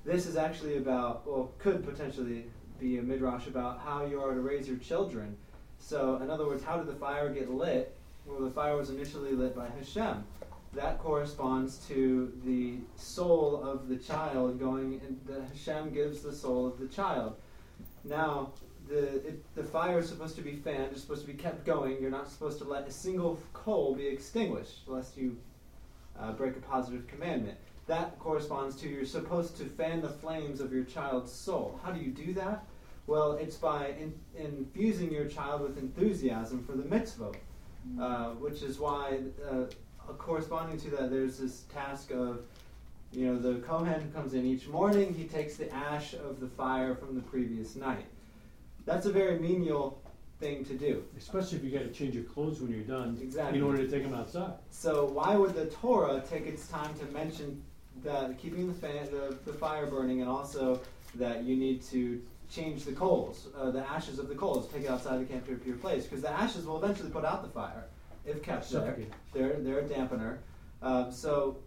this 0.08 0.24
is 0.24 0.36
actually 0.36 0.78
about, 0.78 1.26
well, 1.26 1.52
could 1.58 1.84
potentially 1.84 2.46
be 2.80 2.96
a 2.96 3.02
midrash 3.02 3.46
about 3.46 3.78
how 3.80 4.06
you 4.06 4.22
are 4.22 4.32
to 4.32 4.40
raise 4.40 4.66
your 4.66 4.78
children. 4.78 5.36
So, 5.78 6.16
in 6.22 6.30
other 6.30 6.46
words, 6.46 6.64
how 6.64 6.78
did 6.78 6.86
the 6.86 6.98
fire 6.98 7.28
get 7.28 7.50
lit? 7.50 7.94
Well, 8.26 8.40
the 8.40 8.50
fire 8.50 8.74
was 8.74 8.88
initially 8.88 9.32
lit 9.32 9.54
by 9.54 9.68
Hashem. 9.68 10.24
That 10.72 10.98
corresponds 10.98 11.76
to 11.88 12.32
the 12.44 12.76
soul 12.96 13.62
of 13.62 13.88
the 13.88 13.96
child 13.96 14.58
going, 14.58 15.00
and 15.06 15.20
the 15.26 15.44
Hashem 15.46 15.92
gives 15.92 16.22
the 16.22 16.32
soul 16.32 16.66
of 16.66 16.78
the 16.78 16.88
child. 16.88 17.36
Now, 18.04 18.52
the 18.88 19.16
it, 19.16 19.54
the 19.54 19.64
fire 19.64 19.98
is 19.98 20.08
supposed 20.08 20.36
to 20.36 20.42
be 20.42 20.56
fanned. 20.56 20.92
It's 20.92 21.02
supposed 21.02 21.22
to 21.22 21.26
be 21.26 21.34
kept 21.34 21.66
going. 21.66 22.00
You're 22.00 22.10
not 22.10 22.30
supposed 22.30 22.58
to 22.58 22.64
let 22.64 22.88
a 22.88 22.90
single 22.90 23.38
coal 23.52 23.94
be 23.94 24.06
extinguished, 24.06 24.86
lest 24.86 25.18
you 25.18 25.36
uh, 26.18 26.32
break 26.32 26.56
a 26.56 26.60
positive 26.60 27.06
commandment. 27.06 27.58
That 27.88 28.18
corresponds 28.18 28.76
to 28.76 28.88
you're 28.88 29.06
supposed 29.06 29.56
to 29.56 29.64
fan 29.64 30.02
the 30.02 30.10
flames 30.10 30.60
of 30.60 30.72
your 30.72 30.84
child's 30.84 31.32
soul. 31.32 31.80
How 31.82 31.90
do 31.90 31.98
you 32.00 32.10
do 32.10 32.34
that? 32.34 32.64
Well, 33.06 33.32
it's 33.32 33.56
by 33.56 33.94
in, 33.98 34.12
infusing 34.36 35.10
your 35.10 35.24
child 35.24 35.62
with 35.62 35.78
enthusiasm 35.78 36.62
for 36.64 36.72
the 36.72 36.84
mitzvah, 36.84 37.32
uh, 37.98 38.30
which 38.32 38.62
is 38.62 38.78
why, 38.78 39.20
uh, 39.50 39.64
corresponding 40.18 40.78
to 40.80 40.90
that, 40.90 41.10
there's 41.10 41.38
this 41.38 41.62
task 41.72 42.10
of, 42.10 42.42
you 43.10 43.26
know, 43.26 43.38
the 43.38 43.60
Kohen 43.60 44.12
comes 44.12 44.34
in 44.34 44.44
each 44.44 44.68
morning, 44.68 45.14
he 45.14 45.24
takes 45.24 45.56
the 45.56 45.72
ash 45.74 46.12
of 46.12 46.40
the 46.40 46.46
fire 46.48 46.94
from 46.94 47.14
the 47.14 47.22
previous 47.22 47.74
night. 47.74 48.04
That's 48.84 49.06
a 49.06 49.12
very 49.12 49.38
menial 49.38 50.02
thing 50.38 50.66
to 50.66 50.74
do. 50.74 51.02
Especially 51.16 51.56
if 51.56 51.64
you 51.64 51.70
got 51.70 51.84
to 51.84 51.90
change 51.90 52.14
your 52.14 52.24
clothes 52.24 52.60
when 52.60 52.70
you're 52.70 52.82
done, 52.82 53.18
Exactly. 53.22 53.58
in 53.58 53.64
order 53.64 53.78
to 53.78 53.90
take 53.90 54.02
them 54.02 54.14
outside. 54.14 54.52
So 54.70 55.06
why 55.06 55.36
would 55.36 55.54
the 55.54 55.66
Torah 55.66 56.22
take 56.28 56.46
its 56.46 56.68
time 56.68 56.92
to 56.98 57.06
mention 57.06 57.62
that 58.04 58.38
keeping 58.38 58.66
the, 58.66 58.74
fan, 58.74 59.06
the, 59.10 59.36
the 59.44 59.52
fire 59.52 59.86
burning 59.86 60.20
and 60.20 60.30
also 60.30 60.80
that 61.14 61.44
you 61.44 61.56
need 61.56 61.82
to 61.82 62.20
change 62.50 62.84
the 62.84 62.92
coals, 62.92 63.48
uh, 63.58 63.70
the 63.70 63.80
ashes 63.80 64.18
of 64.18 64.28
the 64.28 64.34
coals, 64.34 64.68
take 64.72 64.84
it 64.84 64.90
outside 64.90 65.20
the 65.20 65.24
camp 65.24 65.46
to 65.46 65.52
a 65.52 65.56
pure 65.56 65.76
place? 65.76 66.04
Because 66.04 66.22
the 66.22 66.30
ashes 66.30 66.64
will 66.64 66.82
eventually 66.82 67.10
put 67.10 67.24
out 67.24 67.42
the 67.42 67.48
fire 67.48 67.84
if 68.24 68.42
kept 68.42 68.70
there. 68.70 68.96
They're, 69.32 69.56
they're 69.60 69.80
a 69.80 69.84
dampener. 69.84 70.38
Um, 70.82 71.10
so 71.12 71.58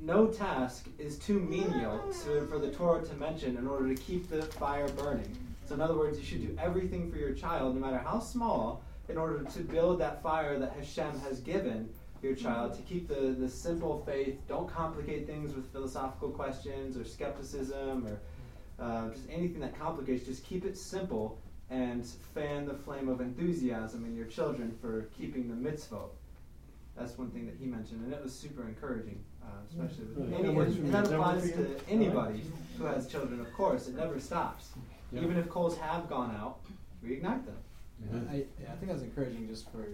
no 0.00 0.26
task 0.26 0.86
is 0.98 1.18
too 1.18 1.40
menial 1.40 1.98
to, 2.24 2.46
for 2.46 2.58
the 2.58 2.70
Torah 2.70 3.04
to 3.04 3.14
mention 3.14 3.56
in 3.56 3.66
order 3.66 3.94
to 3.94 4.00
keep 4.00 4.28
the 4.28 4.42
fire 4.42 4.88
burning. 4.88 5.36
So 5.66 5.74
in 5.74 5.80
other 5.80 5.96
words, 5.96 6.18
you 6.18 6.24
should 6.24 6.46
do 6.46 6.56
everything 6.60 7.10
for 7.10 7.18
your 7.18 7.32
child, 7.32 7.74
no 7.74 7.80
matter 7.80 7.98
how 7.98 8.20
small, 8.20 8.82
in 9.08 9.16
order 9.16 9.44
to 9.44 9.58
build 9.60 10.00
that 10.00 10.22
fire 10.22 10.58
that 10.58 10.72
Hashem 10.72 11.20
has 11.20 11.40
given 11.40 11.88
your 12.22 12.34
child 12.34 12.74
to 12.74 12.82
keep 12.82 13.08
the, 13.08 13.34
the 13.38 13.48
simple 13.48 14.02
faith. 14.06 14.38
Don't 14.48 14.68
complicate 14.68 15.26
things 15.26 15.54
with 15.54 15.70
philosophical 15.72 16.30
questions 16.30 16.96
or 16.96 17.04
skepticism 17.04 18.06
or 18.06 18.20
uh, 18.84 19.08
just 19.10 19.28
anything 19.30 19.60
that 19.60 19.78
complicates. 19.78 20.24
Just 20.26 20.44
keep 20.44 20.64
it 20.64 20.76
simple 20.76 21.38
and 21.70 22.06
fan 22.34 22.66
the 22.66 22.74
flame 22.74 23.08
of 23.08 23.20
enthusiasm 23.20 24.04
in 24.04 24.14
your 24.14 24.26
children 24.26 24.76
for 24.80 25.08
keeping 25.18 25.48
the 25.48 25.70
mitzvot. 25.70 26.10
That's 26.96 27.18
one 27.18 27.30
thing 27.30 27.44
that 27.46 27.56
he 27.60 27.66
mentioned, 27.66 28.04
and 28.04 28.12
it 28.12 28.22
was 28.22 28.34
super 28.34 28.62
encouraging, 28.66 29.22
uh, 29.42 29.48
especially 29.68 30.04
with 30.06 30.30
Yeah, 30.30 30.38
any, 30.38 30.46
that 30.46 30.54
works 30.54 30.74
and, 30.74 30.84
and 30.84 30.94
that 30.94 31.00
Does 31.02 31.10
that 31.10 31.18
work 31.18 31.28
applies 31.34 31.50
to 31.52 31.76
anybody 31.90 32.42
who 32.78 32.84
has 32.84 33.06
children. 33.06 33.40
Of 33.40 33.52
course, 33.52 33.88
it 33.88 33.96
never 33.96 34.18
stops. 34.18 34.70
Yeah. 35.12 35.22
Even 35.22 35.36
if 35.36 35.48
coals 35.50 35.76
have 35.76 36.08
gone 36.08 36.34
out, 36.34 36.60
reignite 37.04 37.44
them. 37.44 37.56
Yeah. 38.00 38.18
I, 38.30 38.34
yeah, 38.62 38.72
I 38.72 38.76
think 38.76 38.90
that's 38.90 39.02
encouraging 39.02 39.48
just 39.48 39.70
for 39.70 39.86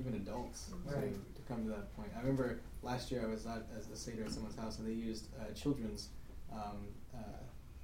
even 0.00 0.14
adults 0.14 0.70
Right. 0.84 1.12
to 1.12 1.18
come 1.50 1.64
to 1.64 1.70
that 1.70 1.94
point. 1.96 2.10
I 2.16 2.20
remember 2.20 2.60
last 2.82 3.10
year 3.10 3.22
I 3.26 3.28
was 3.28 3.44
at 3.46 3.66
as 3.76 3.88
a 3.90 3.96
seder 3.96 4.24
at 4.24 4.30
someone's 4.30 4.56
house 4.56 4.78
and 4.78 4.86
they 4.86 4.92
used 4.92 5.26
uh, 5.40 5.52
children's 5.52 6.08
um, 6.52 6.86
uh, 7.14 7.18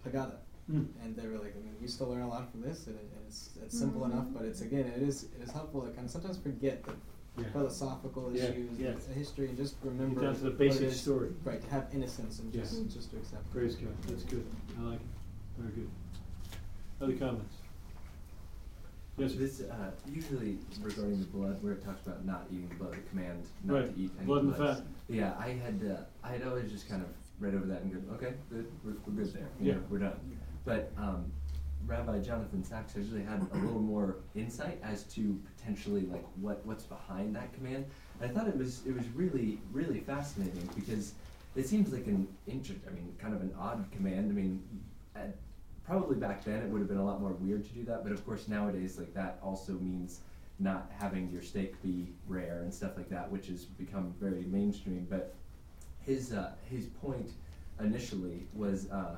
Haggadah. 0.09 0.39
Mm. 0.71 0.87
And 1.05 1.15
they 1.17 1.27
were 1.29 1.39
like, 1.39 1.55
I 1.57 1.61
mean, 1.65 1.77
we 1.81 1.87
still 1.87 2.09
learn 2.09 2.23
a 2.23 2.29
lot 2.29 2.51
from 2.51 2.61
this, 2.61 2.89
and, 2.89 2.97
it, 2.97 3.03
and 3.15 3.21
it's, 3.29 3.51
it's 3.63 3.79
simple 3.79 4.05
enough, 4.05 4.27
but 4.35 4.45
it's 4.45 4.63
again, 4.63 4.85
it 4.97 5.01
is 5.01 5.27
it 5.39 5.41
is 5.45 5.53
helpful 5.53 5.83
to 5.83 5.91
kind 5.93 6.07
of 6.07 6.11
sometimes 6.11 6.39
forget 6.39 6.83
the 6.85 6.93
Yeah. 7.43 7.49
philosophical 7.53 8.33
Yeah, 8.35 8.45
issues, 8.45 8.77
yeah. 8.77 8.95
a 9.11 9.13
history, 9.15 9.47
and 9.49 9.57
just 9.57 9.77
remember 9.85 10.23
down 10.23 10.35
to 10.35 10.41
the 10.41 10.51
basic 10.51 10.83
it 10.83 10.87
is, 10.87 11.01
story. 11.01 11.31
Right, 11.45 11.63
to 11.63 11.71
have 11.71 11.87
innocence 11.95 12.41
and 12.41 12.53
just 12.53 12.73
Yes. 12.83 12.93
just 12.95 13.11
to 13.13 13.17
accept. 13.19 13.47
it. 13.47 13.53
Praise 13.53 13.77
God. 13.77 13.95
That's 14.09 14.25
good. 14.25 14.45
I 14.81 14.83
like 14.83 14.99
it. 15.01 15.07
Very 15.59 15.73
good. 15.73 15.91
Other 17.01 17.13
comments? 17.15 17.56
Yes. 19.19 19.33
This 19.35 19.63
uh, 19.63 19.91
usually 20.07 20.59
regarding 20.83 21.19
the 21.21 21.27
blood, 21.27 21.63
where 21.63 21.73
it 21.73 21.83
talks 21.85 22.07
about 22.07 22.25
not 22.27 22.47
eating 22.51 22.69
the 22.69 22.75
blood, 22.75 22.93
the 22.93 23.09
command 23.09 23.45
not 23.65 23.75
Right. 23.75 23.95
to 23.97 24.01
eat 24.03 24.11
any 24.19 24.27
Blood 24.27 24.43
and 24.45 24.55
blood. 24.55 24.77
fat. 24.79 24.87
Yeah, 25.09 25.35
I 25.39 25.49
had 25.51 25.81
uh, 25.91 26.03
I 26.23 26.33
had 26.33 26.43
always 26.47 26.71
just 26.71 26.89
kind 26.89 27.03
of 27.03 27.09
read 27.39 27.55
over 27.55 27.67
that 27.67 27.83
and 27.83 27.93
go, 27.93 28.15
okay, 28.15 28.35
good, 28.51 28.67
we're, 28.85 28.93
we're 29.07 29.25
good 29.25 29.33
there. 29.33 29.49
You 29.61 29.67
Yeah. 29.69 29.75
know, 29.77 29.83
we're 29.89 29.99
done. 30.01 30.19
But 30.67 30.93
um, 30.99 31.33
Rabbi 31.87 32.19
Jonathan 32.21 32.63
Sacks 32.65 32.95
actually 32.97 33.23
had 33.23 33.41
a 33.53 33.57
little 33.59 33.81
more 33.81 34.17
insight 34.35 34.81
as 34.83 35.05
to 35.15 35.39
potentially 35.57 36.03
like 36.07 36.25
what 36.41 36.65
what's 36.67 36.85
behind 36.85 37.35
that 37.37 37.55
command. 37.55 37.87
And 38.21 38.31
I 38.31 38.35
thought 38.35 38.49
it 38.49 38.57
was 38.57 38.85
it 38.87 38.95
was 38.95 39.09
really 39.15 39.61
really 39.73 40.01
fascinating 40.01 40.69
because 40.75 41.15
it 41.55 41.67
seems 41.67 41.91
like 41.91 42.07
an 42.07 42.29
inter- 42.47 42.75
I 42.87 42.91
mean, 42.93 43.15
kind 43.19 43.33
of 43.35 43.41
an 43.41 43.55
odd 43.59 43.87
command. 43.93 44.31
I 44.31 44.35
mean, 44.35 44.63
at, 45.15 45.37
probably 45.87 46.17
back 46.17 46.45
then 46.45 46.63
it 46.63 46.69
would 46.69 46.81
have 46.81 46.89
been 46.89 46.99
a 46.99 47.05
lot 47.05 47.21
more 47.21 47.33
weird 47.33 47.65
to 47.65 47.71
do 47.71 47.85
that, 47.85 48.03
but 48.03 48.13
of 48.13 48.25
course 48.27 48.49
nowadays 48.49 48.99
like 48.99 49.15
that 49.15 49.39
also 49.43 49.73
means 49.75 50.21
not 50.59 50.91
having 50.99 51.31
your 51.31 51.43
steak 51.43 51.81
be 51.83 52.09
rare 52.27 52.63
and 52.63 52.73
stuff 52.73 52.93
like 52.97 53.09
that, 53.11 53.31
which 53.31 53.47
has 53.49 53.65
become 53.65 54.15
very 54.21 54.45
mainstream. 54.45 55.07
But 55.09 55.35
his 56.01 56.33
uh, 56.33 56.53
his 56.69 56.87
point 56.87 57.31
initially 57.81 58.47
was 58.55 58.91
uh, 58.91 59.17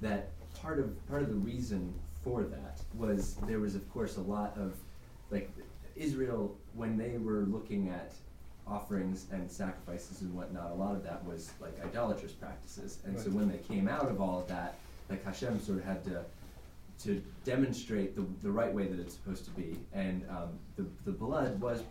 that 0.00 0.30
part 0.60 0.78
of 0.78 1.08
part 1.08 1.22
of 1.22 1.28
the 1.28 1.36
reason 1.36 1.94
for 2.22 2.42
that 2.42 2.80
was 2.94 3.36
there 3.46 3.60
was 3.60 3.74
of 3.74 3.88
course 3.90 4.16
a 4.16 4.20
lot 4.20 4.56
of 4.58 4.74
like 5.30 5.50
Israel 5.96 6.56
when 6.74 6.98
they 6.98 7.18
were 7.18 7.42
looking 7.42 7.88
at 7.88 8.12
offerings 8.66 9.26
and 9.32 9.50
sacrifices 9.50 10.20
and 10.20 10.32
whatnot, 10.34 10.70
a 10.70 10.74
lot 10.74 10.94
of 10.94 11.02
that 11.02 11.24
was 11.24 11.50
like 11.60 11.74
idolatrous 11.84 12.32
practices. 12.32 12.98
And 13.04 13.18
so 13.18 13.30
when 13.30 13.50
they 13.50 13.58
came 13.58 13.88
out 13.88 14.08
of 14.08 14.20
all 14.20 14.38
of 14.40 14.48
that, 14.48 14.76
like 15.10 15.24
Hashem 15.24 15.60
sort 15.60 15.78
of 15.78 15.84
had 15.84 16.04
to 16.04 16.24
to 17.04 17.22
demonstrate 17.44 18.14
the, 18.14 18.26
the 18.42 18.50
right 18.50 18.72
way 18.72 18.86
that 18.86 19.00
it's 19.00 19.14
supposed 19.14 19.44
to 19.46 19.50
be. 19.52 19.78
And 19.94 20.22
um, 20.28 20.50
the, 20.76 20.84
the 21.06 21.12
blood 21.12 21.58
was 21.58 21.82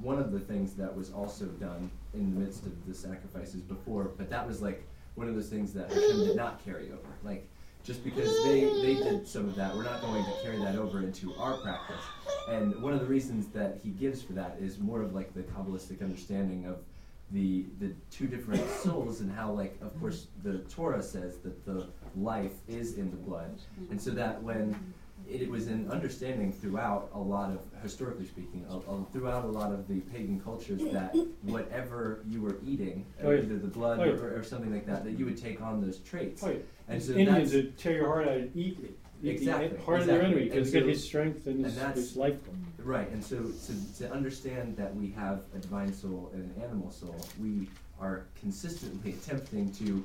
one 0.00 0.18
of 0.18 0.30
the 0.30 0.40
things 0.40 0.74
that 0.74 0.94
was 0.94 1.10
also 1.10 1.46
done 1.46 1.90
in 2.12 2.34
the 2.34 2.40
midst 2.40 2.66
of 2.66 2.86
the 2.86 2.94
sacrifices 2.94 3.62
before, 3.62 4.10
but 4.18 4.28
that 4.28 4.46
was 4.46 4.60
like 4.60 4.86
one 5.14 5.26
of 5.26 5.34
those 5.34 5.48
things 5.48 5.72
that 5.72 5.90
Hashem 5.90 6.18
did 6.18 6.36
not 6.36 6.62
carry 6.64 6.90
over. 6.90 7.08
Like, 7.24 7.48
just 7.82 8.04
because 8.04 8.30
they, 8.44 8.60
they 8.82 8.94
did 8.94 9.26
some 9.26 9.46
of 9.48 9.56
that, 9.56 9.74
we're 9.74 9.84
not 9.84 10.00
going 10.02 10.22
to 10.22 10.32
carry 10.42 10.58
that 10.58 10.76
over 10.76 11.00
into 11.00 11.34
our 11.34 11.56
practice. 11.62 12.04
And 12.48 12.80
one 12.80 12.92
of 12.92 13.00
the 13.00 13.06
reasons 13.06 13.48
that 13.48 13.80
he 13.82 13.90
gives 13.90 14.22
for 14.22 14.34
that 14.34 14.56
is 14.60 14.78
more 14.78 15.02
of 15.02 15.14
like 15.14 15.34
the 15.34 15.42
Kabbalistic 15.42 16.00
understanding 16.02 16.66
of 16.66 16.76
the 17.32 17.66
the 17.80 17.92
two 18.10 18.26
different 18.26 18.68
souls 18.70 19.20
and 19.20 19.30
how 19.32 19.50
like 19.50 19.76
of 19.80 19.98
course 20.00 20.28
the 20.42 20.58
Torah 20.68 21.02
says 21.02 21.38
that 21.38 21.64
the 21.64 21.86
life 22.16 22.52
is 22.68 22.98
in 22.98 23.10
the 23.10 23.16
blood, 23.16 23.58
and 23.90 24.00
so 24.00 24.10
that 24.10 24.42
when 24.42 24.76
it 25.28 25.48
was 25.48 25.68
an 25.68 25.88
understanding 25.90 26.52
throughout 26.52 27.08
a 27.14 27.18
lot 27.18 27.50
of 27.50 27.60
historically 27.80 28.26
speaking, 28.26 28.66
a, 28.68 28.76
a, 28.76 29.04
throughout 29.12 29.44
a 29.44 29.48
lot 29.48 29.72
of 29.72 29.86
the 29.88 30.00
pagan 30.00 30.40
cultures 30.40 30.82
that 30.92 31.14
whatever 31.42 32.22
you 32.28 32.42
were 32.42 32.56
eating, 32.66 33.06
Oh, 33.22 33.30
yeah. 33.30 33.38
either 33.38 33.56
the 33.56 33.68
blood 33.68 34.00
Oh, 34.00 34.04
yeah. 34.04 34.10
or, 34.12 34.38
or 34.38 34.42
something 34.42 34.72
like 34.72 34.84
that, 34.86 35.04
that 35.04 35.16
you 35.18 35.24
would 35.24 35.40
take 35.40 35.62
on 35.62 35.80
those 35.80 35.98
traits. 36.00 36.42
Oh, 36.42 36.50
yeah. 36.50 36.58
And 36.88 37.00
so 37.02 37.12
Indians 37.12 37.54
would 37.54 37.78
tear 37.78 37.94
your 37.94 38.06
heart 38.08 38.26
out 38.28 38.36
and 38.36 38.56
eat 38.56 38.78
it. 38.82 38.98
Exactly, 39.24 39.78
heart 39.84 40.00
of 40.00 40.06
their 40.06 40.16
exactly. 40.16 40.24
enemy 40.42 40.44
because 40.50 40.74
And 40.74 40.82
get 40.82 40.88
his 40.92 41.04
strength 41.04 41.46
and 41.46 41.64
his, 41.64 41.74
and 41.74 41.82
that's- 41.82 41.96
his 42.08 42.16
life. 42.16 42.36
Right, 42.84 43.08
and 43.10 43.22
so, 43.22 43.50
so 43.58 43.72
to 43.98 44.12
understand 44.12 44.76
that 44.76 44.94
we 44.94 45.10
have 45.12 45.42
a 45.54 45.58
divine 45.58 45.92
soul 45.92 46.30
and 46.34 46.42
an 46.56 46.62
animal 46.62 46.90
soul, 46.90 47.16
we 47.40 47.68
are 48.00 48.26
consistently 48.40 49.12
attempting 49.22 49.70
to 49.74 50.04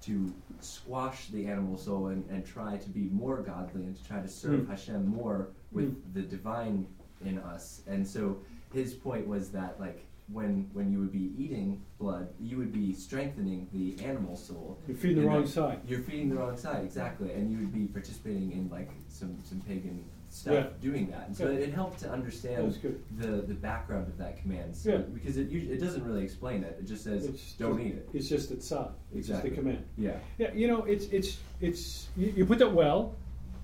to 0.00 0.32
squash 0.60 1.26
the 1.28 1.44
animal 1.46 1.76
soul 1.76 2.06
and, 2.06 2.24
and 2.30 2.46
try 2.46 2.76
to 2.76 2.88
be 2.88 3.08
more 3.10 3.38
godly 3.42 3.82
and 3.82 3.96
to 3.96 4.04
try 4.06 4.20
to 4.20 4.28
serve 4.28 4.60
Mm. 4.60 4.68
Hashem 4.68 5.06
more 5.08 5.48
with 5.72 5.90
Mm. 5.90 6.14
the 6.14 6.22
divine 6.22 6.86
in 7.24 7.38
us. 7.38 7.82
And 7.88 8.06
so 8.06 8.38
his 8.72 8.94
point 8.94 9.26
was 9.26 9.50
that 9.50 9.80
like 9.80 10.04
when 10.30 10.70
when 10.72 10.92
you 10.92 11.00
would 11.00 11.10
be 11.10 11.32
eating 11.36 11.82
blood, 11.98 12.28
you 12.38 12.58
would 12.58 12.72
be 12.72 12.92
strengthening 12.94 13.66
the 13.72 13.98
animal 14.04 14.36
soul. 14.36 14.78
You're 14.86 14.96
feeding 14.96 15.22
the 15.22 15.28
wrong 15.28 15.46
side. 15.46 15.80
You're 15.86 16.02
feeding 16.02 16.28
the 16.28 16.36
wrong 16.36 16.56
side, 16.56 16.84
exactly, 16.84 17.32
and 17.32 17.50
you 17.50 17.58
would 17.58 17.72
be 17.72 17.86
participating 17.86 18.52
in 18.52 18.68
like 18.70 18.90
some 19.08 19.36
some 19.42 19.60
pagan 19.62 20.04
stuff 20.30 20.54
Yeah. 20.54 20.66
doing 20.80 21.08
that. 21.10 21.26
And 21.28 21.36
so 21.36 21.50
Yeah. 21.50 21.58
it 21.58 21.72
helped 21.72 22.00
to 22.00 22.10
understand 22.10 22.74
the 23.18 23.28
the 23.42 23.54
background 23.54 24.08
of 24.08 24.18
that 24.18 24.40
command. 24.42 24.76
So, 24.76 24.90
Yeah. 24.92 24.98
Because 25.14 25.36
it 25.38 25.52
it 25.52 25.78
doesn't 25.80 26.04
really 26.04 26.22
explain 26.22 26.62
it. 26.64 26.76
It 26.80 26.86
just 26.86 27.04
says 27.04 27.26
It's 27.26 27.52
don't 27.54 27.76
just- 27.78 27.86
eat 27.86 27.94
it. 27.94 28.08
It's 28.12 28.28
just 28.28 28.50
it's 28.50 28.66
side. 28.66 28.88
It's 29.10 29.28
Exactly. 29.28 29.50
just 29.50 29.56
the 29.56 29.62
command. 29.62 29.84
Yeah. 29.96 30.18
Yeah, 30.38 30.52
you 30.54 30.68
know, 30.68 30.84
it's 30.84 31.06
it's 31.06 31.38
it's 31.60 32.08
you, 32.16 32.32
you 32.36 32.44
put 32.46 32.58
that 32.58 32.72
well, 32.74 33.14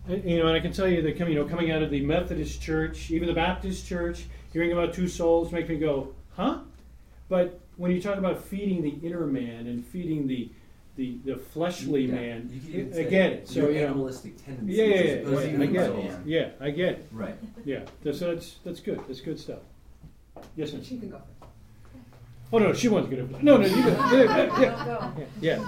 and, 0.08 0.24
you 0.24 0.38
know, 0.38 0.46
and 0.46 0.56
I 0.56 0.60
can 0.60 0.72
tell 0.72 0.88
you 0.88 1.02
that 1.02 1.16
coming, 1.18 1.34
you 1.34 1.38
know, 1.40 1.46
coming 1.48 1.70
out 1.70 1.82
of 1.82 1.90
the 1.90 2.04
Methodist 2.04 2.60
Church, 2.60 3.10
even 3.10 3.28
the 3.28 3.34
Baptist 3.34 3.86
Church, 3.86 4.26
hearing 4.52 4.72
about 4.72 4.92
two 4.94 5.08
souls 5.08 5.52
makes 5.52 5.68
me 5.68 5.76
go, 5.78 6.14
huh? 6.30 6.60
But 7.28 7.60
when 7.76 7.90
you 7.90 8.00
talk 8.00 8.18
about 8.18 8.38
feeding 8.42 8.82
the 8.82 9.06
inner 9.06 9.26
man 9.26 9.66
and 9.66 9.84
feeding 9.84 10.26
the 10.26 10.50
the, 10.96 11.18
the 11.24 11.36
fleshly 11.36 12.06
Yeah. 12.06 12.14
man, 12.14 12.50
You 12.52 12.60
could 12.60 12.70
I 12.70 12.78
even 12.78 12.92
I 12.92 12.96
say 12.96 13.10
get 13.10 13.32
it. 13.32 13.48
So 13.48 13.60
your 13.60 13.70
you 13.72 13.80
know, 13.80 13.86
animalistic 13.88 14.44
tendencies 14.44 14.76
Yeah, 14.76 14.84
yeah, 14.84 14.94
as 14.94 15.06
yeah. 15.06 15.12
opposed 15.14 15.46
yeah, 15.50 15.60
I 15.60 15.66
get 15.66 15.90
it. 15.90 16.26
Yeah, 16.26 16.48
I 16.60 16.70
get 16.70 16.88
it. 16.90 17.06
Right. 17.12 17.36
Yeah, 17.64 17.84
So 18.12 18.34
that's 18.34 18.56
that's 18.64 18.80
good. 18.80 19.00
That's 19.08 19.20
good 19.20 19.40
stuff. 19.40 19.60
Yes, 20.56 20.72
ma'am. 20.72 20.84
She 20.84 20.98
can 20.98 21.10
go. 21.10 21.20
Oh 22.52 22.58
no, 22.58 22.72
she 22.72 22.88
wants 22.88 23.08
to 23.08 23.16
get 23.16 23.24
it. 23.24 23.42
No, 23.42 23.56
no, 23.56 23.66
you 23.66 23.82
go. 23.82 23.90
Yeah, 23.90 24.60
yeah, 24.60 24.84
Go. 25.16 25.26
yeah. 25.40 25.64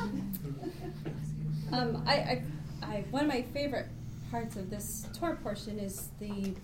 Um, 1.72 2.02
I, 2.06 2.12
I, 2.14 2.42
I, 2.82 3.04
one 3.10 3.22
of 3.22 3.28
my 3.28 3.42
favorite 3.52 3.86
parts 4.30 4.56
of 4.56 4.70
this 4.70 5.06
Torah 5.18 5.36
portion 5.36 5.78
is 5.80 6.08
the 6.20 6.54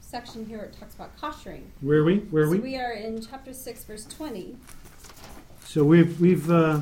section 0.00 0.46
here 0.46 0.58
where 0.58 0.66
it 0.66 0.76
talks 0.78 0.94
about 0.94 1.16
koshering. 1.18 1.62
Where 1.80 1.98
are 2.00 2.04
we? 2.04 2.18
Where 2.18 2.44
are 2.44 2.46
So 2.46 2.52
we? 2.52 2.58
we 2.60 2.76
are 2.76 2.92
in 2.92 3.20
chapter 3.20 3.52
6, 3.52 3.84
verse 3.84 4.04
20. 4.06 4.56
So 5.64 5.82
we've 5.84 6.20
we've 6.20 6.48
uh, 6.50 6.80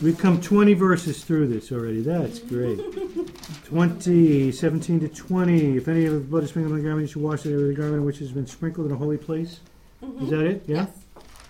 we've 0.00 0.18
come 0.18 0.40
20 0.40 0.74
verses 0.74 1.24
through 1.24 1.48
this 1.48 1.70
already. 1.72 2.00
That's 2.00 2.38
great. 2.38 2.78
20, 3.64 4.52
17 4.52 5.00
to 5.00 5.08
20. 5.08 5.76
If 5.76 5.88
any 5.88 6.06
of 6.06 6.14
the 6.14 6.20
blood 6.20 6.44
is 6.44 6.50
sprinkled 6.50 6.72
on 6.72 6.78
the 6.78 6.84
garment, 6.84 7.08
you 7.08 7.12
should 7.12 7.22
wash 7.22 7.44
it 7.44 7.54
with 7.54 7.68
the 7.68 7.74
garment 7.74 8.04
which 8.04 8.18
has 8.18 8.32
been 8.32 8.46
sprinkled 8.46 8.86
in 8.86 8.92
a 8.92 8.96
holy 8.96 9.18
place. 9.18 9.60
Is 10.20 10.30
that 10.30 10.44
it? 10.44 10.64
Yeah. 10.66 10.76
Yes. 10.76 10.90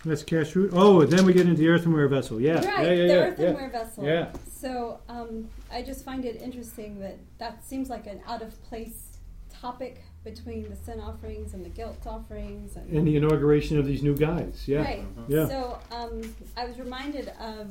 That's 0.04 0.24
kashrut. 0.24 0.70
Oh, 0.72 1.04
then 1.04 1.24
we 1.24 1.32
get 1.32 1.46
into 1.46 1.60
the 1.60 1.68
earthenware 1.68 2.08
vessel. 2.08 2.40
Yeah. 2.40 2.54
Right, 2.54 2.64
yeah, 2.64 2.92
yeah, 2.92 2.94
the 2.94 3.06
yeah, 3.06 3.14
earthenware 3.20 3.62
yeah. 3.72 3.84
vessel. 3.84 4.04
Yeah. 4.04 4.32
So 4.50 4.98
um, 5.08 5.48
I 5.70 5.82
just 5.82 6.04
find 6.04 6.24
it 6.24 6.42
interesting 6.42 6.98
that 7.00 7.18
that 7.38 7.64
seems 7.64 7.88
like 7.88 8.06
an 8.06 8.20
out 8.26 8.42
of 8.42 8.60
place 8.64 9.18
topic 9.52 10.02
between 10.24 10.68
the 10.68 10.76
sin 10.76 11.00
offerings 11.00 11.54
and 11.54 11.64
the 11.64 11.68
guilt 11.68 12.04
offerings. 12.06 12.76
And, 12.76 12.90
And 12.90 13.06
the 13.06 13.16
inauguration 13.16 13.78
of 13.78 13.86
these 13.86 14.02
new 14.02 14.16
guys. 14.16 14.64
Yeah. 14.66 14.82
Right. 14.82 15.04
Yeah. 15.28 15.46
So 15.46 15.78
um, 15.92 16.34
I 16.56 16.64
was 16.64 16.78
reminded 16.78 17.28
of, 17.40 17.70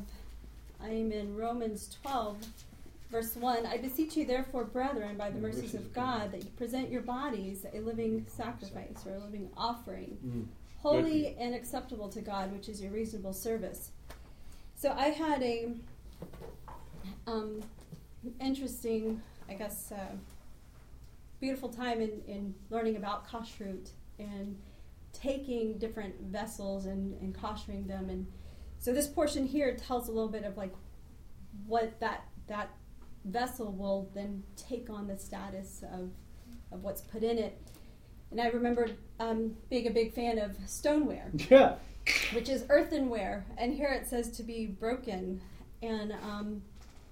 I'm 0.84 1.12
in 1.12 1.36
Romans 1.36 1.96
12, 2.02 2.38
verse 3.10 3.36
1. 3.36 3.66
I 3.66 3.76
beseech 3.78 4.16
you, 4.16 4.24
therefore, 4.24 4.64
brethren, 4.64 5.16
by 5.16 5.30
the 5.30 5.38
mercies 5.38 5.74
of 5.74 5.92
God, 5.92 6.32
that 6.32 6.42
you 6.44 6.50
present 6.50 6.90
your 6.90 7.02
bodies 7.02 7.64
a 7.72 7.80
living 7.80 8.26
sacrifice 8.28 9.06
or 9.06 9.14
a 9.14 9.18
living 9.18 9.48
offering, 9.56 10.18
Mm. 10.24 10.46
holy 10.78 11.36
and 11.38 11.54
acceptable 11.54 12.08
to 12.08 12.20
God, 12.20 12.52
which 12.52 12.68
is 12.68 12.80
your 12.82 12.90
reasonable 12.92 13.32
service. 13.32 13.90
So 14.74 14.92
I 14.92 15.08
had 15.10 15.42
a 15.42 15.72
um, 17.26 17.60
interesting, 18.40 19.20
I 19.48 19.54
guess, 19.54 19.92
uh, 19.92 20.14
beautiful 21.40 21.68
time 21.68 22.00
in, 22.00 22.20
in 22.26 22.54
learning 22.70 22.96
about 22.96 23.28
kashrut 23.28 23.90
and 24.18 24.56
taking 25.12 25.78
different 25.78 26.14
vessels 26.22 26.86
and, 26.86 27.20
and 27.20 27.34
koshering 27.34 27.86
them. 27.86 28.08
And 28.10 28.26
so 28.82 28.92
this 28.92 29.06
portion 29.06 29.46
here 29.46 29.76
tells 29.76 30.08
a 30.08 30.10
little 30.10 30.28
bit 30.28 30.42
of 30.42 30.56
like 30.56 30.74
what 31.68 32.00
that 32.00 32.24
that 32.48 32.68
vessel 33.24 33.70
will 33.70 34.10
then 34.12 34.42
take 34.56 34.90
on 34.90 35.06
the 35.06 35.16
status 35.16 35.84
of, 35.94 36.10
of 36.72 36.82
what's 36.82 37.00
put 37.00 37.22
in 37.22 37.38
it. 37.38 37.56
And 38.32 38.40
I 38.40 38.48
remember 38.48 38.88
um, 39.20 39.54
being 39.70 39.86
a 39.86 39.90
big 39.92 40.12
fan 40.12 40.36
of 40.40 40.56
stoneware 40.66 41.30
Yeah. 41.50 41.76
which 42.32 42.48
is 42.48 42.64
earthenware, 42.68 43.46
and 43.56 43.72
here 43.72 43.90
it 43.90 44.08
says 44.08 44.32
to 44.32 44.42
be 44.42 44.66
broken. 44.66 45.40
And 45.80 46.12
um, 46.28 46.60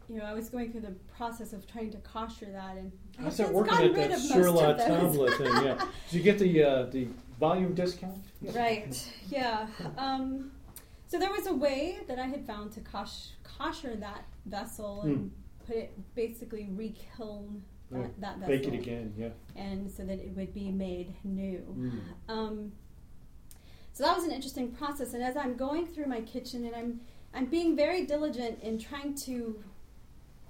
you 0.09 0.19
know, 0.19 0.25
I 0.25 0.33
was 0.35 0.49
going 0.49 0.73
through 0.73 0.81
the 0.81 0.97
process 1.17 1.53
of 1.53 1.71
trying 1.71 1.93
to 1.93 1.99
kosher 1.99 2.47
that, 2.47 2.79
and 2.79 2.91
I 3.25 3.29
since 3.29 3.49
working 3.51 3.75
gotten 3.75 3.91
at 3.91 3.97
rid 3.97 4.11
that 4.11 4.19
of 4.19 4.37
most 4.37 4.49
of 4.49 5.15
La 5.15 5.31
thing? 5.37 5.65
Yeah. 5.67 5.87
Did 6.11 6.17
you 6.17 6.23
get 6.25 6.41
the 6.41 6.65
uh, 6.65 6.83
the 6.87 7.07
volume 7.39 7.75
discount? 7.75 8.19
Right. 8.43 9.13
Yeah. 9.29 9.69
Um, 9.97 10.51
so 11.11 11.19
there 11.19 11.31
was 11.33 11.47
a 11.49 11.55
way 11.55 11.99
that 12.07 12.21
I 12.21 12.27
had 12.27 12.47
found 12.47 12.71
to 12.73 12.81
kosh, 12.81 13.31
kosher 13.43 13.97
that 13.97 14.25
vessel 14.47 15.03
and 15.03 15.33
put 15.67 15.75
it 15.75 16.15
basically 16.15 16.69
rekiln 16.71 17.63
that, 17.91 17.99
Yeah. 17.99 18.07
that 18.21 18.39
vessel. 18.39 18.57
Bake 18.57 18.69
it 18.69 18.75
again. 18.75 19.13
Yeah. 19.19 19.31
And 19.57 19.91
so 19.91 20.05
that 20.05 20.21
it 20.21 20.37
would 20.37 20.55
be 20.55 20.71
made 20.71 21.17
new. 21.25 21.59
Mm. 21.77 22.33
Um, 22.33 22.73
So 23.93 24.05
that 24.05 24.15
was 24.17 24.25
an 24.25 24.31
interesting 24.31 24.71
process. 24.71 25.13
And 25.15 25.23
as 25.23 25.37
I'm 25.37 25.57
going 25.57 25.87
through 25.89 26.07
my 26.07 26.21
kitchen 26.21 26.65
and 26.65 26.77
I'm 26.77 27.01
I'm 27.35 27.47
being 27.47 27.75
very 27.77 28.07
diligent 28.07 28.63
in 28.63 28.79
trying 28.79 29.15
to 29.27 29.63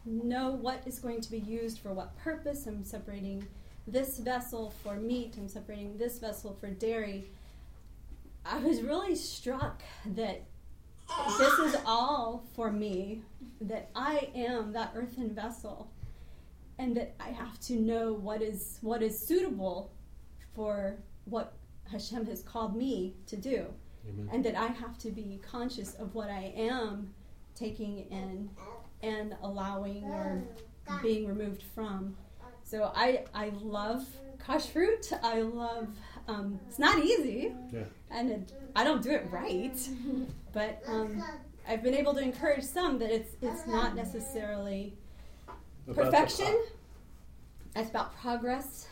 know 0.04 0.50
what 0.50 0.86
is 0.86 0.98
going 0.98 1.20
to 1.22 1.30
be 1.30 1.38
used 1.38 1.78
for 1.78 1.92
what 1.94 2.16
purpose. 2.18 2.66
I'm 2.66 2.84
separating 2.84 3.46
this 3.86 4.18
vessel 4.18 4.70
for 4.82 4.96
meat. 4.96 5.36
I'm 5.38 5.48
separating 5.48 5.96
this 5.96 6.18
vessel 6.18 6.52
for 6.60 6.68
dairy. 6.68 7.30
I 8.44 8.58
was 8.58 8.80
really 8.82 9.14
struck 9.14 9.82
that 10.06 10.42
this 11.38 11.58
is 11.58 11.76
all 11.86 12.44
for 12.54 12.70
me, 12.70 13.22
that 13.60 13.90
I 13.94 14.30
am 14.34 14.72
that 14.72 14.92
earthen 14.94 15.34
vessel, 15.34 15.90
and 16.78 16.96
that 16.96 17.14
I 17.20 17.28
have 17.28 17.58
to 17.60 17.74
know 17.76 18.12
what 18.12 18.42
is 18.42 18.78
what 18.80 19.02
is 19.02 19.18
suitable 19.18 19.92
for 20.54 20.96
what 21.24 21.52
Hashem 21.90 22.26
has 22.26 22.42
called 22.42 22.76
me 22.76 23.14
to 23.26 23.36
do, 23.36 23.66
Amen. 24.08 24.28
and 24.32 24.44
that 24.44 24.54
I 24.56 24.66
have 24.66 24.98
to 24.98 25.10
be 25.10 25.40
conscious 25.42 25.94
of 25.94 26.14
what 26.14 26.30
I 26.30 26.52
am 26.56 27.12
taking 27.54 28.06
in 28.10 28.48
and 29.02 29.34
allowing 29.42 30.04
or 30.04 30.42
being 31.02 31.26
removed 31.26 31.62
from. 31.74 32.16
So 32.64 32.92
I 32.94 33.24
I 33.34 33.50
love 33.62 34.06
kashrut. 34.38 35.12
I 35.22 35.42
love. 35.42 35.88
Um, 36.28 36.60
it's 36.68 36.78
not 36.78 36.98
easy, 37.04 37.52
Yeah. 37.72 37.84
And 38.10 38.30
it, 38.30 38.52
I 38.74 38.84
don't 38.84 39.02
do 39.02 39.10
it 39.10 39.26
right, 39.30 39.76
but 40.52 40.82
um, 40.86 41.22
I've 41.68 41.82
been 41.82 41.94
able 41.94 42.14
to 42.14 42.20
encourage 42.20 42.64
some 42.64 42.98
that 42.98 43.10
it's 43.10 43.36
it's 43.42 43.66
not 43.66 43.94
necessarily 43.94 44.94
perfection. 45.94 46.62
It's 47.76 47.90
about 47.90 48.16
progress, 48.16 48.86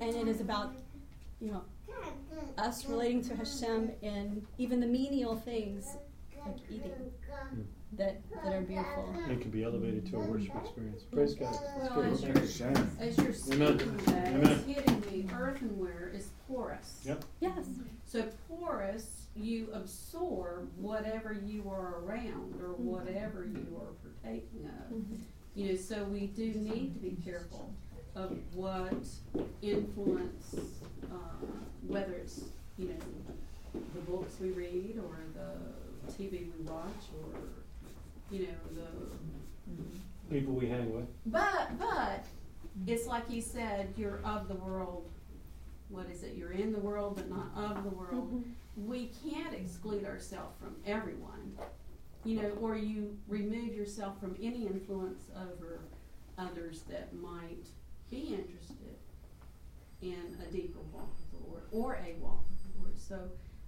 and 0.00 0.14
it 0.14 0.28
is 0.28 0.40
about 0.40 0.72
you 1.40 1.52
know 1.52 1.62
us 2.58 2.86
relating 2.86 3.22
to 3.22 3.34
Hashem 3.36 3.90
in 4.02 4.46
even 4.58 4.80
the 4.80 4.86
menial 4.86 5.36
things 5.36 5.96
like 6.46 6.56
eating 6.70 7.12
that 7.98 8.20
that 8.44 8.52
are 8.54 8.60
beautiful. 8.60 9.14
It 9.28 9.40
can 9.40 9.50
be 9.50 9.64
elevated 9.64 10.06
to 10.10 10.16
a 10.16 10.20
worship 10.20 10.54
experience. 10.62 11.02
Praise 11.12 11.34
God. 11.34 11.54
It's 11.54 11.90
Well, 11.94 12.02
as 12.02 12.22
you're, 12.22 12.70
you. 12.70 12.86
as 13.00 13.18
you're 13.18 13.32
speaking 13.32 13.62
Amen. 13.62 13.96
that, 14.06 14.26
Amen. 14.28 14.46
it's 14.46 14.64
hitting 14.64 15.00
me, 15.10 15.28
earthenware 15.34 16.10
is 16.14 16.30
porous. 16.46 17.00
Yep. 17.04 17.24
Yes. 17.40 17.66
So 18.04 18.24
porous, 18.48 19.26
you 19.34 19.68
absorb 19.72 20.68
whatever 20.76 21.32
you 21.32 21.68
are 21.70 22.00
around 22.04 22.60
or 22.62 22.74
whatever 22.74 23.44
you 23.44 23.80
are 23.80 23.92
partaking 24.22 24.68
of. 24.90 24.96
You 25.54 25.70
know, 25.72 25.76
so 25.76 26.04
we 26.04 26.26
do 26.28 26.46
need 26.46 26.94
to 26.94 27.00
be 27.00 27.16
careful 27.24 27.72
of 28.14 28.36
what 28.54 28.92
influence, 29.62 30.56
uh, 31.10 31.14
whether 31.86 32.12
it's, 32.14 32.44
you 32.78 32.88
know, 32.88 33.80
the 33.94 34.00
books 34.00 34.34
we 34.40 34.50
read 34.50 34.98
or 35.04 35.18
the 35.34 36.12
TV 36.12 36.46
we 36.56 36.64
watch 36.64 36.86
or, 37.22 37.38
you 38.30 38.46
know, 38.46 38.54
the 38.74 40.34
People 40.34 40.54
we 40.54 40.68
hang 40.68 40.94
with. 40.94 41.06
but 41.26 41.76
but 41.78 42.24
it's 42.86 43.06
like 43.06 43.28
you 43.28 43.40
said, 43.42 43.92
you're 43.96 44.20
of 44.24 44.46
the 44.46 44.54
world. 44.54 45.10
What 45.88 46.06
is 46.08 46.22
it? 46.22 46.34
You're 46.36 46.52
in 46.52 46.72
the 46.72 46.78
world, 46.78 47.16
but 47.16 47.28
not 47.28 47.50
of 47.56 47.82
the 47.82 47.90
world. 47.90 48.32
Mm-hmm. 48.32 48.86
We 48.86 49.10
can't 49.24 49.52
exclude 49.54 50.04
ourselves 50.04 50.56
from 50.60 50.76
everyone, 50.86 51.58
you 52.24 52.40
know, 52.40 52.50
or 52.60 52.76
you 52.76 53.18
remove 53.26 53.74
yourself 53.74 54.20
from 54.20 54.36
any 54.40 54.66
influence 54.66 55.24
over 55.36 55.80
others 56.38 56.82
that 56.88 57.12
might 57.12 57.66
be 58.08 58.18
interested 58.38 58.94
in 60.00 60.38
a 60.48 60.52
deeper 60.52 60.78
walk 60.92 61.10
with 61.18 61.40
the 61.42 61.48
Lord 61.48 61.62
or 61.72 61.94
a 61.96 62.14
walk 62.22 62.44
with 62.50 62.62
the 62.62 62.80
Lord. 62.80 62.98
So. 62.98 63.18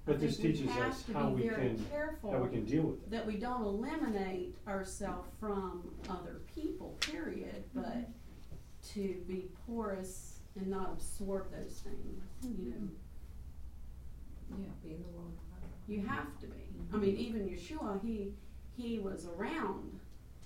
I 0.04 0.10
But 0.10 0.20
this 0.20 0.36
think 0.36 0.48
we 0.48 0.52
teaches 0.52 0.70
have 0.72 0.92
us 0.92 1.02
to 1.04 1.12
how 1.12 1.30
be 1.30 1.42
we 1.42 1.48
very 1.48 1.68
can 1.68 1.84
careful 1.90 2.32
how 2.32 2.38
we 2.38 2.48
can 2.48 2.64
deal 2.64 2.82
with 2.82 3.02
it. 3.02 3.10
that 3.10 3.26
we 3.26 3.36
don't 3.36 3.62
eliminate 3.62 4.56
ourselves 4.66 5.28
from 5.38 5.94
other 6.08 6.40
people, 6.52 6.96
period, 7.00 7.64
mm-hmm. 7.68 7.82
but 7.82 8.08
to 8.94 9.16
be 9.28 9.48
porous 9.66 10.40
and 10.56 10.66
not 10.66 10.90
absorb 10.92 11.52
those 11.52 11.82
things, 11.84 12.24
you 12.42 12.48
mm-hmm. 12.48 12.70
know. 12.70 12.90
Yeah, 14.58 14.66
be 14.82 14.94
in 14.94 15.02
the 15.02 15.08
world. 15.16 15.32
You 15.88 16.02
have 16.06 16.38
to 16.40 16.46
be. 16.46 16.56
I 16.92 16.96
mean, 16.96 17.12
mm-hmm. 17.12 17.20
even 17.20 17.48
Yeshua, 17.48 18.04
he 18.04 18.32
he 18.76 18.98
was 18.98 19.26
around 19.26 20.00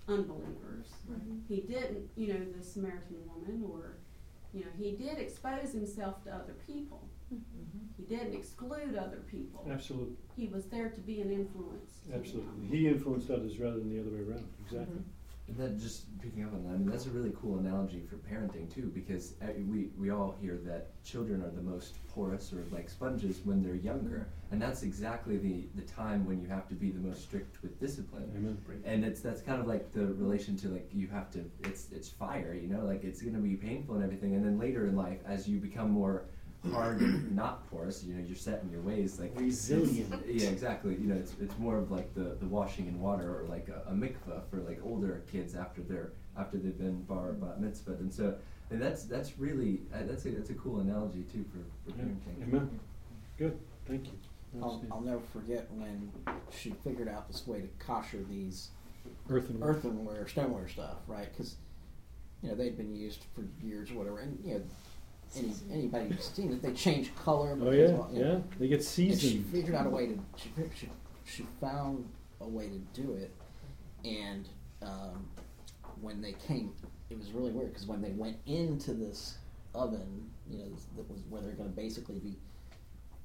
unbelievers. 0.09 0.87
He 1.49 1.61
didn't, 1.63 2.09
you 2.17 2.33
know, 2.33 2.41
the 2.57 2.63
Samaritan 2.65 3.17
woman, 3.27 3.65
or 3.73 3.97
you 4.53 4.61
know, 4.61 4.71
he 4.79 4.93
did 4.93 5.19
expose 5.19 5.73
himself 5.73 6.23
to 6.25 6.31
other 6.31 6.55
people. 6.67 7.09
He 7.97 8.05
didn't 8.05 8.35
exclude 8.35 8.97
other 8.97 9.23
people. 9.31 9.67
Absolutely. 9.71 10.17
He 10.37 10.49
was 10.49 10.67
there 10.67 10.89
to 10.91 11.01
be 11.01 11.21
an 11.21 11.31
influence. 11.31 12.01
to 12.05 12.11
them. 12.11 12.21
Absolutely. 12.21 12.77
He 12.77 12.89
influenced 12.89 13.31
others 13.31 13.59
rather 13.59 13.79
than 13.79 13.91
the 13.91 14.01
other 14.01 14.11
way 14.11 14.23
around. 14.31 14.47
Exactly. 14.65 14.99
And 15.49 15.57
then 15.57 15.79
just 15.79 16.07
picking 16.21 16.43
up 16.43 16.53
on 16.55 16.65
that, 16.65 16.71
I 16.71 16.77
mean, 16.77 16.91
that's 16.91 17.07
a 17.07 17.11
really 17.11 17.33
cool 17.41 17.59
analogy 17.59 18.03
for 18.11 18.17
parenting 18.17 18.73
too, 18.73 18.91
because 18.93 19.35
uh, 19.43 19.47
we, 19.69 19.91
we 19.97 20.11
all 20.11 20.35
hear 20.41 20.59
that 20.65 21.01
children 21.05 21.41
are 21.41 21.51
the 21.51 21.63
most 21.63 21.95
porous 22.13 22.53
or 22.53 22.65
like 22.73 22.91
sponges 22.91 23.41
when 23.45 23.63
they're 23.63 23.77
younger, 23.77 24.27
and 24.51 24.61
that's 24.61 24.83
exactly 24.83 25.37
the, 25.37 25.69
the 25.77 25.83
time 25.83 26.27
when 26.27 26.41
you 26.41 26.49
have 26.49 26.67
to 26.69 26.75
be 26.75 26.91
the 26.91 26.99
most 26.99 27.23
strict 27.23 27.63
with 27.63 27.79
discipline. 27.79 28.29
Amen. 28.37 28.59
And 28.85 29.05
it's 29.05 29.21
that's 29.21 29.41
kind 29.41 29.61
of 29.61 29.69
like 29.69 29.93
the 29.93 30.07
relation 30.15 30.57
to 30.59 30.69
like 30.69 30.91
you 30.93 31.07
have 31.09 31.31
to 31.33 31.45
it's 31.63 31.93
it's 31.93 32.09
fire, 32.09 32.53
you 32.53 32.67
know, 32.67 32.85
like 32.85 33.05
it's 33.05 33.23
gonna 33.23 33.39
be 33.39 33.55
painful 33.55 33.95
and 33.95 34.03
everything, 34.03 34.35
and 34.35 34.45
then 34.45 34.59
later 34.59 34.89
in 34.89 34.97
life 34.97 35.21
as 35.29 35.47
you 35.49 35.61
become 35.61 35.91
more 35.91 36.25
hard 36.73 37.01
and 37.01 37.35
not 37.37 37.69
porous, 37.71 38.03
you 38.05 38.15
know, 38.15 38.25
you're 38.27 38.37
set 38.37 38.63
in 38.63 38.71
your 38.71 38.81
ways, 38.81 39.19
like 39.21 39.33
Resilient. 39.39 40.23
Yeah, 40.27 40.49
exactly. 40.49 40.93
You 40.95 41.09
know, 41.09 41.17
it's, 41.17 41.35
it's 41.41 41.57
more 41.59 41.79
of 41.79 41.91
like 41.91 42.15
the, 42.15 42.37
the 42.41 42.47
washing 42.47 42.87
in 42.87 43.01
water 43.01 43.41
or 43.41 43.45
like 43.49 43.69
a, 43.69 43.91
a 43.91 43.93
mikvah 43.93 44.43
for 44.51 44.59
like 44.61 44.81
older 44.85 45.23
kids 45.31 45.55
after 45.55 45.83
they're 45.83 46.13
after 46.39 46.59
they've 46.59 46.77
been 46.79 47.03
bar 47.05 47.33
bat 47.33 47.61
mitzvah, 47.61 47.93
and 47.93 48.13
so 48.13 48.35
and 48.71 48.81
that's 48.83 49.05
that's 49.05 49.39
really 49.39 49.81
uh, 49.95 49.99
that's 50.03 50.27
a 50.27 50.31
that's 50.31 50.51
a 50.51 50.55
cool 50.55 50.81
analogy 50.81 51.25
too 51.33 51.45
for, 51.51 51.91
for 51.91 51.97
Yeah. 51.99 52.05
parenting. 52.05 52.43
Amen. 52.49 52.81
Good. 53.39 53.59
Thank 53.87 54.07
you. 54.07 54.13
I'll, 54.63 54.83
I'll 54.91 55.01
never 55.01 55.21
forget 55.33 55.67
when 55.73 56.11
she 56.51 56.71
figured 56.85 57.09
out 57.09 57.27
this 57.29 57.47
way 57.47 57.61
to 57.61 57.69
kosher 57.79 58.23
these 58.29 58.69
Earthenware. 59.29 59.71
earthenware, 59.71 60.27
stoneware 60.29 60.69
stuff, 60.69 60.97
right? 61.07 61.29
Because 61.31 61.57
you 62.43 62.49
know 62.51 62.55
they'd 62.55 62.77
been 62.77 62.95
used 62.95 63.25
for 63.35 63.45
years, 63.65 63.91
or 63.91 63.95
whatever, 63.95 64.19
and 64.19 64.39
you 64.45 64.55
know 64.55 64.63
any, 65.37 65.53
anybody 65.73 66.09
who's 66.09 66.25
seen 66.25 66.53
it, 66.53 66.63
they 66.63 66.73
change 66.73 67.15
color. 67.17 67.57
Oh 67.61 67.71
yeah, 67.71 67.89
well, 67.89 68.11
you 68.13 68.25
know, 68.25 68.33
yeah. 68.33 68.39
They 68.59 68.69
get 68.69 68.99
And 68.99 69.21
she 69.21 69.39
figured 69.53 69.75
out 69.75 69.87
a 69.87 69.91
way 69.91 70.07
to. 70.07 70.19
She, 70.37 70.51
she, 70.79 70.89
she 71.25 71.47
found 71.61 72.09
a 72.41 72.49
way 72.49 72.69
to 72.69 72.79
do 73.01 73.15
it, 73.15 73.35
and 74.05 74.49
um, 74.83 75.27
when 76.01 76.21
they 76.21 76.33
came, 76.33 76.73
it 77.11 77.19
was 77.19 77.33
really 77.33 77.51
weird 77.51 77.73
because 77.73 77.87
when 77.87 78.03
they 78.03 78.11
went 78.11 78.37
into 78.47 78.93
this 78.93 79.39
oven, 79.75 80.31
you 80.49 80.59
know, 80.59 80.69
this, 80.69 80.87
that 80.97 81.11
was 81.11 81.21
where 81.29 81.43
they're 81.43 81.53
going 81.53 81.69
to 81.69 81.77
basically 81.77 82.19
be 82.19 82.37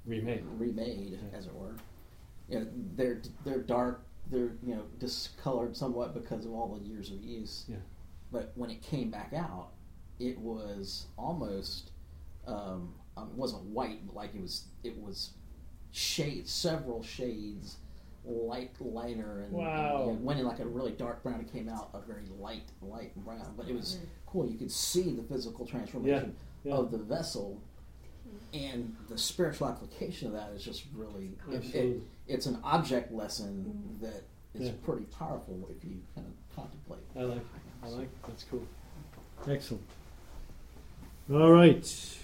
Remade. 0.06 0.44
remade, 0.58 1.20
as 1.34 1.46
it 1.46 1.54
were. 1.54 1.76
You 2.50 2.60
know, 2.60 2.68
they're 2.96 3.22
they're 3.46 3.62
dark, 3.62 4.04
they're 4.30 4.54
you 4.64 4.76
know 4.76 4.84
discolored 5.00 5.78
somewhat 5.78 6.14
because 6.14 6.46
of 6.46 6.54
all 6.54 6.76
the 6.80 6.88
years 6.88 7.12
of 7.12 7.24
use. 7.24 7.66
Yeah. 7.68 7.78
But 8.32 8.52
when 8.56 8.70
it 8.70 8.82
came 8.82 9.10
back 9.10 9.34
out, 9.36 9.70
it 10.22 10.38
was 10.40 11.08
almost 11.18 11.92
um, 12.48 12.94
um, 13.18 13.30
it 13.32 13.36
wasn't 13.36 13.64
white, 13.64 14.06
but 14.06 14.16
like 14.16 14.34
it 14.36 14.42
was 14.42 14.66
it 14.84 14.98
was 14.98 15.32
shade 15.92 16.48
several 16.48 17.04
shades 17.04 17.78
light 18.24 18.72
lighter 18.80 19.42
and, 19.42 19.52
Wow. 19.52 20.10
and, 20.10 20.20
you 20.20 20.26
went 20.26 20.40
in 20.40 20.46
like 20.46 20.60
a 20.60 20.66
really 20.66 20.92
dark 20.92 21.24
brown 21.24 21.40
and 21.40 21.52
came 21.52 21.68
out 21.68 21.90
a 21.94 22.00
very 22.00 22.28
light 22.40 22.70
light 22.82 23.16
brown. 23.26 23.54
But 23.58 23.68
it 23.68 23.76
was 23.76 23.98
cool. 24.28 24.48
You 24.48 24.58
could 24.58 24.72
see 24.72 25.12
the 25.16 25.24
physical 25.24 25.66
transformation 25.66 26.36
Yeah. 26.64 26.76
of 26.76 26.92
the 26.92 27.00
vessel 27.00 27.60
and 28.54 28.96
the 29.10 29.18
spiritual 29.18 29.68
application 29.68 30.28
of 30.28 30.34
that 30.34 30.52
is 30.52 30.64
just 30.64 30.86
really 30.94 31.32
it, 31.52 31.76
it, 31.76 32.02
it's 32.28 32.46
an 32.46 32.60
object 32.64 33.12
lesson 33.12 33.98
that 34.02 34.24
is 34.54 34.68
Yeah. 34.68 34.74
pretty 34.84 35.06
powerful 35.06 35.68
if 35.76 35.84
you 35.84 35.98
kind 36.16 36.28
of 36.28 36.56
contemplate. 36.56 37.02
I 37.16 37.24
like. 37.24 37.46
I 37.84 37.88
like. 37.88 38.10
That's 38.28 38.44
cool. 38.46 38.64
Excellent. 39.48 39.84
All 41.34 41.50
right. 41.50 42.18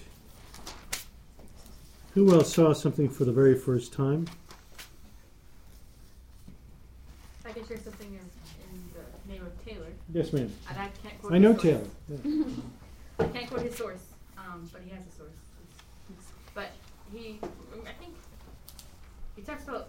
Who 2.12 2.34
else 2.34 2.52
saw 2.52 2.74
something 2.74 3.08
for 3.08 3.24
the 3.24 3.32
very 3.32 3.54
first 3.54 3.94
time? 3.94 4.26
I 7.46 7.52
can 7.52 7.66
share 7.66 7.78
something 7.78 8.08
in, 8.08 8.20
in 8.20 8.90
the 8.92 9.32
name 9.32 9.46
of 9.46 9.64
Taylor. 9.64 9.86
Yes, 10.12 10.34
ma'am. 10.34 10.52
And 10.68 10.78
I 10.78 10.90
can't 11.02 11.18
quote 11.22 11.32
I 11.32 11.38
know 11.38 11.54
his 11.54 11.62
Taylor. 11.62 11.84
Yeah. 12.22 12.44
I 13.18 13.24
can't 13.28 13.48
quote 13.48 13.62
his 13.62 13.74
source, 13.76 14.04
um, 14.36 14.68
but 14.70 14.82
he 14.84 14.90
has 14.90 15.06
a 15.06 15.16
source. 15.16 15.32
But 16.54 16.68
he, 17.10 17.38
I 17.86 17.92
think, 17.98 18.14
he 19.36 19.42
talks 19.42 19.64
about 19.66 19.88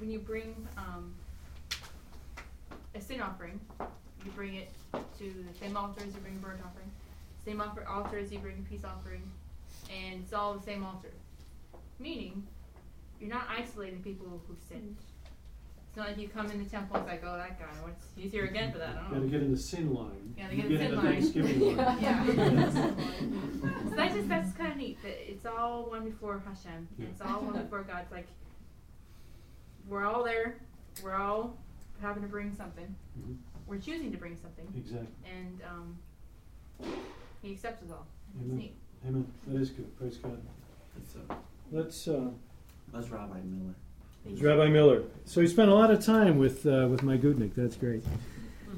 when 0.00 0.10
you 0.10 0.18
bring 0.18 0.54
um, 0.76 1.14
a 2.94 3.00
sin 3.00 3.22
offering, 3.22 3.58
you 4.22 4.30
bring 4.32 4.56
it 4.56 4.70
to 4.92 5.24
the 5.24 5.58
same 5.58 5.78
altar 5.78 6.02
as 6.06 6.14
you 6.14 6.20
bring 6.20 6.36
a 6.36 6.38
burnt 6.38 6.60
offering, 6.60 6.90
same 7.44 7.60
offer, 7.60 7.86
altar 7.88 8.18
as 8.18 8.32
you 8.32 8.38
bring 8.38 8.58
a 8.64 8.68
peace 8.70 8.84
offering, 8.84 9.22
and 9.90 10.22
it's 10.22 10.32
all 10.32 10.54
the 10.54 10.62
same 10.62 10.84
altar. 10.84 11.12
Meaning, 11.98 12.46
you're 13.20 13.30
not 13.30 13.46
isolating 13.50 14.02
people 14.02 14.40
who 14.46 14.56
sinned. 14.68 14.96
It's 15.88 15.96
not 15.96 16.06
like 16.08 16.18
you 16.18 16.28
come 16.28 16.48
in 16.50 16.62
the 16.62 16.70
temple 16.70 16.96
and 16.96 17.04
it's 17.04 17.12
like, 17.22 17.24
oh, 17.28 17.36
that 17.36 17.58
guy, 17.58 17.66
what's 17.82 18.06
he's 18.16 18.30
here 18.30 18.44
again 18.44 18.70
for 18.70 18.78
that? 18.78 18.90
I 18.90 18.92
don't 18.94 19.08
Gotta 19.08 19.20
know. 19.22 19.26
get 19.26 19.42
in 19.42 19.50
the 19.50 19.58
sin 19.58 19.92
line. 19.92 20.34
Gotta 20.38 20.54
You 20.54 20.62
get 20.62 20.80
in 20.82 20.94
the. 20.94 21.02
Thanksgiving 21.02 21.76
line. 21.76 21.98
Yeah. 22.00 22.24
so 23.90 23.96
that's 23.96 24.14
just 24.14 24.28
that's 24.28 24.52
kind 24.52 24.70
of 24.70 24.78
neat. 24.78 25.02
That 25.02 25.30
it's 25.30 25.44
all 25.46 25.90
one 25.90 26.04
before 26.04 26.40
Hashem. 26.46 26.86
And 26.98 27.08
it's 27.08 27.20
all 27.20 27.40
one 27.40 27.60
before 27.60 27.82
God. 27.82 28.02
It's 28.02 28.12
like 28.12 28.28
we're 29.88 30.04
all 30.06 30.22
there. 30.22 30.58
We're 31.02 31.16
all 31.16 31.58
having 32.00 32.22
to 32.22 32.28
bring 32.28 32.54
something. 32.54 32.94
Mhm. 33.18 33.36
We're 33.66 33.78
choosing 33.78 34.12
to 34.12 34.16
bring 34.16 34.36
something. 34.36 34.72
Exactly. 34.76 35.08
And 35.28 35.60
um, 35.68 35.98
He 37.42 37.52
accepts 37.52 37.82
us 37.82 37.90
all. 37.90 38.06
It's 38.34 38.44
Amen. 38.44 38.58
neat. 38.58 38.74
Amen. 39.06 39.26
That 39.46 39.60
is 39.60 39.70
good. 39.70 39.98
Praise 39.98 40.16
God. 40.16 40.40
That's, 40.96 41.16
uh, 41.16 41.34
Let's. 41.72 42.08
Uh, 42.08 42.30
that's 42.92 43.08
Rabbi 43.08 43.38
Miller. 43.44 43.74
It's 44.28 44.42
Rabbi 44.42 44.68
Miller. 44.68 45.04
So 45.24 45.40
he 45.40 45.46
spent 45.46 45.70
a 45.70 45.74
lot 45.74 45.90
of 45.90 46.04
time 46.04 46.38
with 46.38 46.66
uh, 46.66 46.88
with 46.90 47.02
my 47.02 47.16
Gutnick. 47.16 47.54
That's 47.54 47.76
great. 47.76 48.04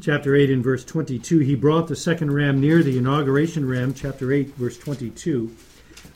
Chapter 0.01 0.35
8 0.35 0.51
in 0.51 0.63
verse 0.63 0.85
22. 0.85 1.41
He 1.41 1.55
brought 1.55 1.87
the 1.87 1.97
second 1.97 2.33
ram 2.33 2.61
near 2.61 2.83
the 2.83 2.99
inauguration 2.99 3.69
ram. 3.69 3.95
Chapter 3.95 4.33
8, 4.33 4.49
verse 4.55 4.79
22. 4.79 5.55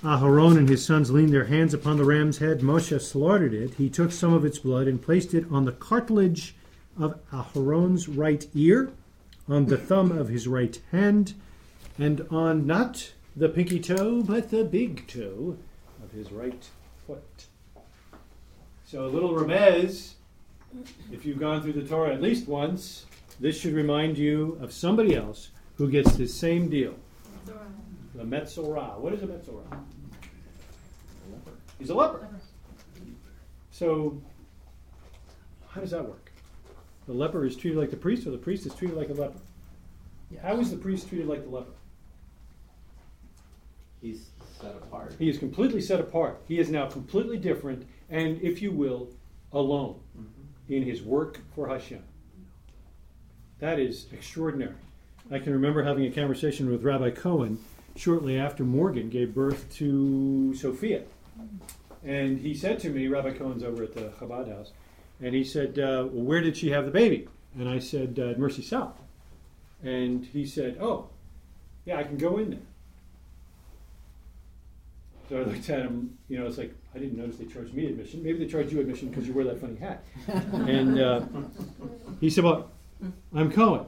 Aharon 0.02 0.56
and 0.58 0.68
his 0.68 0.84
sons 0.84 1.10
leaned 1.10 1.32
their 1.32 1.44
hands 1.44 1.74
upon 1.74 1.96
the 1.96 2.04
ram's 2.04 2.38
head. 2.38 2.60
Moshe 2.60 3.00
slaughtered 3.00 3.54
it. 3.54 3.74
He 3.74 3.88
took 3.88 4.12
some 4.12 4.32
of 4.32 4.44
its 4.44 4.58
blood 4.58 4.88
and 4.88 5.00
placed 5.00 5.34
it 5.34 5.44
on 5.50 5.64
the 5.64 5.72
cartilage 5.72 6.54
of 6.98 7.18
Aharon's 7.30 8.08
right 8.08 8.46
ear, 8.54 8.90
on 9.48 9.66
the 9.66 9.76
thumb 9.76 10.10
of 10.10 10.28
his 10.28 10.48
right 10.48 10.80
hand, 10.90 11.34
and 11.98 12.26
on 12.30 12.66
not 12.66 13.12
the 13.34 13.48
pinky 13.48 13.80
toe, 13.80 14.22
but 14.22 14.50
the 14.50 14.64
big 14.64 15.06
toe 15.06 15.56
of 16.02 16.10
his 16.12 16.32
right 16.32 16.68
foot. 17.06 17.46
So, 18.84 19.04
a 19.04 19.08
little 19.08 19.34
remez, 19.34 20.14
if 21.12 21.24
you've 21.24 21.40
gone 21.40 21.62
through 21.62 21.74
the 21.74 21.86
Torah 21.86 22.14
at 22.14 22.22
least 22.22 22.46
once, 22.46 23.06
this 23.40 23.58
should 23.58 23.74
remind 23.74 24.16
you 24.16 24.58
of 24.60 24.72
somebody 24.72 25.14
else 25.14 25.50
who 25.76 25.90
gets 25.90 26.16
the 26.16 26.26
same 26.26 26.68
deal. 26.68 26.94
The 28.14 28.24
Metzorah. 28.24 28.98
What 28.98 29.12
is 29.12 29.22
a 29.22 29.26
Metzorah? 29.26 29.66
A 29.70 31.32
leper. 31.32 31.50
He's 31.78 31.90
a 31.90 31.94
leper. 31.94 32.26
So, 33.70 34.20
how 35.68 35.82
does 35.82 35.90
that 35.90 36.06
work? 36.06 36.32
The 37.06 37.12
leper 37.12 37.44
is 37.44 37.56
treated 37.56 37.78
like 37.78 37.90
the 37.90 37.96
priest, 37.96 38.26
or 38.26 38.30
the 38.30 38.38
priest 38.38 38.64
is 38.64 38.74
treated 38.74 38.96
like 38.96 39.10
a 39.10 39.14
leper? 39.14 39.38
How 40.40 40.58
is 40.58 40.70
the 40.70 40.78
priest 40.78 41.08
treated 41.08 41.28
like 41.28 41.44
the 41.44 41.50
leper? 41.50 41.72
He's 44.00 44.30
set 44.60 44.74
apart. 44.76 45.14
He 45.18 45.28
is 45.28 45.38
completely 45.38 45.80
set 45.80 46.00
apart. 46.00 46.40
He 46.46 46.58
is 46.58 46.70
now 46.70 46.86
completely 46.86 47.38
different, 47.38 47.86
and 48.10 48.40
if 48.42 48.62
you 48.62 48.72
will, 48.72 49.08
alone 49.52 50.00
in 50.68 50.82
his 50.82 51.02
work 51.02 51.40
for 51.54 51.68
Hashem. 51.68 52.02
That 53.58 53.78
is 53.78 54.06
extraordinary. 54.12 54.74
I 55.30 55.38
can 55.38 55.52
remember 55.52 55.82
having 55.82 56.04
a 56.04 56.10
conversation 56.10 56.70
with 56.70 56.84
Rabbi 56.84 57.10
Cohen 57.10 57.58
shortly 57.96 58.38
after 58.38 58.64
Morgan 58.64 59.08
gave 59.08 59.34
birth 59.34 59.72
to 59.76 60.54
Sophia. 60.54 61.02
And 62.04 62.38
he 62.38 62.54
said 62.54 62.78
to 62.80 62.90
me, 62.90 63.08
Rabbi 63.08 63.32
Cohen's 63.32 63.64
over 63.64 63.82
at 63.82 63.94
the 63.94 64.12
Chabad 64.20 64.48
house, 64.54 64.72
and 65.20 65.34
he 65.34 65.42
said, 65.42 65.78
uh, 65.78 66.06
well, 66.10 66.24
Where 66.24 66.40
did 66.40 66.56
she 66.56 66.70
have 66.70 66.84
the 66.84 66.90
baby? 66.90 67.28
And 67.58 67.68
I 67.68 67.78
said, 67.78 68.18
uh, 68.18 68.38
Mercy 68.38 68.62
South. 68.62 69.00
And 69.82 70.24
he 70.24 70.44
said, 70.46 70.78
Oh, 70.80 71.08
yeah, 71.84 71.98
I 71.98 72.04
can 72.04 72.18
go 72.18 72.38
in 72.38 72.50
there. 72.50 72.60
So 75.28 75.38
I 75.38 75.42
looked 75.42 75.68
at 75.70 75.80
him, 75.80 76.16
you 76.28 76.38
know, 76.38 76.46
it's 76.46 76.56
like, 76.56 76.72
I 76.94 76.98
didn't 76.98 77.18
notice 77.18 77.36
they 77.36 77.46
charged 77.46 77.74
me 77.74 77.86
admission. 77.86 78.22
Maybe 78.22 78.38
they 78.38 78.46
charged 78.46 78.70
you 78.72 78.80
admission 78.80 79.08
because 79.08 79.26
you 79.26 79.34
wear 79.34 79.44
that 79.46 79.60
funny 79.60 79.76
hat. 79.76 80.04
and 80.52 81.00
uh, 81.00 81.24
he 82.20 82.30
said, 82.30 82.44
Well, 82.44 82.70
I'm 83.34 83.50
Cohen. 83.50 83.86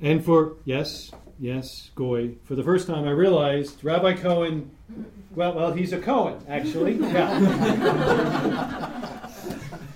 And 0.00 0.24
for, 0.24 0.54
yes, 0.64 1.10
yes, 1.38 1.90
Goy, 1.94 2.36
for 2.44 2.54
the 2.54 2.62
first 2.62 2.86
time 2.86 3.04
I 3.06 3.10
realized 3.10 3.84
Rabbi 3.84 4.14
Cohen, 4.14 4.70
well, 5.34 5.54
well, 5.54 5.72
he's 5.72 5.92
a 5.92 5.98
Cohen, 5.98 6.38
actually. 6.48 6.94
Yeah. 6.96 8.82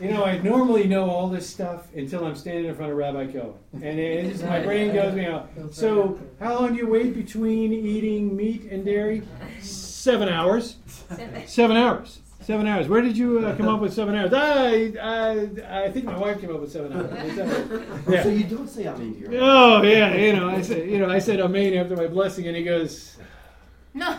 you 0.00 0.08
know, 0.10 0.24
I 0.24 0.38
normally 0.38 0.86
know 0.86 1.08
all 1.10 1.28
this 1.28 1.48
stuff 1.48 1.86
until 1.94 2.24
I'm 2.24 2.34
standing 2.34 2.66
in 2.66 2.74
front 2.74 2.90
of 2.92 2.96
Rabbi 2.98 3.32
Cohen. 3.32 3.54
And 3.74 3.98
it 3.98 4.30
just, 4.30 4.44
my 4.44 4.60
brain 4.60 4.94
goes, 4.94 5.14
you 5.14 5.22
know, 5.22 5.46
so 5.70 6.18
how 6.40 6.58
long 6.58 6.72
do 6.72 6.78
you 6.78 6.88
wait 6.88 7.14
between 7.14 7.72
eating 7.72 8.36
meat 8.36 8.70
and 8.70 8.84
dairy? 8.84 9.22
Seven 9.60 10.28
hours. 10.28 10.76
Seven 11.46 11.76
hours. 11.76 12.20
Seven 12.40 12.66
hours. 12.66 12.88
Where 12.88 13.02
did 13.02 13.16
you 13.16 13.46
uh, 13.46 13.54
come 13.56 13.68
up 13.68 13.80
with 13.80 13.92
seven 13.92 14.14
hours? 14.14 14.32
I, 14.32 14.92
I, 15.00 15.84
I 15.84 15.90
think 15.90 16.06
my 16.06 16.16
wife 16.16 16.40
came 16.40 16.54
up 16.54 16.60
with 16.60 16.72
seven 16.72 16.92
hours. 16.92 17.12
Is 17.24 17.36
that? 17.36 17.82
Yeah. 18.08 18.22
So 18.22 18.28
you 18.30 18.44
don't 18.44 18.68
say 18.68 18.86
Amen 18.86 19.14
to 19.14 19.20
your 19.20 19.42
Oh 19.42 19.82
yeah, 19.82 20.14
you 20.14 20.32
know, 20.32 20.48
I 20.48 20.62
said, 20.62 20.88
you 20.88 20.98
know, 20.98 21.10
I 21.10 21.18
said 21.18 21.40
amen 21.40 21.74
after 21.74 21.96
my 21.96 22.06
blessing, 22.06 22.48
and 22.48 22.56
he 22.56 22.64
goes, 22.64 23.18
No. 23.92 24.16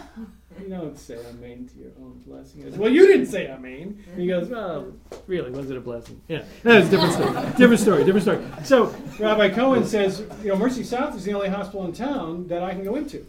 You 0.63 0.69
don't 0.69 0.97
say 0.97 1.17
amen 1.29 1.69
to 1.73 1.79
your 1.79 1.91
own 1.99 2.21
blessing. 2.25 2.65
I 2.65 2.71
said, 2.71 2.79
well, 2.79 2.91
you 2.91 3.07
didn't 3.07 3.27
say 3.27 3.49
amen. 3.49 4.03
He 4.15 4.27
goes, 4.27 4.47
mm-hmm. 4.47 4.53
well, 4.53 4.93
really, 5.27 5.51
was 5.51 5.69
it 5.69 5.77
a 5.77 5.81
blessing? 5.81 6.21
Yeah, 6.27 6.43
that's 6.63 6.87
a 6.87 6.91
different 6.91 7.13
story. 7.13 7.33
different 7.57 7.79
story. 7.79 8.03
Different 8.03 8.23
story. 8.23 8.45
So 8.63 8.95
Rabbi 9.19 9.49
Cohen 9.49 9.85
says, 9.85 10.23
you 10.43 10.49
know, 10.49 10.55
Mercy 10.55 10.83
South 10.83 11.15
is 11.15 11.23
the 11.23 11.33
only 11.33 11.49
hospital 11.49 11.85
in 11.85 11.93
town 11.93 12.47
that 12.47 12.63
I 12.63 12.71
can 12.71 12.83
go 12.83 12.95
into, 12.95 13.25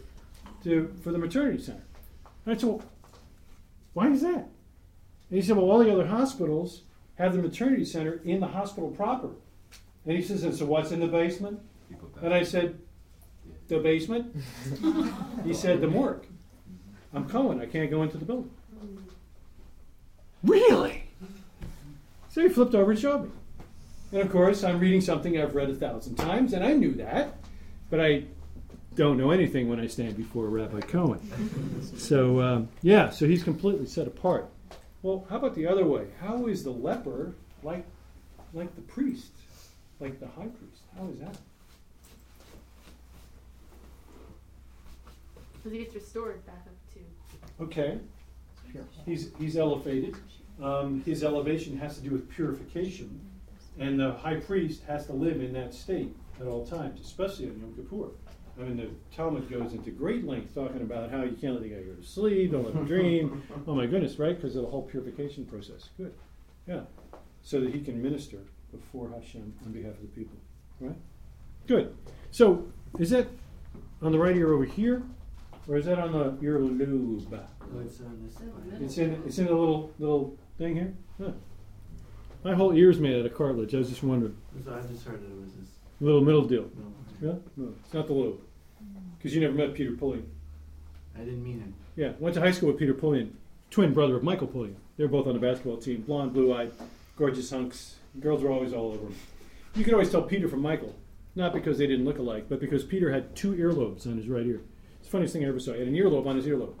to 0.63 0.93
for 1.03 1.11
the 1.11 1.17
maternity 1.17 1.61
center. 1.61 1.83
And 2.45 2.55
I 2.55 2.57
said, 2.57 2.69
well, 2.69 2.81
why 3.93 4.09
is 4.09 4.21
that? 4.21 4.35
And 4.35 4.47
he 5.29 5.41
said, 5.41 5.57
well, 5.57 5.69
all 5.69 5.79
the 5.79 5.91
other 5.91 6.07
hospitals 6.07 6.81
have 7.15 7.35
the 7.35 7.41
maternity 7.41 7.85
center 7.85 8.21
in 8.23 8.39
the 8.39 8.47
hospital 8.47 8.89
proper. 8.89 9.29
And 10.05 10.17
he 10.17 10.21
says, 10.21 10.43
and 10.43 10.53
so 10.53 10.65
what's 10.65 10.91
in 10.91 10.99
the 10.99 11.07
basement? 11.07 11.59
And 12.21 12.33
I 12.33 12.43
said, 12.43 12.79
the 13.67 13.79
basement? 13.79 14.35
he 15.45 15.53
said, 15.53 15.81
the 15.81 15.87
morgue. 15.87 16.25
I'm 17.13 17.29
Cohen. 17.29 17.61
I 17.61 17.65
can't 17.65 17.89
go 17.89 18.01
into 18.03 18.17
the 18.17 18.25
building. 18.25 18.51
Really? 20.43 21.03
So 22.29 22.41
he 22.41 22.49
flipped 22.49 22.75
over 22.75 22.91
and 22.91 22.99
showed 22.99 23.23
me. 23.23 23.29
And 24.11 24.21
of 24.21 24.31
course, 24.31 24.63
I'm 24.63 24.79
reading 24.79 25.01
something 25.01 25.39
I've 25.39 25.55
read 25.55 25.69
a 25.69 25.75
thousand 25.75 26.15
times, 26.15 26.53
and 26.53 26.63
I 26.63 26.73
knew 26.73 26.93
that, 26.95 27.35
but 27.89 27.99
I 27.99 28.25
don't 28.95 29.17
know 29.17 29.31
anything 29.31 29.69
when 29.69 29.79
I 29.79 29.87
stand 29.87 30.17
before 30.17 30.47
Rabbi 30.47 30.81
Cohen. 30.81 31.19
So, 31.97 32.39
um, 32.41 32.69
yeah, 32.81 33.09
so 33.09 33.25
he's 33.25 33.43
completely 33.43 33.87
set 33.87 34.05
apart. 34.07 34.49
Well, 35.01 35.25
how 35.29 35.37
about 35.37 35.55
the 35.55 35.67
other 35.67 35.85
way? 35.85 36.07
How 36.21 36.47
is 36.47 36.63
the 36.63 36.71
leper 36.71 37.33
like, 37.63 37.85
like 38.53 38.75
the 38.75 38.81
priest, 38.81 39.31
like 39.99 40.19
the 40.19 40.27
high 40.27 40.47
priest? 40.47 40.83
How 40.97 41.07
is 41.07 41.19
that? 41.19 41.37
Because 45.55 45.71
he 45.71 45.79
gets 45.79 45.95
restored 45.95 46.45
back 46.45 46.55
up 46.55 46.65
to. 46.65 46.72
Okay. 47.61 47.99
He's, 49.05 49.31
he's 49.37 49.57
elevated. 49.57 50.15
Um, 50.61 51.01
his 51.05 51.23
elevation 51.23 51.77
has 51.77 51.97
to 51.97 52.03
do 52.03 52.11
with 52.11 52.29
purification. 52.29 53.19
And 53.79 53.99
the 53.99 54.13
high 54.13 54.37
priest 54.37 54.83
has 54.87 55.05
to 55.07 55.13
live 55.13 55.41
in 55.41 55.53
that 55.53 55.73
state 55.73 56.15
at 56.39 56.47
all 56.47 56.65
times, 56.65 57.01
especially 57.01 57.45
on 57.45 57.59
Yom 57.59 57.73
Kippur. 57.75 58.09
I 58.59 58.63
mean, 58.63 58.77
the 58.77 58.89
Talmud 59.15 59.49
goes 59.49 59.73
into 59.73 59.89
great 59.89 60.25
length 60.27 60.53
talking 60.53 60.81
about 60.81 61.09
how 61.09 61.23
you 61.23 61.31
can't 61.31 61.53
let 61.53 61.63
the 61.63 61.69
guy 61.69 61.81
go 61.81 61.93
to 61.93 62.03
sleep, 62.05 62.51
don't 62.51 62.65
let 62.65 62.75
him 62.75 62.85
dream. 62.85 63.43
Oh 63.67 63.73
my 63.73 63.87
goodness, 63.87 64.19
right? 64.19 64.35
Because 64.35 64.55
of 64.55 64.63
the 64.63 64.69
whole 64.69 64.83
purification 64.83 65.45
process. 65.45 65.89
Good. 65.97 66.13
Yeah. 66.67 66.81
So 67.41 67.59
that 67.61 67.73
he 67.73 67.81
can 67.81 68.01
minister 68.01 68.37
before 68.71 69.09
Hashem 69.09 69.53
on 69.65 69.71
behalf 69.71 69.93
of 69.93 70.01
the 70.01 70.07
people. 70.07 70.37
Right? 70.79 70.95
Good. 71.67 71.95
So, 72.31 72.67
is 72.99 73.09
that 73.09 73.27
on 74.01 74.11
the 74.11 74.19
right 74.19 74.35
ear 74.35 74.53
over 74.53 74.65
here? 74.65 75.03
Or 75.67 75.77
is 75.77 75.85
that 75.85 75.99
on 75.99 76.11
the 76.11 76.37
ear 76.45 76.59
lobe? 76.59 76.81
Oh, 76.81 77.79
it's 77.79 77.99
on 78.01 78.21
this 78.23 78.81
It's 78.81 78.97
in 78.97 79.23
it's 79.25 79.37
in 79.39 79.47
a 79.47 79.51
little 79.51 79.91
little 79.97 80.37
thing 80.57 80.75
here. 80.75 80.93
Huh. 81.17 81.31
My 82.43 82.53
whole 82.53 82.73
ear's 82.73 82.99
made 82.99 83.17
out 83.17 83.25
of 83.25 83.33
cartilage. 83.33 83.73
I 83.73 83.77
was 83.77 83.89
just 83.89 84.03
wondering. 84.03 84.35
So 84.63 84.73
I 84.73 84.85
just 84.85 85.05
heard 85.05 85.21
that 85.21 85.31
it 85.31 85.41
was 85.41 85.53
this. 85.53 85.69
Little 86.01 86.21
middle 86.21 86.43
deal. 86.43 86.69
No, 86.75 86.93
Yeah? 87.21 87.35
No, 87.55 87.73
it's 87.83 87.93
not 87.93 88.07
the 88.07 88.13
lobe. 88.13 88.41
Because 89.17 89.31
mm. 89.31 89.35
you 89.35 89.41
never 89.41 89.53
met 89.53 89.73
Peter 89.73 89.93
Pulliam. 89.93 90.29
I 91.15 91.19
didn't 91.19 91.43
mean 91.43 91.61
it. 91.61 92.01
Yeah, 92.01 92.11
went 92.19 92.35
to 92.35 92.41
high 92.41 92.51
school 92.51 92.69
with 92.69 92.79
Peter 92.79 92.93
Pulliam, 92.93 93.37
twin 93.69 93.93
brother 93.93 94.17
of 94.17 94.23
Michael 94.23 94.47
Pulliam. 94.47 94.75
They 94.97 95.05
were 95.05 95.09
both 95.09 95.27
on 95.27 95.33
the 95.33 95.39
basketball 95.39 95.77
team. 95.77 96.01
Blonde, 96.01 96.33
blue-eyed, 96.33 96.73
gorgeous 97.17 97.49
hunks. 97.49 97.95
Girls 98.19 98.43
were 98.43 98.51
always 98.51 98.73
all 98.73 98.91
over 98.91 99.05
him. 99.05 99.15
You 99.75 99.83
could 99.83 99.93
always 99.93 100.11
tell 100.11 100.23
Peter 100.23 100.49
from 100.49 100.61
Michael, 100.61 100.95
not 101.35 101.53
because 101.53 101.77
they 101.77 101.87
didn't 101.87 102.05
look 102.05 102.19
alike, 102.19 102.45
but 102.49 102.59
because 102.59 102.83
Peter 102.83 103.11
had 103.11 103.35
two 103.35 103.53
earlobes 103.53 104.05
on 104.05 104.17
his 104.17 104.27
right 104.27 104.45
ear. 104.45 104.61
It's 105.13 105.19
the 105.19 105.19
funniest 105.19 105.33
thing 105.33 105.45
I 105.45 105.49
ever 105.49 105.59
saw. 105.59 105.73
He 105.73 105.79
had 105.79 105.89
an 105.89 105.93
earlobe 105.93 106.25
on 106.25 106.37
his 106.37 106.47
earlobe. 106.47 106.73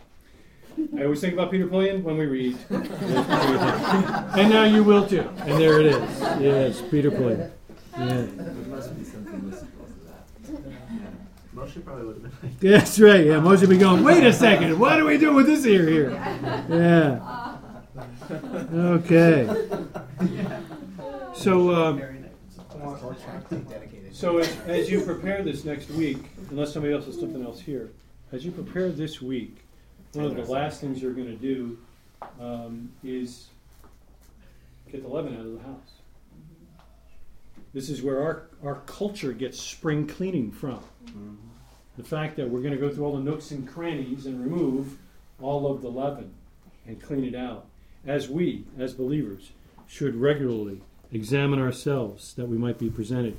I 0.97 1.03
always 1.03 1.21
think 1.21 1.35
about 1.35 1.51
Peter 1.51 1.67
Pulliam 1.67 2.03
when 2.03 2.17
we 2.17 2.25
read. 2.25 2.57
and 2.71 4.49
now 4.49 4.63
you 4.63 4.83
will 4.83 5.07
too. 5.07 5.29
And 5.41 5.61
there 5.61 5.79
it 5.79 5.85
is. 5.85 6.19
Yes, 6.41 6.81
Peter 6.89 7.11
Pulliam. 7.11 7.51
Yeah. 7.95 8.07
There 8.07 8.53
must 8.69 8.97
be 8.97 9.03
something 9.03 9.49
mystical 9.51 9.85
to 9.85 9.99
that. 10.07 10.25
Yeah. 10.51 11.09
Moshe 11.53 11.85
probably 11.85 12.05
would 12.05 12.23
have 12.23 12.41
been 12.41 12.49
like. 12.49 12.59
That's 12.59 12.99
right. 12.99 13.23
Yeah, 13.23 13.33
Moshe 13.33 13.69
be 13.69 13.77
going. 13.77 14.03
Wait 14.03 14.23
a 14.23 14.33
second. 14.33 14.79
What 14.79 14.97
do 14.97 15.05
we 15.05 15.19
do 15.19 15.31
with 15.35 15.45
this 15.45 15.63
ear 15.67 15.87
here? 15.87 16.09
Yeah. 16.69 17.55
Okay. 18.73 19.67
So, 21.35 21.75
um, 21.75 22.01
so 24.11 24.39
as, 24.39 24.59
as 24.65 24.89
you 24.89 25.01
prepare 25.01 25.43
this 25.43 25.65
next 25.65 25.91
week, 25.91 26.31
unless 26.49 26.73
somebody 26.73 26.95
else 26.95 27.05
has 27.05 27.19
something 27.19 27.45
else 27.45 27.59
here, 27.59 27.91
as 28.33 28.43
you 28.43 28.51
prepare 28.51 28.89
this 28.89 29.21
week, 29.21 29.57
one 30.13 30.25
of 30.25 30.35
the 30.35 30.43
last 30.51 30.81
things 30.81 31.01
you're 31.01 31.13
going 31.13 31.27
to 31.27 31.35
do 31.35 31.77
um, 32.41 32.91
is 33.03 33.47
get 34.91 35.03
the 35.03 35.07
leaven 35.07 35.35
out 35.35 35.45
of 35.45 35.53
the 35.53 35.59
house. 35.59 35.91
This 37.73 37.89
is 37.89 38.01
where 38.01 38.21
our, 38.21 38.47
our 38.63 38.75
culture 38.87 39.33
gets 39.33 39.61
spring 39.61 40.07
cleaning 40.07 40.51
from. 40.51 40.79
The 41.95 42.03
fact 42.03 42.35
that 42.37 42.49
we're 42.49 42.61
going 42.61 42.73
to 42.73 42.79
go 42.79 42.89
through 42.89 43.05
all 43.05 43.15
the 43.15 43.23
nooks 43.23 43.51
and 43.51 43.67
crannies 43.67 44.25
and 44.25 44.41
remove 44.43 44.97
all 45.39 45.71
of 45.71 45.83
the 45.83 45.89
leaven 45.89 46.33
and 46.87 47.01
clean 47.01 47.23
it 47.23 47.35
out. 47.35 47.67
As 48.05 48.29
we, 48.29 48.65
as 48.79 48.95
believers, 48.95 49.51
should 49.87 50.15
regularly 50.15 50.81
examine 51.11 51.59
ourselves 51.59 52.33
that 52.33 52.47
we 52.47 52.57
might 52.57 52.79
be 52.79 52.89
presented 52.89 53.37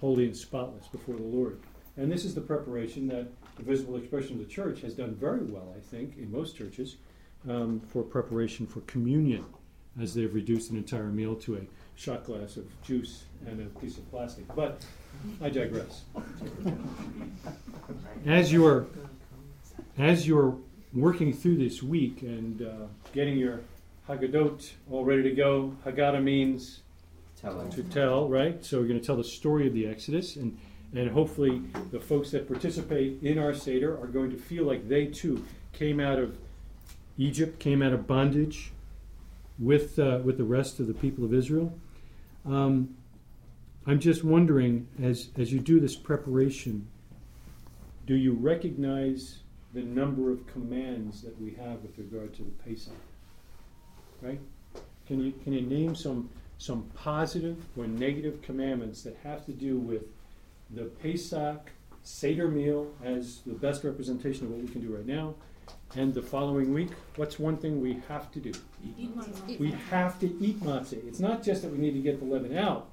holy 0.00 0.26
and 0.26 0.36
spotless 0.36 0.86
before 0.88 1.16
the 1.16 1.22
Lord. 1.22 1.58
And 1.96 2.12
this 2.12 2.26
is 2.26 2.34
the 2.34 2.42
preparation 2.42 3.08
that 3.08 3.28
the 3.56 3.62
visible 3.62 3.96
expression 3.96 4.32
of 4.32 4.38
the 4.46 4.52
church 4.52 4.80
has 4.80 4.94
done 4.94 5.14
very 5.14 5.42
well, 5.44 5.74
I 5.76 5.80
think, 5.80 6.16
in 6.18 6.30
most 6.30 6.56
churches, 6.56 6.96
um, 7.48 7.80
for 7.88 8.02
preparation 8.02 8.66
for 8.66 8.80
communion, 8.82 9.44
as 10.00 10.14
they've 10.14 10.32
reduced 10.34 10.70
an 10.70 10.76
entire 10.76 11.08
meal 11.08 11.34
to 11.36 11.56
a 11.56 11.60
shot 11.96 12.24
glass 12.24 12.56
of 12.56 12.64
juice 12.82 13.24
and 13.46 13.60
a 13.60 13.80
piece 13.80 13.98
of 13.98 14.10
plastic. 14.10 14.44
But 14.54 14.84
I 15.42 15.48
digress. 15.50 16.02
As 18.26 18.52
you're 18.52 18.86
as 19.98 20.26
you're 20.26 20.56
working 20.92 21.32
through 21.32 21.56
this 21.56 21.82
week 21.82 22.22
and 22.22 22.62
uh, 22.62 22.86
getting 23.12 23.36
your 23.36 23.60
Haggadot 24.08 24.70
all 24.90 25.04
ready 25.04 25.22
to 25.22 25.30
go, 25.30 25.74
Haggadah 25.86 26.22
means 26.22 26.80
Telling. 27.40 27.70
to 27.70 27.82
tell, 27.84 28.28
right? 28.28 28.64
So 28.64 28.80
we're 28.80 28.88
going 28.88 29.00
to 29.00 29.06
tell 29.06 29.16
the 29.16 29.24
story 29.24 29.66
of 29.66 29.72
the 29.74 29.86
Exodus, 29.86 30.36
and 30.36 30.58
and 30.94 31.10
hopefully 31.10 31.62
the 31.90 32.00
folks 32.00 32.30
that 32.30 32.46
participate 32.46 33.18
in 33.22 33.38
our 33.38 33.52
seder 33.52 33.98
are 34.00 34.06
going 34.06 34.30
to 34.30 34.36
feel 34.36 34.64
like 34.64 34.88
they 34.88 35.06
too 35.06 35.44
came 35.72 35.98
out 36.00 36.18
of 36.18 36.38
Egypt, 37.18 37.58
came 37.58 37.82
out 37.82 37.92
of 37.92 38.06
bondage 38.06 38.72
with 39.58 39.98
uh, 39.98 40.20
with 40.24 40.38
the 40.38 40.44
rest 40.44 40.80
of 40.80 40.86
the 40.86 40.94
people 40.94 41.24
of 41.24 41.34
Israel. 41.34 41.76
Um, 42.44 42.96
I'm 43.86 44.00
just 44.00 44.24
wondering, 44.24 44.88
as 45.02 45.28
as 45.36 45.52
you 45.52 45.60
do 45.60 45.80
this 45.80 45.96
preparation, 45.96 46.86
do 48.06 48.14
you 48.14 48.32
recognize 48.32 49.40
the 49.72 49.82
number 49.82 50.30
of 50.30 50.46
commands 50.46 51.22
that 51.22 51.40
we 51.40 51.52
have 51.54 51.82
with 51.82 51.98
regard 51.98 52.34
to 52.34 52.42
the 52.42 52.50
Pesach? 52.50 52.92
Right? 54.20 54.40
Can 55.06 55.22
you 55.22 55.32
can 55.42 55.52
you 55.52 55.62
name 55.62 55.94
some 55.94 56.30
some 56.58 56.88
positive 56.94 57.64
or 57.76 57.86
negative 57.86 58.40
commandments 58.42 59.02
that 59.02 59.16
have 59.22 59.44
to 59.46 59.52
do 59.52 59.76
with 59.76 60.02
the 60.74 60.84
Pesach 60.84 61.70
Seder 62.02 62.48
meal 62.48 62.92
as 63.02 63.40
the 63.46 63.54
best 63.54 63.84
representation 63.84 64.46
of 64.46 64.52
what 64.52 64.60
we 64.60 64.68
can 64.68 64.80
do 64.80 64.94
right 64.94 65.06
now, 65.06 65.34
and 65.96 66.12
the 66.12 66.22
following 66.22 66.74
week? 66.74 66.90
What's 67.16 67.38
one 67.38 67.56
thing 67.56 67.80
we 67.80 68.02
have 68.08 68.30
to 68.32 68.40
do? 68.40 68.52
Eat 68.98 69.16
matzah. 69.16 69.58
We 69.58 69.70
have 69.90 70.18
to 70.20 70.26
eat 70.44 70.60
matzah. 70.60 71.06
It's 71.06 71.20
not 71.20 71.42
just 71.42 71.62
that 71.62 71.72
we 71.72 71.78
need 71.78 71.94
to 71.94 72.00
get 72.00 72.18
the 72.18 72.26
leaven 72.26 72.56
out, 72.56 72.90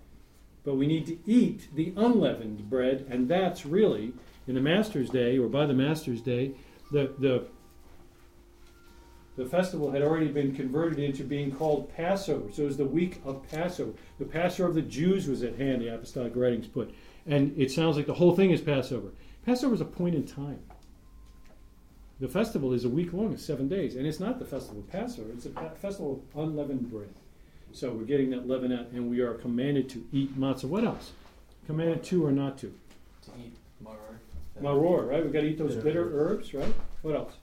but 0.63 0.75
we 0.75 0.87
need 0.87 1.05
to 1.07 1.17
eat 1.25 1.67
the 1.75 1.93
unleavened 1.97 2.69
bread, 2.69 3.05
and 3.09 3.27
that's 3.27 3.65
really 3.65 4.13
in 4.47 4.55
the 4.55 4.61
Master's 4.61 5.09
Day 5.09 5.37
or 5.37 5.47
by 5.47 5.65
the 5.65 5.73
Master's 5.73 6.21
Day, 6.21 6.51
the 6.91 7.13
the 7.17 7.47
the 9.41 9.49
festival 9.49 9.89
had 9.89 10.03
already 10.03 10.27
been 10.27 10.55
converted 10.55 10.99
into 10.99 11.23
being 11.23 11.51
called 11.51 11.91
Passover. 11.95 12.51
So 12.51 12.61
it 12.61 12.65
was 12.67 12.77
the 12.77 12.85
week 12.85 13.19
of 13.25 13.41
Passover. 13.49 13.91
The 14.19 14.25
Passover 14.25 14.69
of 14.69 14.75
the 14.75 14.83
Jews 14.83 15.27
was 15.27 15.41
at 15.41 15.55
hand, 15.55 15.81
the 15.81 15.87
apostolic 15.87 16.35
writings 16.35 16.67
put. 16.67 16.93
And 17.25 17.59
it 17.59 17.71
sounds 17.71 17.97
like 17.97 18.05
the 18.05 18.13
whole 18.13 18.35
thing 18.35 18.51
is 18.51 18.61
Passover. 18.61 19.09
Passover 19.43 19.73
is 19.73 19.81
a 19.81 19.85
point 19.85 20.13
in 20.13 20.27
time. 20.27 20.59
The 22.19 22.27
festival 22.27 22.71
is 22.71 22.85
a 22.85 22.89
week 22.89 23.13
long, 23.13 23.33
it's 23.33 23.43
seven 23.43 23.67
days. 23.67 23.95
And 23.95 24.05
it's 24.05 24.19
not 24.19 24.37
the 24.37 24.45
festival 24.45 24.81
of 24.81 24.91
Passover, 24.91 25.31
it's 25.33 25.47
a 25.47 25.49
pa- 25.49 25.69
festival 25.69 26.21
of 26.35 26.43
unleavened 26.43 26.91
bread. 26.91 27.09
So 27.73 27.91
we're 27.91 28.03
getting 28.03 28.29
that 28.29 28.47
leaven 28.47 28.71
out, 28.71 28.89
and 28.91 29.09
we 29.09 29.21
are 29.21 29.33
commanded 29.33 29.89
to 29.89 30.05
eat 30.11 30.39
matzah. 30.39 30.65
What 30.65 30.83
else? 30.83 31.13
Commanded 31.65 32.03
to 32.03 32.25
or 32.25 32.31
not 32.31 32.59
to? 32.59 32.67
To 32.67 33.31
eat 33.39 33.55
maror. 33.83 34.19
Maror, 34.61 35.09
right? 35.09 35.23
We've 35.23 35.33
got 35.33 35.41
to 35.41 35.47
eat 35.47 35.57
those 35.57 35.75
bitter 35.77 36.11
herbs, 36.13 36.53
right? 36.53 36.75
What 37.01 37.15
else? 37.15 37.33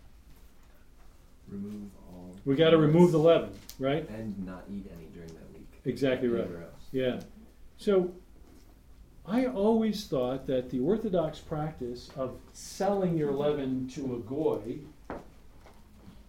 Remove 1.51 1.91
all. 2.09 2.37
We 2.45 2.57
got 2.57 2.71
to 2.71 2.79
remove 2.79 3.13
the 3.13 3.19
leaven, 3.19 3.53
right? 3.79 4.09
And 4.09 4.45
not 4.45 4.65
eat 4.71 4.91
any 4.93 5.07
during 5.15 5.29
that 5.29 5.53
week. 5.55 5.69
Exactly 5.85 6.29
right. 6.29 6.45
Anywhere 6.45 6.65
else. 6.65 6.83
Yeah. 6.93 7.21
So 7.77 8.13
I 9.27 9.47
always 9.47 10.07
thought 10.07 10.47
that 10.47 10.71
the 10.71 10.81
Orthodox 10.81 11.39
practice 11.39 12.11
of 12.17 12.37
selling 12.53 13.17
your 13.17 13.33
leaven 13.33 13.89
to 13.89 14.15
a 14.15 14.19
goy 14.19 14.79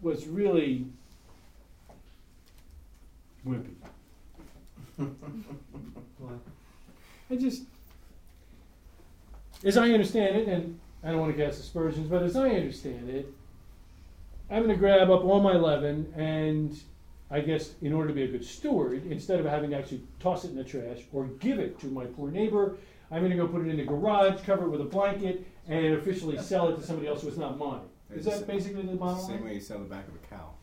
was 0.01 0.27
really 0.27 0.85
wimpy. 3.47 3.75
I 7.31 7.35
just, 7.35 7.63
as 9.63 9.77
I 9.77 9.91
understand 9.91 10.35
it, 10.35 10.47
and 10.47 10.79
I 11.03 11.11
don't 11.11 11.19
want 11.19 11.35
to 11.35 11.43
cast 11.45 11.59
aspersions, 11.59 12.09
but 12.09 12.23
as 12.23 12.35
I 12.35 12.49
understand 12.49 13.09
it, 13.09 13.31
I'm 14.49 14.63
going 14.63 14.69
to 14.69 14.79
grab 14.79 15.11
up 15.11 15.23
all 15.23 15.41
my 15.41 15.53
leaven 15.53 16.11
and 16.15 16.77
I 17.31 17.41
guess 17.41 17.73
in 17.81 17.93
order 17.93 18.07
to 18.07 18.13
be 18.15 18.23
a 18.23 18.27
good 18.27 18.43
steward, 18.43 19.05
instead 19.05 19.39
of 19.39 19.45
having 19.45 19.69
to 19.69 19.77
actually 19.77 20.01
toss 20.19 20.45
it 20.45 20.49
in 20.49 20.55
the 20.55 20.63
trash 20.63 21.03
or 21.13 21.25
give 21.25 21.59
it 21.59 21.79
to 21.81 21.87
my 21.87 22.05
poor 22.05 22.31
neighbor, 22.31 22.77
I'm 23.11 23.19
going 23.19 23.31
to 23.31 23.37
go 23.37 23.47
put 23.47 23.61
it 23.61 23.69
in 23.69 23.77
the 23.77 23.83
garage, 23.83 24.41
cover 24.43 24.65
it 24.65 24.69
with 24.69 24.81
a 24.81 24.85
blanket, 24.85 25.45
and 25.67 25.95
officially 25.95 26.39
sell 26.39 26.69
it 26.69 26.77
to 26.77 26.83
somebody 26.83 27.07
else 27.07 27.21
who 27.21 27.27
is 27.27 27.37
not 27.37 27.59
mine. 27.59 27.81
Is 28.11 28.25
that 28.25 28.47
basically 28.47 28.81
the 28.81 28.95
bottom 28.95 29.19
line? 29.19 29.37
Same 29.37 29.45
way 29.45 29.53
you 29.55 29.61
sell 29.61 29.77
the 29.77 29.85
back 29.85 30.07
of 30.07 30.15
a 30.15 30.35
cow. 30.35 30.53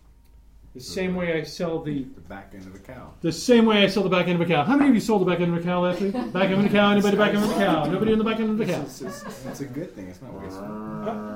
The 0.77 0.83
same 0.83 1.15
way 1.15 1.33
I 1.41 1.43
sell 1.43 1.83
the 1.83 2.03
The 2.05 2.21
back 2.29 2.53
end 2.55 2.67
of 2.67 2.75
a 2.75 2.79
cow. 2.79 3.15
the 3.23 3.33
same 3.33 3.65
way 3.65 3.83
I 3.83 3.87
sell 3.87 4.03
the 4.03 4.11
back 4.11 4.27
end 4.29 4.41
of 4.43 4.47
a 4.47 4.53
cow. 4.53 4.63
How 4.63 4.77
many 4.77 4.91
of 4.91 4.95
you 4.95 5.01
sold 5.01 5.23
the 5.23 5.25
back 5.25 5.41
end 5.41 5.57
of 5.57 5.59
a 5.63 5.65
cow 5.65 5.81
last 5.83 6.03
week? 6.03 6.13
Back 6.13 6.51
end 6.51 6.61
of 6.61 6.67
a 6.67 6.69
cow. 6.69 6.91
Anybody 6.93 7.17
back 7.17 7.33
end 7.35 7.45
of 7.45 7.51
a 7.51 7.55
cow? 7.55 7.87
Nobody 7.87 8.13
on 8.13 8.19
the 8.19 8.25
back 8.25 8.41
end 8.41 8.51
of 8.51 8.59
the 8.59 8.67
cow. 8.67 8.83
It's, 8.83 9.01
it's, 9.01 9.25
it's 9.47 9.61
a 9.63 9.65
good 9.65 9.95
thing. 9.95 10.09
It's 10.09 10.21
not 10.21 10.35
wasteful. 10.35 10.67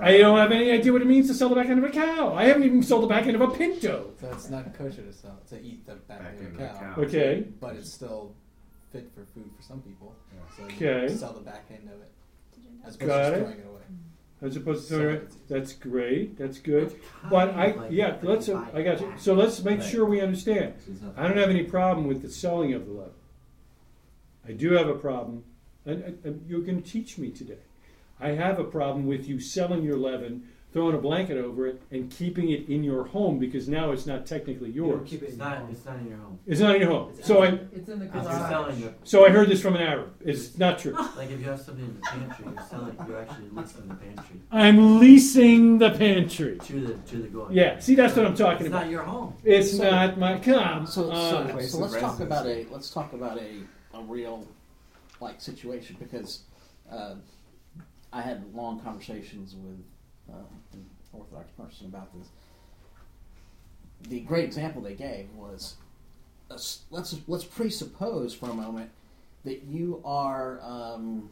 I 0.02 0.18
don't 0.18 0.36
have 0.36 0.52
any 0.52 0.70
idea 0.70 0.92
what 0.92 1.00
it 1.00 1.06
means 1.08 1.26
to 1.28 1.34
sell 1.34 1.48
the 1.48 1.54
back 1.54 1.68
end 1.70 1.82
of 1.82 1.88
a 1.88 1.92
cow. 1.92 2.34
I 2.34 2.44
haven't 2.44 2.64
even 2.64 2.82
sold 2.82 3.02
the 3.04 3.06
back 3.06 3.24
end 3.26 3.34
of 3.34 3.40
a 3.40 3.48
pinto. 3.48 4.10
So 4.20 4.28
it's 4.30 4.50
not 4.50 4.76
kosher 4.76 5.00
to 5.02 5.12
sell 5.12 5.38
to 5.48 5.58
eat 5.58 5.86
the 5.86 5.94
back, 5.94 6.18
Back 6.20 6.34
end 6.38 6.54
of 6.54 6.60
a 6.60 6.62
end 6.62 6.70
of 6.70 6.76
a 6.76 6.78
cow. 6.78 6.94
cow. 6.96 7.00
Okay. 7.02 7.44
But 7.60 7.76
it's 7.76 7.90
still 7.90 8.34
fit 8.92 9.10
for 9.14 9.24
food 9.24 9.48
for 9.56 9.62
some 9.62 9.80
people. 9.80 10.14
So 10.54 10.64
Okay. 10.64 11.08
sell 11.16 11.32
the 11.32 11.40
back 11.40 11.64
end 11.70 11.88
of 11.88 11.98
it. 12.02 12.10
As 12.84 12.96
opposed 12.96 13.08
Got 13.08 13.30
to 13.30 13.34
it. 13.36 13.38
throwing 13.40 13.58
it 13.58 13.66
away. 13.66 13.69
As 14.42 14.56
opposed 14.56 14.88
to 14.88 14.94
So. 14.94 14.98
That's 15.48 15.72
great. 15.74 16.38
That's 16.38 16.58
good. 16.58 16.98
But 17.28 17.50
I 17.50 17.88
yeah, 17.90 18.16
let's 18.22 18.48
uh, 18.48 18.64
I 18.72 18.82
got 18.82 19.00
you. 19.00 19.12
So 19.18 19.34
let's 19.34 19.62
make 19.62 19.80
sure 19.82 20.04
we 20.06 20.20
understand. 20.20 20.74
So 20.84 20.92
it's 20.92 21.02
not- 21.02 21.14
I 21.18 21.28
don't 21.28 21.36
have 21.36 21.50
any 21.50 21.64
problem 21.64 22.06
with 22.06 22.22
the 22.22 22.30
selling 22.30 22.72
of 22.72 22.86
the 22.86 22.92
leaven. 22.92 23.12
I 24.48 24.52
do 24.52 24.72
have 24.72 24.88
a 24.88 24.94
problem, 24.94 25.44
and, 25.84 26.02
and- 26.02 26.18
and 26.24 26.44
you're 26.48 26.62
going 26.62 26.82
to 26.82 26.88
teach 26.90 27.18
me 27.18 27.30
today. 27.30 27.58
I 28.18 28.30
have 28.30 28.58
a 28.58 28.64
problem 28.64 29.06
with 29.06 29.28
you 29.28 29.40
selling 29.40 29.82
your 29.82 29.96
leaven, 29.98 30.48
throwing 30.72 30.94
a 30.94 30.98
blanket 30.98 31.36
over 31.36 31.66
it, 31.66 31.82
and 31.90 32.10
keeping 32.10 32.50
it 32.50 32.68
in 32.68 32.84
your 32.84 33.04
home 33.04 33.38
because 33.38 33.68
now 33.68 33.90
it's 33.90 34.06
not 34.06 34.24
technically 34.24 34.70
yours. 34.70 35.12
It's 35.12 35.36
not, 35.36 35.62
it's 35.68 35.84
not 35.84 35.96
in 35.96 36.06
your 36.08 36.18
home. 36.18 36.38
It's 36.46 36.60
not 36.60 36.74
in 36.76 36.82
your 36.82 36.90
home. 36.90 37.12
So 37.22 37.42
I 37.42 37.46
It's 37.72 37.88
in 37.88 37.98
the 37.98 38.06
garage. 38.06 38.24
you're 38.24 38.48
selling 38.48 38.82
it. 38.82 38.94
so 39.02 39.26
I 39.26 39.30
heard 39.30 39.48
this 39.48 39.60
from 39.60 39.74
an 39.74 39.82
Arab. 39.82 40.14
It's 40.24 40.56
not 40.58 40.78
true. 40.78 40.96
Like 41.16 41.30
if 41.30 41.40
you 41.40 41.46
have 41.46 41.60
something 41.60 41.84
in 41.84 41.94
the 41.94 42.00
pantry, 42.00 42.46
you're 42.54 42.62
selling, 42.68 42.96
you're 43.06 43.20
actually 43.20 43.48
leasing 43.52 43.88
the 43.88 43.94
pantry 43.94 44.40
I'm 44.52 45.00
leasing 45.00 45.78
the 45.78 45.90
pantry. 45.90 46.58
to 46.58 46.80
the, 46.80 46.94
to 47.10 47.16
the 47.16 47.28
goy. 47.28 47.48
Yeah, 47.50 47.78
see 47.80 47.94
that's 47.94 48.16
what 48.16 48.26
I'm 48.26 48.34
talking 48.36 48.66
It's 48.66 48.68
about. 48.68 48.82
not 48.82 48.90
your 48.90 49.02
home. 49.02 49.34
It's 49.44 49.76
So- 49.76 49.90
not 49.90 50.18
my 50.18 50.38
come. 50.38 50.86
So, 50.86 51.10
on. 51.10 51.46
so, 51.48 51.52
place 51.52 51.72
so 51.72 51.82
of 51.84 51.90
let's 51.90 52.00
talk 52.02 52.20
about 52.20 52.46
a 52.46 52.66
let's 52.70 52.90
talk 52.90 53.12
about 53.12 53.38
a, 53.38 53.60
a 53.98 54.02
real 54.02 54.46
like 55.20 55.40
situation 55.40 55.96
because 55.98 56.42
uh, 56.90 57.16
I 58.12 58.22
had 58.22 58.54
long 58.54 58.80
conversations 58.80 59.54
with 59.54 59.78
uh, 60.28 60.36
an 60.72 60.86
Orthodox 61.12 61.50
person 61.52 61.86
about 61.86 62.12
this. 62.18 62.28
The 64.08 64.20
great 64.20 64.44
example 64.44 64.82
they 64.82 64.94
gave 64.94 65.28
was 65.34 65.76
uh, 66.50 66.54
let's 66.90 67.16
let's 67.26 67.44
presuppose 67.44 68.34
for 68.34 68.50
a 68.50 68.54
moment 68.54 68.90
that 69.44 69.62
you 69.64 70.00
are 70.04 70.60
um, 70.62 71.30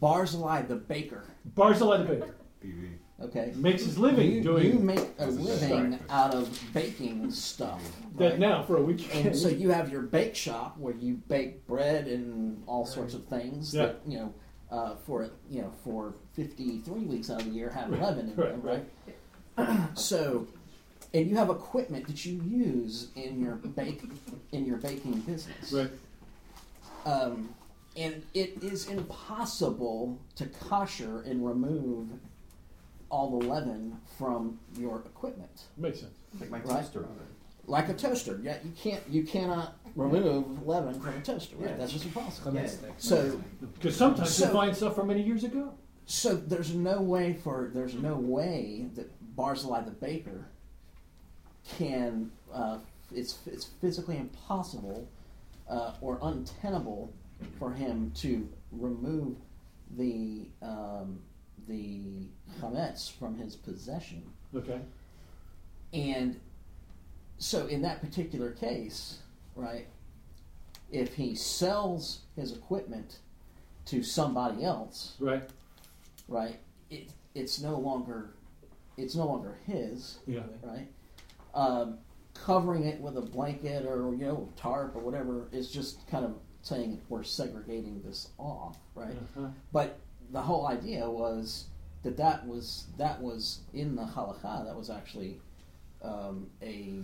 Barzillai 0.00 0.62
the 0.62 0.76
baker. 0.76 1.24
Barzillai 1.54 1.98
the 1.98 2.04
baker 2.04 2.34
BB. 2.64 2.88
Okay, 3.22 3.52
makes 3.54 3.84
his 3.84 3.96
living 3.96 4.32
you, 4.32 4.42
doing 4.42 4.66
you 4.72 4.78
make 4.80 4.98
a 5.18 5.26
This 5.26 5.36
is 5.36 5.46
just 5.46 5.62
living 5.62 5.88
breakfast. 5.90 6.10
out 6.10 6.34
of 6.34 6.60
baking 6.74 7.30
stuff. 7.30 7.80
that 8.16 8.30
right? 8.32 8.38
now 8.40 8.64
for 8.64 8.78
a 8.78 8.82
week. 8.82 9.08
And 9.14 9.36
so 9.36 9.46
you 9.48 9.70
have 9.70 9.92
your 9.92 10.02
bake 10.02 10.34
shop 10.34 10.76
where 10.78 10.94
you 10.94 11.14
bake 11.28 11.64
bread 11.66 12.08
and 12.08 12.60
all 12.66 12.84
sorts 12.84 13.14
of 13.14 13.24
things 13.26 13.72
Yeah. 13.72 13.86
that 13.86 14.00
you 14.06 14.18
know 14.18 14.34
uh, 14.74 14.96
for 15.06 15.30
you 15.50 15.62
know 15.62 15.70
for 15.84 16.14
fifty 16.34 16.78
three 16.80 17.04
weeks 17.04 17.30
out 17.30 17.40
of 17.40 17.46
the 17.46 17.52
year 17.52 17.70
have 17.70 17.90
Right, 17.90 18.00
leaven 18.00 18.30
in 18.30 18.36
right, 18.36 18.62
them, 18.62 18.84
right? 19.56 19.98
so 19.98 20.46
and 21.12 21.28
you 21.30 21.36
have 21.36 21.48
equipment 21.48 22.06
that 22.08 22.24
you 22.24 22.42
use 22.44 23.08
in 23.14 23.40
your 23.40 23.54
bake 23.54 24.02
in 24.52 24.66
your 24.66 24.78
baking 24.78 25.20
business. 25.20 25.72
Right. 25.72 25.90
Um, 27.06 27.54
and 27.96 28.22
it 28.34 28.62
is 28.64 28.88
impossible 28.88 30.18
to 30.36 30.46
kosher 30.46 31.20
and 31.22 31.46
remove 31.46 32.08
all 33.10 33.38
the 33.38 33.46
leaven 33.46 33.96
from 34.18 34.58
your 34.76 34.98
equipment. 35.00 35.66
Makes 35.76 36.00
sense. 36.00 36.14
Like 36.40 36.50
my 36.50 36.58
Right. 36.58 36.68
toaster 36.82 37.00
oven. 37.04 37.26
Like 37.66 37.88
a 37.88 37.94
toaster, 37.94 38.38
yeah, 38.42 38.58
you 38.64 38.72
can't 38.76 39.02
you 39.08 39.22
cannot 39.22 39.76
remove 39.96 40.66
leaven 40.66 41.00
from 41.00 41.14
a 41.16 41.20
toaster, 41.20 41.56
right? 41.56 41.70
Yeah. 41.70 41.76
That's 41.76 41.92
just 41.92 42.04
impossible. 42.04 42.50
Clement 42.52 42.70
stick. 42.70 42.92
So 42.98 43.40
Because 43.74 43.96
sometimes 43.96 44.34
So- 44.34 44.46
you 44.46 44.52
find 44.52 44.76
stuff 44.76 44.94
from 44.94 45.08
many 45.08 45.22
years 45.22 45.44
ago. 45.44 45.72
So 46.06 46.34
there's 46.36 46.74
no 46.74 47.00
way 47.00 47.32
for 47.32 47.70
there's 47.72 47.94
no 47.94 48.16
way 48.16 48.88
that 48.94 49.10
Barzillai 49.36 49.84
the 49.84 49.90
baker 49.90 50.46
can 51.78 52.30
uh, 52.52 52.78
it's 53.12 53.38
it's 53.46 53.64
physically 53.80 54.18
impossible 54.18 55.08
uh, 55.68 55.92
or 56.00 56.18
untenable 56.22 57.12
for 57.58 57.72
him 57.72 58.12
to 58.16 58.48
remove 58.72 59.36
the 59.96 60.46
um, 60.62 61.20
the 61.68 62.26
chametz 62.60 63.10
from 63.10 63.36
his 63.36 63.56
possession. 63.56 64.22
Okay. 64.54 64.80
And 65.92 66.38
so 67.38 67.66
in 67.66 67.82
that 67.82 68.00
particular 68.00 68.50
case, 68.52 69.18
right, 69.54 69.86
if 70.90 71.14
he 71.14 71.34
sells 71.34 72.20
his 72.36 72.52
equipment 72.52 73.18
to 73.86 74.02
somebody 74.02 74.64
else, 74.64 75.14
Right. 75.18 75.42
right, 76.28 76.58
it, 76.90 77.10
it's 77.34 77.60
no 77.60 77.78
longer 77.78 78.30
it's 78.96 79.16
no 79.16 79.26
longer 79.26 79.58
his, 79.66 80.18
Yeah. 80.26 80.44
right? 80.62 80.86
Um, 81.52 81.98
covering 82.32 82.84
it 82.84 83.00
with 83.00 83.16
a 83.16 83.20
blanket 83.20 83.84
or 83.86 84.12
you 84.14 84.24
know 84.24 84.48
tarp 84.56 84.94
or 84.94 85.00
whatever 85.00 85.48
is 85.52 85.70
just 85.70 86.06
kind 86.08 86.24
of 86.24 86.34
saying 86.62 87.00
we're 87.08 87.22
segregating 87.24 88.00
this 88.02 88.30
off, 88.38 88.78
right? 88.94 89.16
Uh-huh. 89.36 89.48
But 89.72 89.98
the 90.30 90.40
whole 90.40 90.66
idea 90.68 91.08
was 91.10 91.66
that 92.04 92.16
that 92.16 92.46
was 92.46 92.86
that 92.98 93.20
was 93.20 93.60
in 93.72 93.96
the 93.96 94.02
halakha. 94.04 94.64
That 94.64 94.76
was 94.76 94.90
actually 94.90 95.40
um, 96.02 96.46
a 96.62 97.00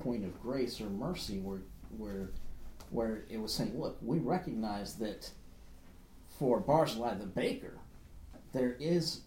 point 0.00 0.24
of 0.24 0.40
grace 0.42 0.80
or 0.80 0.88
mercy, 0.90 1.38
where 1.38 1.60
where 1.96 2.30
where 2.90 3.24
it 3.28 3.40
was 3.40 3.52
saying, 3.52 3.78
look, 3.78 3.96
we 4.00 4.18
recognize 4.18 4.94
that 4.96 5.30
for 6.38 6.60
Barzillai 6.60 7.14
the 7.18 7.26
baker, 7.26 7.78
there 8.52 8.76
is 8.78 9.22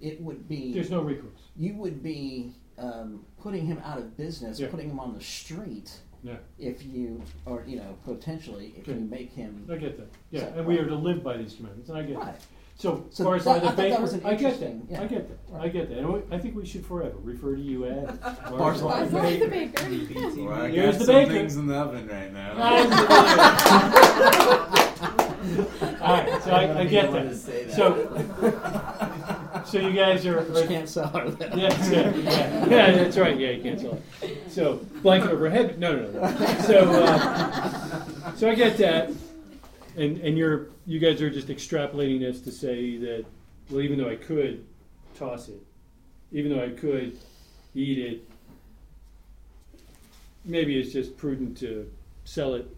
it 0.00 0.20
would 0.20 0.48
be 0.48 0.72
There's 0.74 0.90
no 0.90 1.00
recourse. 1.02 1.40
you 1.56 1.74
would 1.74 2.02
be 2.02 2.52
um, 2.78 3.24
putting 3.40 3.64
him 3.66 3.80
out 3.84 3.98
of 3.98 4.16
business, 4.16 4.60
Yeah. 4.60 4.68
putting 4.70 4.90
him 4.90 5.00
on 5.00 5.14
the 5.14 5.20
street. 5.20 5.90
Yeah. 6.22 6.36
If 6.58 6.84
you, 6.84 7.22
or 7.46 7.64
you 7.66 7.76
know, 7.76 7.96
potentially, 8.04 8.74
if 8.76 8.86
Okay. 8.88 8.98
you 8.98 9.04
make 9.06 9.32
him. 9.32 9.66
I 9.70 9.76
get 9.76 9.96
that. 9.96 10.08
Yeah, 10.30 10.40
So- 10.52 10.58
and 10.58 10.66
we 10.66 10.78
are 10.78 10.86
to 10.86 10.94
live 10.94 11.22
by 11.22 11.38
these 11.38 11.54
commandments, 11.54 11.88
and 11.88 11.96
I 11.98 12.02
get 12.02 12.16
Right. 12.18 12.26
that. 12.34 12.46
So, 12.80 13.04
So 13.10 13.24
far 13.24 13.34
as 13.36 13.44
that- 13.44 13.50
by 13.50 13.56
I 13.56 13.58
the 13.60 13.66
thought 13.66 13.76
that 13.76 13.90
baker, 13.90 14.00
was 14.00 14.12
an 14.14 14.20
I 14.24 14.30
get 14.30 14.38
that. 14.38 14.44
interesting- 14.70 14.86
yeah. 14.90 15.02
I 15.02 15.06
get 15.06 15.28
that. 15.28 15.38
I 15.54 15.58
Right. 15.58 15.72
get 15.74 15.90
that. 15.90 15.98
And 15.98 16.08
we- 16.14 16.22
I 16.30 16.38
think 16.38 16.56
we 16.56 16.64
should 16.64 16.86
forever 16.86 17.12
refer 17.22 17.54
to 17.54 17.60
you 17.60 17.84
as 17.84 18.08
Barzillai 18.48 19.04
the 19.10 19.20
baker. 19.20 19.48
baker. 19.50 19.74
Well, 20.44 20.62
I 20.62 20.68
Here's 20.70 20.96
got 20.96 20.98
the 21.00 21.04
some 21.04 21.14
baker. 21.16 21.32
things 21.32 21.56
in 21.56 21.66
the 21.66 21.74
oven 21.76 22.08
right 22.08 22.32
now. 22.32 22.52
All 26.00 26.16
right, 26.16 26.42
so 26.42 26.50
I, 26.52 26.78
I 26.80 26.84
get 26.86 27.12
that. 27.12 27.22
to 27.24 27.36
say 27.36 27.64
that. 27.64 27.74
So, 27.74 29.62
so 29.66 29.78
you 29.78 29.92
guys 29.92 30.24
are. 30.26 30.42
You 30.60 30.66
can't 30.68 30.88
sell 30.88 31.08
her 31.08 31.28
that. 31.30 31.54
Yeah, 31.56 31.90
yeah, 31.90 32.14
yeah, 32.16 32.66
yeah, 32.66 32.90
that's 32.92 33.16
right. 33.18 33.36
Yeah, 33.38 33.50
you 33.50 33.62
can't 33.62 33.78
sell 33.80 33.98
it. 34.22 34.50
So 34.50 34.80
blanket 35.02 35.30
overhead. 35.32 35.78
No, 35.78 35.96
no, 35.96 36.10
no. 36.10 36.28
So, 36.66 36.90
uh, 36.90 38.34
so 38.36 38.48
I 38.50 38.54
get 38.54 38.76
that, 38.78 39.10
and 39.96 40.18
and 40.18 40.36
you're 40.38 40.68
you 40.86 40.98
guys 40.98 41.20
are 41.22 41.30
just 41.30 41.48
extrapolating 41.48 42.20
this 42.20 42.40
to 42.42 42.52
say 42.52 42.96
that 42.98 43.24
well, 43.70 43.80
even 43.80 43.98
though 43.98 44.08
I 44.08 44.16
could 44.16 44.64
toss 45.14 45.48
it, 45.48 45.60
even 46.32 46.50
though 46.50 46.62
I 46.64 46.70
could 46.70 47.16
eat 47.74 47.98
it, 47.98 48.30
maybe 50.44 50.78
it's 50.78 50.92
just 50.92 51.16
prudent 51.16 51.56
to 51.58 51.90
sell 52.24 52.54
it. 52.54 52.68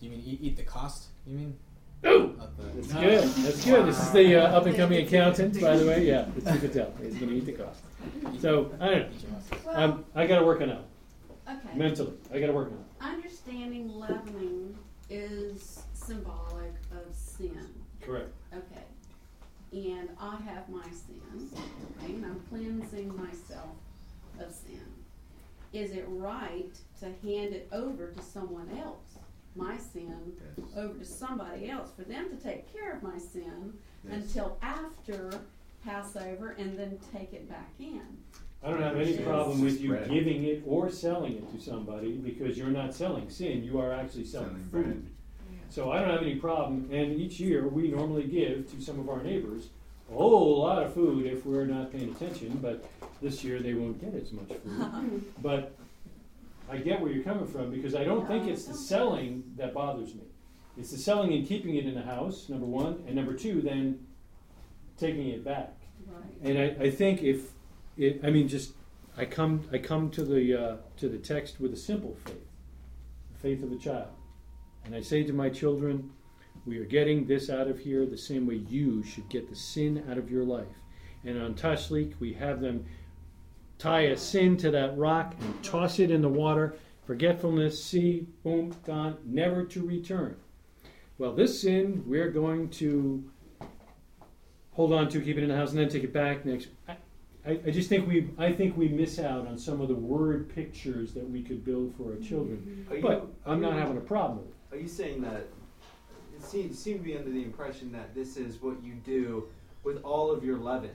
You 0.00 0.10
mean 0.10 0.22
eat, 0.24 0.38
eat 0.42 0.56
the 0.56 0.62
cost? 0.64 1.08
You 1.26 1.36
mean? 1.36 1.56
Oh, 2.04 2.32
that's 2.74 2.92
good. 2.92 3.22
That's 3.44 3.64
good. 3.64 3.86
This 3.86 4.02
is 4.02 4.10
the 4.10 4.36
uh, 4.36 4.56
up 4.56 4.66
and 4.66 4.74
coming 4.76 5.06
accountant, 5.06 5.60
by 5.60 5.76
the 5.76 5.86
way. 5.86 6.04
Yeah, 6.04 6.26
it's 6.36 6.52
you 6.52 6.58
can 6.58 6.72
tell. 6.72 6.92
He's 7.00 7.14
going 7.14 7.28
to 7.28 7.36
eat 7.36 7.46
the 7.46 7.52
cost. 7.52 7.80
So 8.40 8.72
I 8.80 8.86
don't 8.88 8.98
know. 8.98 9.08
Eat 9.14 9.22
your 9.22 9.30
mouth. 9.30 9.64
Well, 9.66 9.76
Um, 9.76 10.04
I 10.16 10.26
got 10.26 10.40
to 10.40 10.44
work 10.44 10.60
on 10.60 10.68
that 10.68 10.84
okay. 11.48 11.78
mentally. 11.78 12.14
I 12.34 12.40
got 12.40 12.46
to 12.46 12.52
work 12.52 12.72
on 12.72 12.74
it. 12.74 13.14
Understanding 13.16 13.88
leavening 13.96 14.76
is 15.08 15.82
symbolic 16.06 16.72
of 16.92 17.14
sin. 17.14 17.68
Correct. 18.00 18.32
Okay. 18.52 18.84
And 19.90 20.10
I 20.20 20.36
have 20.36 20.68
my 20.68 20.84
sin, 20.84 21.48
okay, 22.02 22.12
and 22.12 22.26
I'm 22.26 22.40
cleansing 22.50 23.16
myself 23.16 23.70
of 24.38 24.52
sin. 24.52 24.82
Is 25.72 25.92
it 25.92 26.04
right 26.08 26.68
to 27.00 27.06
hand 27.06 27.54
it 27.54 27.68
over 27.72 28.08
to 28.08 28.22
someone 28.22 28.68
else, 28.78 29.16
my 29.56 29.78
sin, 29.78 30.32
over 30.76 30.98
to 30.98 31.04
somebody 31.06 31.70
else, 31.70 31.88
for 31.96 32.02
them 32.02 32.28
to 32.28 32.36
take 32.36 32.70
care 32.72 32.92
of 32.94 33.02
my 33.02 33.18
sin 33.18 33.72
Yes. 34.04 34.14
until 34.24 34.58
after 34.60 35.30
Passover 35.84 36.50
and 36.58 36.76
then 36.78 36.98
take 37.12 37.32
it 37.32 37.48
back 37.48 37.70
in? 37.78 38.02
I 38.62 38.70
don't 38.70 38.82
have 38.82 38.96
any 38.96 39.16
problem 39.18 39.60
with 39.62 39.80
you 39.80 39.96
giving 40.08 40.44
it 40.44 40.62
or 40.66 40.90
selling 40.90 41.36
it 41.36 41.50
to 41.54 41.60
somebody 41.60 42.12
because 42.12 42.58
you're 42.58 42.68
not 42.68 42.94
selling 42.94 43.30
sin. 43.30 43.64
You 43.64 43.78
are 43.80 43.92
actually 43.92 44.24
selling, 44.24 44.68
Selling 44.70 44.84
food. 44.84 45.10
So 45.72 45.90
I 45.90 46.00
don't 46.00 46.10
have 46.10 46.20
any 46.20 46.34
problem. 46.34 46.90
And 46.92 47.18
each 47.18 47.40
year 47.40 47.66
we 47.66 47.88
normally 47.88 48.24
give 48.24 48.70
to 48.72 48.82
some 48.82 49.00
of 49.00 49.08
our 49.08 49.22
neighbors 49.22 49.70
a 50.10 50.14
whole 50.14 50.60
lot 50.60 50.82
of 50.82 50.92
food 50.92 51.24
if 51.24 51.46
we're 51.46 51.64
not 51.64 51.90
paying 51.90 52.10
attention. 52.10 52.58
But 52.60 52.84
this 53.22 53.42
year 53.42 53.58
they 53.60 53.72
won't 53.72 53.98
get 53.98 54.14
as 54.20 54.32
much 54.32 54.48
food. 54.48 55.32
but 55.42 55.74
I 56.70 56.76
get 56.76 57.00
where 57.00 57.10
you're 57.10 57.24
coming 57.24 57.46
from 57.46 57.70
because 57.70 57.94
I 57.94 58.04
don't 58.04 58.28
think 58.28 58.48
it's 58.48 58.66
the 58.66 58.74
selling 58.74 59.44
that 59.56 59.72
bothers 59.72 60.14
me. 60.14 60.24
It's 60.76 60.90
the 60.90 60.98
selling 60.98 61.32
and 61.32 61.48
keeping 61.48 61.76
it 61.76 61.86
in 61.86 61.94
the 61.94 62.02
house, 62.02 62.50
number 62.50 62.66
one, 62.66 63.02
and 63.06 63.16
number 63.16 63.32
two, 63.32 63.62
then 63.62 64.06
taking 64.98 65.28
it 65.28 65.42
back. 65.42 65.72
Right. 66.06 66.22
And 66.42 66.58
I, 66.58 66.84
I 66.84 66.90
think 66.90 67.22
if 67.22 67.52
it, 67.96 68.20
I 68.22 68.28
mean, 68.28 68.46
just 68.46 68.72
I 69.16 69.24
come 69.24 69.66
I 69.72 69.78
come 69.78 70.10
to 70.10 70.22
the 70.22 70.54
uh, 70.54 70.76
to 70.98 71.08
the 71.08 71.18
text 71.18 71.60
with 71.60 71.72
a 71.72 71.76
simple 71.76 72.14
faith, 72.26 72.46
the 73.32 73.38
faith 73.38 73.62
of 73.62 73.72
a 73.72 73.76
child, 73.76 74.08
and 74.84 74.94
I 74.94 75.00
say 75.00 75.22
to 75.24 75.32
my 75.32 75.48
children, 75.48 76.10
we 76.66 76.78
are 76.78 76.84
getting 76.84 77.26
this 77.26 77.50
out 77.50 77.68
of 77.68 77.78
here 77.78 78.06
the 78.06 78.16
same 78.18 78.46
way 78.46 78.56
you 78.68 79.02
should 79.02 79.28
get 79.28 79.48
the 79.48 79.56
sin 79.56 80.04
out 80.10 80.18
of 80.18 80.30
your 80.30 80.44
life. 80.44 80.66
And 81.24 81.40
on 81.40 81.54
Tashlik, 81.54 82.14
we 82.20 82.32
have 82.34 82.60
them 82.60 82.84
tie 83.78 84.02
a 84.02 84.16
sin 84.16 84.56
to 84.58 84.70
that 84.70 84.96
rock 84.96 85.34
and 85.40 85.62
toss 85.64 85.98
it 85.98 86.10
in 86.10 86.22
the 86.22 86.28
water. 86.28 86.74
Forgetfulness, 87.06 87.82
see, 87.82 88.26
boom, 88.44 88.74
gone, 88.84 89.16
never 89.24 89.64
to 89.64 89.84
return. 89.86 90.36
Well, 91.18 91.32
this 91.32 91.60
sin 91.62 92.04
we're 92.06 92.30
going 92.30 92.68
to 92.70 93.28
hold 94.72 94.92
on 94.92 95.08
to, 95.10 95.20
keep 95.20 95.36
it 95.36 95.42
in 95.42 95.48
the 95.48 95.56
house, 95.56 95.70
and 95.70 95.78
then 95.78 95.88
take 95.88 96.04
it 96.04 96.12
back 96.12 96.44
next. 96.44 96.68
I, 96.88 96.96
I, 97.44 97.50
I 97.66 97.70
just 97.70 97.88
think 97.88 98.06
we 98.08 98.30
I 98.38 98.52
think 98.52 98.76
we 98.76 98.88
miss 98.88 99.18
out 99.18 99.46
on 99.46 99.58
some 99.58 99.80
of 99.80 99.88
the 99.88 99.94
word 99.96 100.48
pictures 100.54 101.12
that 101.14 101.28
we 101.28 101.42
could 101.42 101.64
build 101.64 101.94
for 101.96 102.12
our 102.12 102.18
children. 102.18 102.86
You- 102.90 103.02
But 103.02 103.26
I'm 103.44 103.60
not 103.60 103.74
having 103.74 103.96
a 103.96 104.00
problem 104.00 104.38
with 104.38 104.46
it. 104.48 104.54
Are 104.72 104.76
you 104.78 104.88
saying 104.88 105.20
that 105.20 105.48
it 106.34 106.42
seems 106.42 106.78
seem 106.78 106.98
to 106.98 107.04
be 107.04 107.16
under 107.16 107.30
the 107.30 107.42
impression 107.42 107.92
that 107.92 108.14
this 108.14 108.38
is 108.38 108.62
what 108.62 108.82
you 108.82 108.94
do 109.04 109.48
with 109.84 110.02
all 110.02 110.30
of 110.30 110.42
your 110.42 110.56
leaven? 110.56 110.92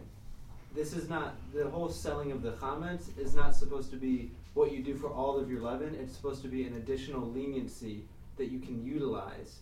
This 0.75 0.93
is 0.93 1.07
not 1.07 1.36
the 1.53 1.69
whole 1.69 1.88
selling 1.88 2.32
of 2.32 2.41
the 2.41 2.53
chametz 2.53 3.15
is 3.19 3.36
not 3.36 3.55
supposed 3.55 3.91
to 3.91 3.97
be 3.97 4.32
what 4.55 4.71
you 4.71 4.82
do 4.82 4.95
for 4.95 5.09
all 5.09 5.39
of 5.39 5.49
your 5.49 5.61
leaven. 5.61 5.95
It's 6.01 6.15
supposed 6.15 6.41
to 6.41 6.47
be 6.47 6.63
an 6.63 6.73
additional 6.75 7.30
leniency 7.30 8.03
that 8.38 8.47
you 8.51 8.59
can 8.59 8.84
utilize, 8.84 9.59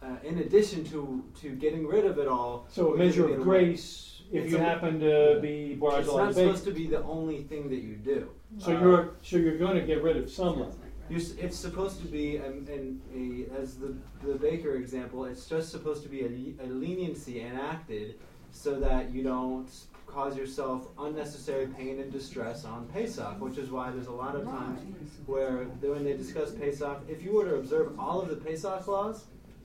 uh, 0.00 0.16
in 0.22 0.38
addition 0.38 0.84
to 0.86 1.24
to 1.40 1.50
getting 1.50 1.88
rid 1.88 2.04
of 2.04 2.18
it 2.18 2.28
all. 2.28 2.66
So 2.70 2.94
a 2.94 2.96
measure 2.96 3.28
of 3.28 3.42
grace 3.42 4.22
if 4.32 4.44
It's 4.44 4.52
you 4.52 4.58
a- 4.58 4.60
happen 4.60 5.00
to 5.00 5.38
be 5.42 5.78
It's 5.80 6.06
not 6.08 6.34
supposed 6.34 6.64
to 6.64 6.72
be 6.72 6.86
the 6.86 7.02
only 7.02 7.42
thing 7.42 7.68
that 7.70 7.82
you 7.82 7.96
do. 7.96 8.30
So 8.58 8.76
Uh, 8.76 8.80
you're 8.80 9.10
so 9.22 9.36
you're 9.36 9.58
going 9.58 9.74
to 9.76 9.86
get 9.86 10.02
rid 10.04 10.16
of 10.16 10.30
some 10.30 10.60
leaven. 10.60 10.85
You're, 11.08 11.20
it's 11.38 11.56
supposed 11.56 12.00
to 12.00 12.06
be, 12.08 12.36
an, 12.36 12.66
an, 12.70 13.00
a, 13.14 13.60
as 13.60 13.76
the, 13.76 13.94
the 14.24 14.34
baker 14.34 14.74
example, 14.74 15.24
it's 15.24 15.46
just 15.48 15.70
supposed 15.70 16.02
to 16.02 16.08
be 16.08 16.22
a, 16.60 16.64
a 16.64 16.66
leniency 16.66 17.40
enacted 17.42 18.16
so 18.50 18.80
that 18.80 19.10
you 19.12 19.22
don't 19.22 19.68
cause 20.06 20.36
yourself 20.36 20.88
unnecessary 20.98 21.66
pain 21.68 22.00
and 22.00 22.10
distress 22.12 22.64
on 22.64 22.86
Pesach, 22.88 23.40
which 23.40 23.58
is 23.58 23.70
why 23.70 23.90
there's 23.90 24.06
a 24.06 24.12
lot 24.12 24.34
of 24.34 24.44
times 24.44 24.80
where 25.26 25.66
they- 25.80 25.90
when 25.90 26.04
they 26.04 26.16
discuss 26.16 26.52
Pesach, 26.52 26.98
if 27.08 27.22
you 27.22 27.32
were 27.34 27.44
to 27.44 27.56
observe 27.56 27.98
all 27.98 28.20
of 28.22 28.28
the 28.28 28.36
Pesach 28.36 28.86
laws 28.88 29.24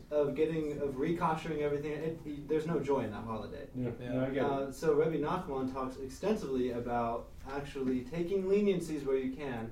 of 0.10 0.36
getting 0.36 0.74
of 0.82 0.96
rekoshering 0.96 1.62
everything, 1.62 1.94
it, 1.94 2.20
it- 2.26 2.50
there's 2.50 2.68
no 2.68 2.80
joy 2.80 3.00
in 3.00 3.12
that 3.12 3.24
holiday. 3.24 3.66
Yeah, 3.76 3.90
yeah, 4.02 4.22
I 4.24 4.26
get 4.26 4.36
it. 4.38 4.44
Uh, 4.44 4.72
so 4.72 4.94
Rabbi 4.94 5.18
Nachman 5.18 5.72
talks 5.74 5.98
extensively 5.98 6.72
about 6.72 7.28
actually 7.50 8.02
taking 8.02 8.44
leniencies 8.44 9.06
where 9.06 9.16
you 9.18 9.32
can, 9.34 9.72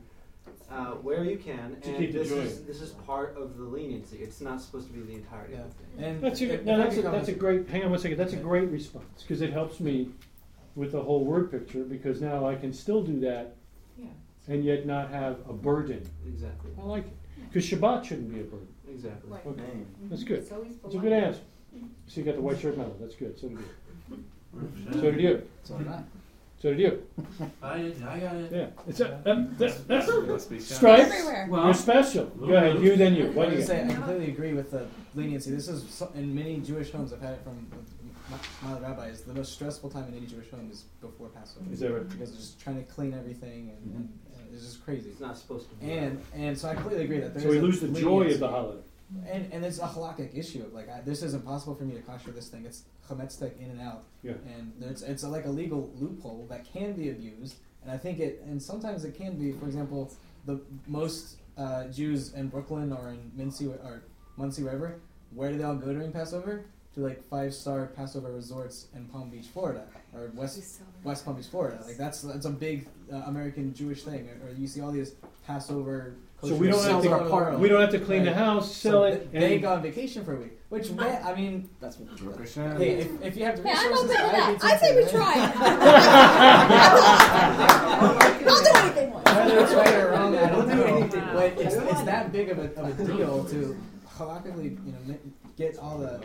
uh, 0.72 0.92
where 1.02 1.24
you 1.24 1.38
can, 1.38 1.78
To 1.82 1.90
and 1.90 1.98
keep 1.98 2.14
this 2.14 2.30
joy. 2.30 2.36
is 2.40 2.64
this 2.64 2.82
is 2.82 2.92
part 2.92 3.36
of 3.38 3.58
the 3.58 3.64
leniency. 3.64 4.18
It's 4.18 4.40
not 4.42 4.62
supposed 4.62 4.88
to 4.88 4.94
be 4.94 5.02
the 5.02 5.14
entirety 5.14 5.56
of 5.56 5.64
the 5.64 5.74
thing. 5.98 6.04
And 6.06 6.22
That's 6.22 6.42
a, 6.42 6.54
if- 6.54 6.64
no, 6.66 6.78
that's 6.78 6.98
a, 6.98 7.02
that's 7.02 7.28
a 7.30 7.34
great, 7.34 7.68
hang 7.70 7.84
on 7.84 7.90
one 7.92 8.00
second, 8.00 8.18
that's 8.18 8.34
a 8.34 8.38
great 8.38 8.70
response, 8.70 9.22
because 9.24 9.42
it 9.42 9.52
helps 9.52 9.80
me 9.80 10.10
with 10.76 10.92
the 10.92 11.02
whole 11.02 11.26
word 11.26 11.52
picture, 11.52 11.84
because 11.84 12.22
now 12.22 12.46
I 12.48 12.56
can 12.56 12.72
still 12.72 13.02
do 13.04 13.20
that 13.22 13.56
Yeah. 13.98 14.06
and 14.48 14.64
yet 14.64 14.86
not 14.86 15.10
have 15.10 15.40
a 15.50 15.54
burden. 15.54 16.08
Exactly. 16.28 16.72
I 16.80 16.84
like 16.86 17.06
it, 17.08 17.18
because 17.52 17.66
Shabbat 17.70 18.06
shouldn't 18.06 18.32
be 18.34 18.42
a 18.42 18.44
burden. 18.44 18.68
Exactly. 18.92 19.32
Right. 19.32 19.46
Okay, 19.46 19.62
Mhm. 19.62 20.10
that's 20.10 20.24
good. 20.24 20.40
It's 20.40 20.52
always 20.52 20.78
That's 20.78 20.96
a 20.96 20.98
good 21.00 21.14
answer. 21.14 21.42
So 22.08 22.20
you 22.22 22.26
got 22.26 22.36
the 22.36 22.42
white 22.42 22.60
shirt 22.60 22.78
medal, 22.78 22.96
that's 23.00 23.16
good, 23.16 23.38
so 23.40 23.48
did 23.50 23.58
you. 23.60 23.66
So 24.94 25.02
did 25.12 25.22
you. 25.22 25.44
So 25.64 25.78
did 25.78 25.88
I. 25.88 26.04
So 26.62 26.72
did 26.72 26.80
you. 26.80 27.04
I 27.64 27.78
did, 27.78 28.04
I 28.04 28.20
got 28.20 28.36
it. 28.36 28.52
Yeah, 28.52 28.68
it's 28.88 29.00
a, 29.00 29.22
that, 29.24 29.58
that, 29.60 29.88
that's, 29.88 30.10
Must 30.10 30.50
be 30.50 30.60
stripes, 30.60 31.04
Everywhere. 31.04 31.48
Well- 31.50 31.66
you're 31.66 31.74
special. 31.74 32.26
Go 32.26 32.54
ahead, 32.54 32.82
you 32.82 32.96
then 32.98 33.16
you, 33.16 33.28
I 33.28 33.30
what 33.30 33.48
was 33.48 33.56
do 33.56 33.62
you 33.62 33.68
gonna 33.68 33.88
say. 33.88 33.94
I 33.94 33.96
completely 33.96 34.28
agree 34.34 34.54
with 34.54 34.72
the 34.72 34.86
leniency. 35.16 35.52
This 35.52 35.70
is 35.70 35.90
so, 35.90 36.12
in 36.16 36.36
many 36.36 36.58
Jewish 36.60 36.92
homes. 36.92 37.14
I've 37.14 37.22
had 37.22 37.34
it 37.36 37.42
from 37.44 37.66
my, 38.30 38.74
my 38.74 38.80
rabbis. 38.80 39.22
The 39.22 39.34
most 39.34 39.54
stressful 39.54 39.90
time 39.90 40.06
in 40.10 40.18
any 40.18 40.26
Jewish 40.28 40.50
home 40.52 40.70
is 40.72 40.84
before 41.00 41.30
Passover. 41.30 41.66
Is 41.72 41.80
that 41.80 41.94
right? 41.94 42.08
Because 42.10 42.32
they're 42.32 42.40
just 42.40 42.60
trying 42.60 42.76
to 42.78 42.84
clean 42.92 43.14
everything, 43.14 43.72
and, 43.78 43.96
and, 43.96 44.20
and 44.38 44.54
it's 44.54 44.66
just 44.66 44.84
crazy. 44.84 45.10
It's 45.12 45.22
not 45.22 45.38
supposed 45.38 45.70
to 45.70 45.76
be. 45.76 45.92
And 45.94 46.22
and 46.36 46.58
so 46.58 46.68
I 46.68 46.74
completely 46.76 47.06
agree 47.06 47.20
that 47.22 47.34
there's 47.34 47.44
So 47.44 47.50
we 47.52 47.58
a 47.60 47.62
lose 47.62 47.80
the 47.80 47.88
joy 47.88 47.94
of 47.94 48.04
leniency. 48.20 48.38
the 48.40 48.48
holiday. 48.50 48.82
And 49.28 49.52
and 49.52 49.66
it's 49.66 49.80
a 49.80 49.88
halakhic 49.88 50.38
issue. 50.38 50.70
Like 50.72 50.90
I, 50.90 51.02
this 51.02 51.24
is 51.24 51.34
impossible 51.34 51.76
for 51.76 51.84
me 51.84 51.96
to 51.96 52.02
kosher 52.02 52.32
this 52.32 52.50
thing. 52.50 52.66
It's 52.66 52.84
chametz 53.08 53.40
tech 53.40 53.54
in 53.60 53.72
and 53.72 53.82
out. 53.82 54.04
Yeah. 54.22 54.34
And 54.46 54.74
there's 54.80 55.02
it's 55.02 55.24
a, 55.24 55.30
like 55.30 55.46
a 55.46 55.50
legal 55.50 55.92
loophole 55.96 56.46
that 56.50 56.72
can 56.72 56.94
be 56.94 57.10
abused. 57.10 57.56
And 57.82 57.92
I 57.92 57.98
think 57.98 58.20
it 58.20 58.44
and 58.46 58.62
sometimes 58.62 59.06
it 59.06 59.16
can 59.16 59.36
be. 59.36 59.52
For 59.54 59.66
example, 59.66 60.14
the 60.46 60.62
most 60.88 61.38
uh, 61.58 61.86
Jews 61.86 62.34
in 62.34 62.50
Brooklyn 62.50 62.94
or 62.94 63.10
in 63.10 63.32
Monsey 63.36 63.68
or 63.68 64.04
Monsey 64.38 64.64
wherever, 64.64 65.00
where 65.34 65.52
do 65.52 65.58
they 65.58 65.64
all 65.64 65.76
go 65.76 65.92
during 65.92 66.12
Passover? 66.12 66.66
To 66.96 67.02
like 67.02 67.24
five 67.30 67.54
star 67.54 67.88
Passover 67.88 68.32
resorts 68.32 68.88
in 68.96 69.06
Palm 69.06 69.30
Beach, 69.30 69.46
Florida, 69.46 69.86
or 70.14 70.32
West 70.34 70.82
West 71.04 71.24
Palm 71.24 71.36
Beach, 71.36 71.46
Florida. 71.46 71.80
Like 71.86 71.98
that's 71.98 72.22
that's 72.22 72.46
a 72.46 72.50
big 72.52 72.88
uh, 73.12 73.18
American 73.28 73.74
Jewish 73.74 74.04
thing. 74.04 74.28
Or, 74.28 74.48
or 74.48 74.54
you 74.54 74.68
see 74.68 74.82
all 74.82 74.92
these 74.92 75.14
Passover. 75.50 76.14
So 76.44 76.54
we 76.56 76.68
don't 76.68 76.82
have 76.84 77.02
kosher 77.02 77.02
sales 77.02 77.06
all 77.08 77.14
over 77.16 77.24
the 77.24 77.30
to, 77.30 77.36
world. 77.36 77.60
we 77.62 77.68
don't 77.70 77.82
have 77.82 77.90
to 77.90 78.00
clean 78.00 78.24
the 78.24 78.34
house, 78.34 78.74
sell 78.74 79.04
th- 79.04 79.16
it, 79.16 79.32
They 79.34 79.54
and 79.56 79.62
go 79.64 79.74
on 79.74 79.82
vacation 79.82 80.24
for 80.24 80.38
a 80.38 80.40
week, 80.40 80.58
which 80.70 80.90
may, 80.92 81.18
I 81.18 81.36
mean, 81.36 81.70
That's 81.82 81.98
what. 81.98 82.48
hey, 82.78 82.92
if, 83.00 83.22
if 83.22 83.36
you 83.36 83.44
have 83.46 83.58
the 83.62 83.64
Hey, 83.68 83.74
I'm 83.76 83.90
resources, 83.90 84.12
open 84.12 84.30
to 84.30 84.36
I'd 84.38 84.60
that. 84.60 84.64
I 84.64 84.78
say 84.78 84.96
we 84.96 85.02
tempted, 85.02 85.18
try 85.18 85.36
right? 85.36 85.56
I'll 88.48 88.64
do 88.64 88.72
anything 88.80 89.12
once. 89.12 89.26
Whether 89.26 89.60
it's 89.60 89.74
right 89.74 89.96
or 89.96 90.12
wrong, 90.12 90.38
I 90.38 90.50
don't 90.50 90.70
do 90.70 90.76
know. 90.76 90.84
anything. 90.84 91.26
But 91.34 91.54
it's, 91.60 91.76
it's 91.76 92.04
that 92.04 92.32
big 92.32 92.50
of 92.52 92.60
a, 92.60 92.74
of 92.80 93.00
a 93.00 93.04
deal 93.06 93.44
to 93.46 93.78
halakhically, 94.18 94.64
you 94.86 94.94
know, 95.08 95.18
get 95.58 95.78
all 95.80 95.98
the 95.98 96.22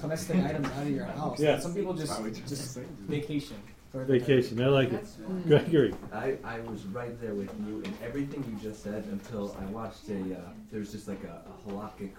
domestic 0.00 0.36
items 0.44 0.66
out 0.66 0.82
of 0.82 0.90
your 0.90 1.04
house. 1.04 1.38
Yeah. 1.38 1.60
Some 1.60 1.74
people 1.74 1.92
just 1.94 2.20
just 2.48 2.78
vacation. 3.06 3.58
For 3.92 4.04
the- 4.04 4.18
vacation, 4.18 4.60
I 4.62 4.66
like 4.68 4.92
it. 4.92 5.06
Gregory, 5.46 5.94
I, 6.12 6.36
I 6.44 6.60
was 6.60 6.84
right 6.86 7.18
there 7.20 7.34
with 7.34 7.52
you 7.66 7.80
in 7.82 7.92
everything 8.02 8.42
you 8.50 8.58
just 8.70 8.82
said 8.82 9.04
until 9.12 9.54
I 9.60 9.64
watched 9.66 10.08
a, 10.08 10.14
uh, 10.14 10.40
there 10.70 10.80
was 10.80 10.90
just 10.92 11.08
like 11.08 11.22
a, 11.24 11.42
a 11.46 11.70
halakhic, 11.70 12.10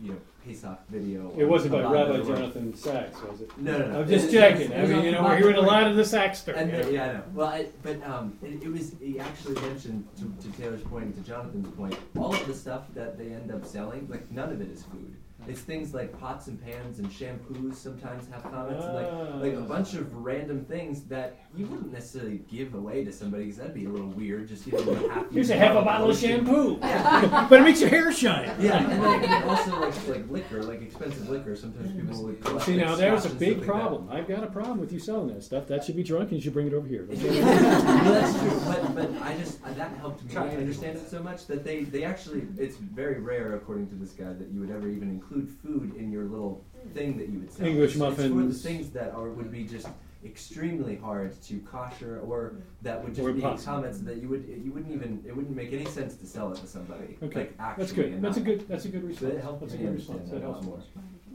you 0.00 0.12
know, 0.12 0.18
Pesach 0.46 0.78
video. 0.88 1.34
it 1.36 1.44
wasn't 1.44 1.72
by 1.72 1.82
on 1.82 1.92
Rabbi 1.92 2.18
the. 2.18 2.24
Jonathan 2.24 2.74
Sacks, 2.76 3.20
was 3.20 3.40
it? 3.40 3.50
No, 3.58 3.76
no, 3.78 3.88
no. 3.88 4.00
I'm 4.02 4.08
just 4.08 4.28
It- 4.28 4.32
checking, 4.32 4.70
it 4.70 4.78
I 4.78 4.82
was 4.82 4.90
mean, 4.90 5.04
you 5.06 5.10
know, 5.10 5.24
we're 5.24 5.36
hearing 5.38 5.56
a 5.56 5.60
lot 5.60 5.88
of 5.88 5.96
the 5.96 6.04
Sacks 6.04 6.38
stuff. 6.38 6.54
And 6.56 6.70
the, 6.72 6.92
yeah, 6.92 7.04
I 7.04 7.12
know. 7.14 7.22
Well, 7.34 7.48
I, 7.48 7.66
but 7.82 8.00
um, 8.06 8.38
it, 8.42 8.62
it 8.62 8.68
was 8.72 8.94
he 9.00 9.18
actually 9.18 9.60
mentioned 9.60 10.06
to, 10.18 10.48
to 10.48 10.56
Taylor's 10.56 10.82
point 10.84 11.06
and 11.06 11.16
to 11.16 11.22
Jonathan's 11.22 11.68
point, 11.76 11.96
all 12.16 12.32
of 12.32 12.46
the 12.46 12.54
stuff 12.54 12.84
that 12.94 13.18
they 13.18 13.32
end 13.32 13.50
up 13.50 13.66
selling, 13.66 14.06
like 14.08 14.30
none 14.30 14.52
of 14.52 14.60
it 14.60 14.70
is 14.70 14.84
food. 14.84 15.16
It's 15.48 15.60
things 15.60 15.94
like 15.94 16.18
pots 16.18 16.48
and 16.48 16.62
pans 16.62 16.98
and 16.98 17.08
shampoos. 17.10 17.74
Sometimes 17.74 18.28
have 18.28 18.42
comments 18.42 18.84
and 18.84 18.94
like 18.94 19.08
like 19.40 19.54
a 19.54 19.68
bunch 19.68 19.94
of 19.94 20.14
random 20.14 20.64
things 20.64 21.04
that 21.04 21.38
you 21.56 21.66
wouldn't 21.66 21.92
necessarily 21.92 22.42
give 22.50 22.74
away 22.74 23.04
to 23.04 23.12
somebody 23.12 23.44
because 23.44 23.58
that'd 23.58 23.74
be 23.74 23.86
a 23.86 23.88
little 23.88 24.08
weird. 24.08 24.48
Just 24.48 24.66
you 24.66 24.72
know, 24.72 24.92
a 24.92 25.08
half. 25.10 25.32
Here's 25.32 25.50
a 25.50 25.56
half 25.56 25.76
a 25.76 25.82
bottle 25.82 26.10
of 26.10 26.18
shampoo. 26.18 26.78
Yeah. 26.88 27.46
But 27.48 27.60
it 27.60 27.64
makes 27.64 27.80
your 27.80 27.90
hair 27.90 28.12
shine. 28.12 28.50
Yeah, 28.60 28.78
and 28.78 29.02
then 29.02 29.24
and 29.24 29.44
also 29.44 29.80
like 29.80 29.94
like 30.08 30.30
liquor, 30.30 30.62
like 30.62 30.82
expensive 30.82 31.28
liquor. 31.28 31.56
Sometimes 31.56 31.92
people 31.92 32.24
would 32.24 32.40
collect, 32.42 32.66
See, 32.66 32.76
like, 32.76 32.86
now 32.86 32.94
there's 32.94 33.24
a 33.24 33.30
big 33.30 33.58
stuff 33.58 33.58
like 33.58 33.66
problem. 33.66 34.08
I've 34.10 34.28
got 34.28 34.42
a 34.42 34.46
problem 34.46 34.78
with 34.78 34.92
you 34.92 34.98
selling 34.98 35.28
that 35.34 35.42
stuff. 35.42 35.66
That 35.68 35.84
should 35.84 35.96
be 35.96 36.02
drunk 36.02 36.30
and 36.30 36.38
you 36.38 36.42
should 36.42 36.52
bring 36.52 36.66
it 36.66 36.74
over 36.74 36.86
here. 36.86 37.06
well, 37.10 38.04
that's 38.04 38.38
true, 38.38 38.60
but 38.64 38.94
but 38.94 39.22
I 39.22 39.36
just 39.36 39.62
uh, 39.64 39.72
that 39.74 39.96
helped 39.98 40.24
me 40.24 40.32
Try 40.32 40.48
understand 40.48 40.98
it 40.98 41.08
so 41.08 41.22
much 41.22 41.46
that 41.46 41.64
they 41.64 41.84
they 41.84 42.04
actually 42.04 42.46
it's 42.58 42.76
very 42.76 43.20
rare 43.20 43.54
according 43.54 43.88
to 43.88 43.94
this 43.94 44.12
guy 44.12 44.32
that 44.32 44.48
you 44.48 44.60
would 44.60 44.70
ever 44.70 44.88
even 44.88 45.08
include 45.10 45.37
food 45.46 45.94
in 45.96 46.10
your 46.10 46.24
little 46.24 46.64
thing 46.94 47.16
that 47.18 47.28
you 47.28 47.40
would 47.40 47.52
sell. 47.52 47.66
English 47.66 47.96
It's- 47.96 48.08
It's 48.12 48.16
for 48.22 48.28
the 48.28 48.34
muffins. 48.34 48.62
things 48.62 48.90
that 48.90 49.12
are 49.14 49.28
would 49.30 49.50
be 49.52 49.64
just 49.64 49.88
extremely 50.24 50.96
hard 50.96 51.40
to 51.42 51.60
kosher 51.60 52.20
or 52.20 52.54
that 52.82 53.02
would 53.04 53.14
just 53.14 53.26
Or 53.26 53.32
be 53.32 53.38
impossible. 53.40 53.74
comments 53.74 54.00
that 54.00 54.16
you 54.20 54.28
would 54.28 54.44
you 54.48 54.72
wouldn't 54.72 54.92
even 54.92 55.22
it 55.26 55.36
wouldn't 55.36 55.54
make 55.54 55.72
any 55.72 55.84
sense 55.84 56.16
to 56.16 56.26
sell 56.26 56.50
it 56.52 56.56
to 56.56 56.66
somebody. 56.66 57.16
Okay, 57.22 57.40
like 57.40 57.54
actually. 57.60 57.84
that's 57.84 57.92
good. 57.92 58.22
That's 58.22 58.36
a 58.36 58.40
good. 58.40 58.68
That's 58.68 58.84
a 58.86 58.88
good 58.88 59.04
response. 59.04 59.34
it 59.34 59.40
helped 59.40 59.60
That's 59.60 59.74
a 59.74 59.76
me 59.76 59.82
good 59.82 59.88
understand 59.90 60.20
response. 60.20 60.30
that 60.30 60.40
That 60.40 60.48
a 60.48 60.52
helps 60.52 60.66
lot 60.66 60.76
more. 60.76 60.82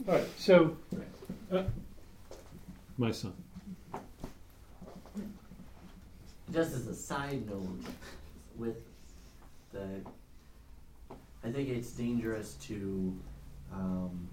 more. 0.06 0.14
All 0.14 0.20
right. 0.20 0.28
So, 0.38 0.76
uh, 1.50 1.64
my 2.98 3.10
son. 3.10 3.32
Just 6.52 6.74
as 6.74 6.86
a 6.86 6.94
side 6.94 7.48
note, 7.48 7.80
with 8.56 8.76
the, 9.72 9.88
I 11.42 11.50
think 11.50 11.68
it's 11.68 11.90
dangerous 11.92 12.54
to 12.66 13.16
um, 13.74 14.28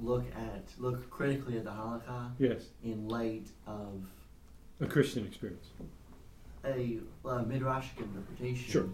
look 0.00 0.24
at 0.36 0.64
look 0.78 1.08
critically 1.10 1.56
at 1.58 1.64
the 1.64 1.70
Holocaust 1.70 2.34
Yes, 2.38 2.62
in 2.84 3.08
light 3.08 3.48
of 3.66 4.02
a 4.80 4.86
Christian 4.86 5.26
experience. 5.26 5.66
a, 6.64 6.98
uh 7.24 7.42
midrashic 7.44 7.98
interpretation 7.98 8.70
Sure. 8.70 8.88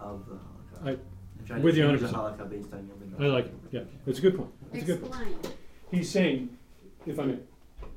of 0.00 0.26
the 0.28 0.36
Holocaust. 0.36 0.82
I- 0.84 0.90
And 1.38 1.46
trying 1.46 1.62
with 1.62 1.74
to 1.76 1.80
you 1.80 1.86
change 1.86 2.00
the 2.00 2.06
100%. 2.08 2.14
Holocaust 2.14 2.50
based 2.50 2.72
on 2.72 2.86
your 2.88 2.96
midrash. 2.96 3.20
I 3.22 3.26
like 3.26 3.46
it. 3.46 3.54
Yeah, 3.70 3.80
it's 4.06 4.18
a 4.18 4.22
good 4.22 4.36
point. 4.36 4.50
It's 4.72 4.82
a 4.82 4.86
good 4.86 5.00
point. 5.02 5.14
Explain. 5.14 5.54
He's 5.92 6.10
saying, 6.10 6.58
if 7.06 7.18
I 7.20 7.24
may, 7.26 7.38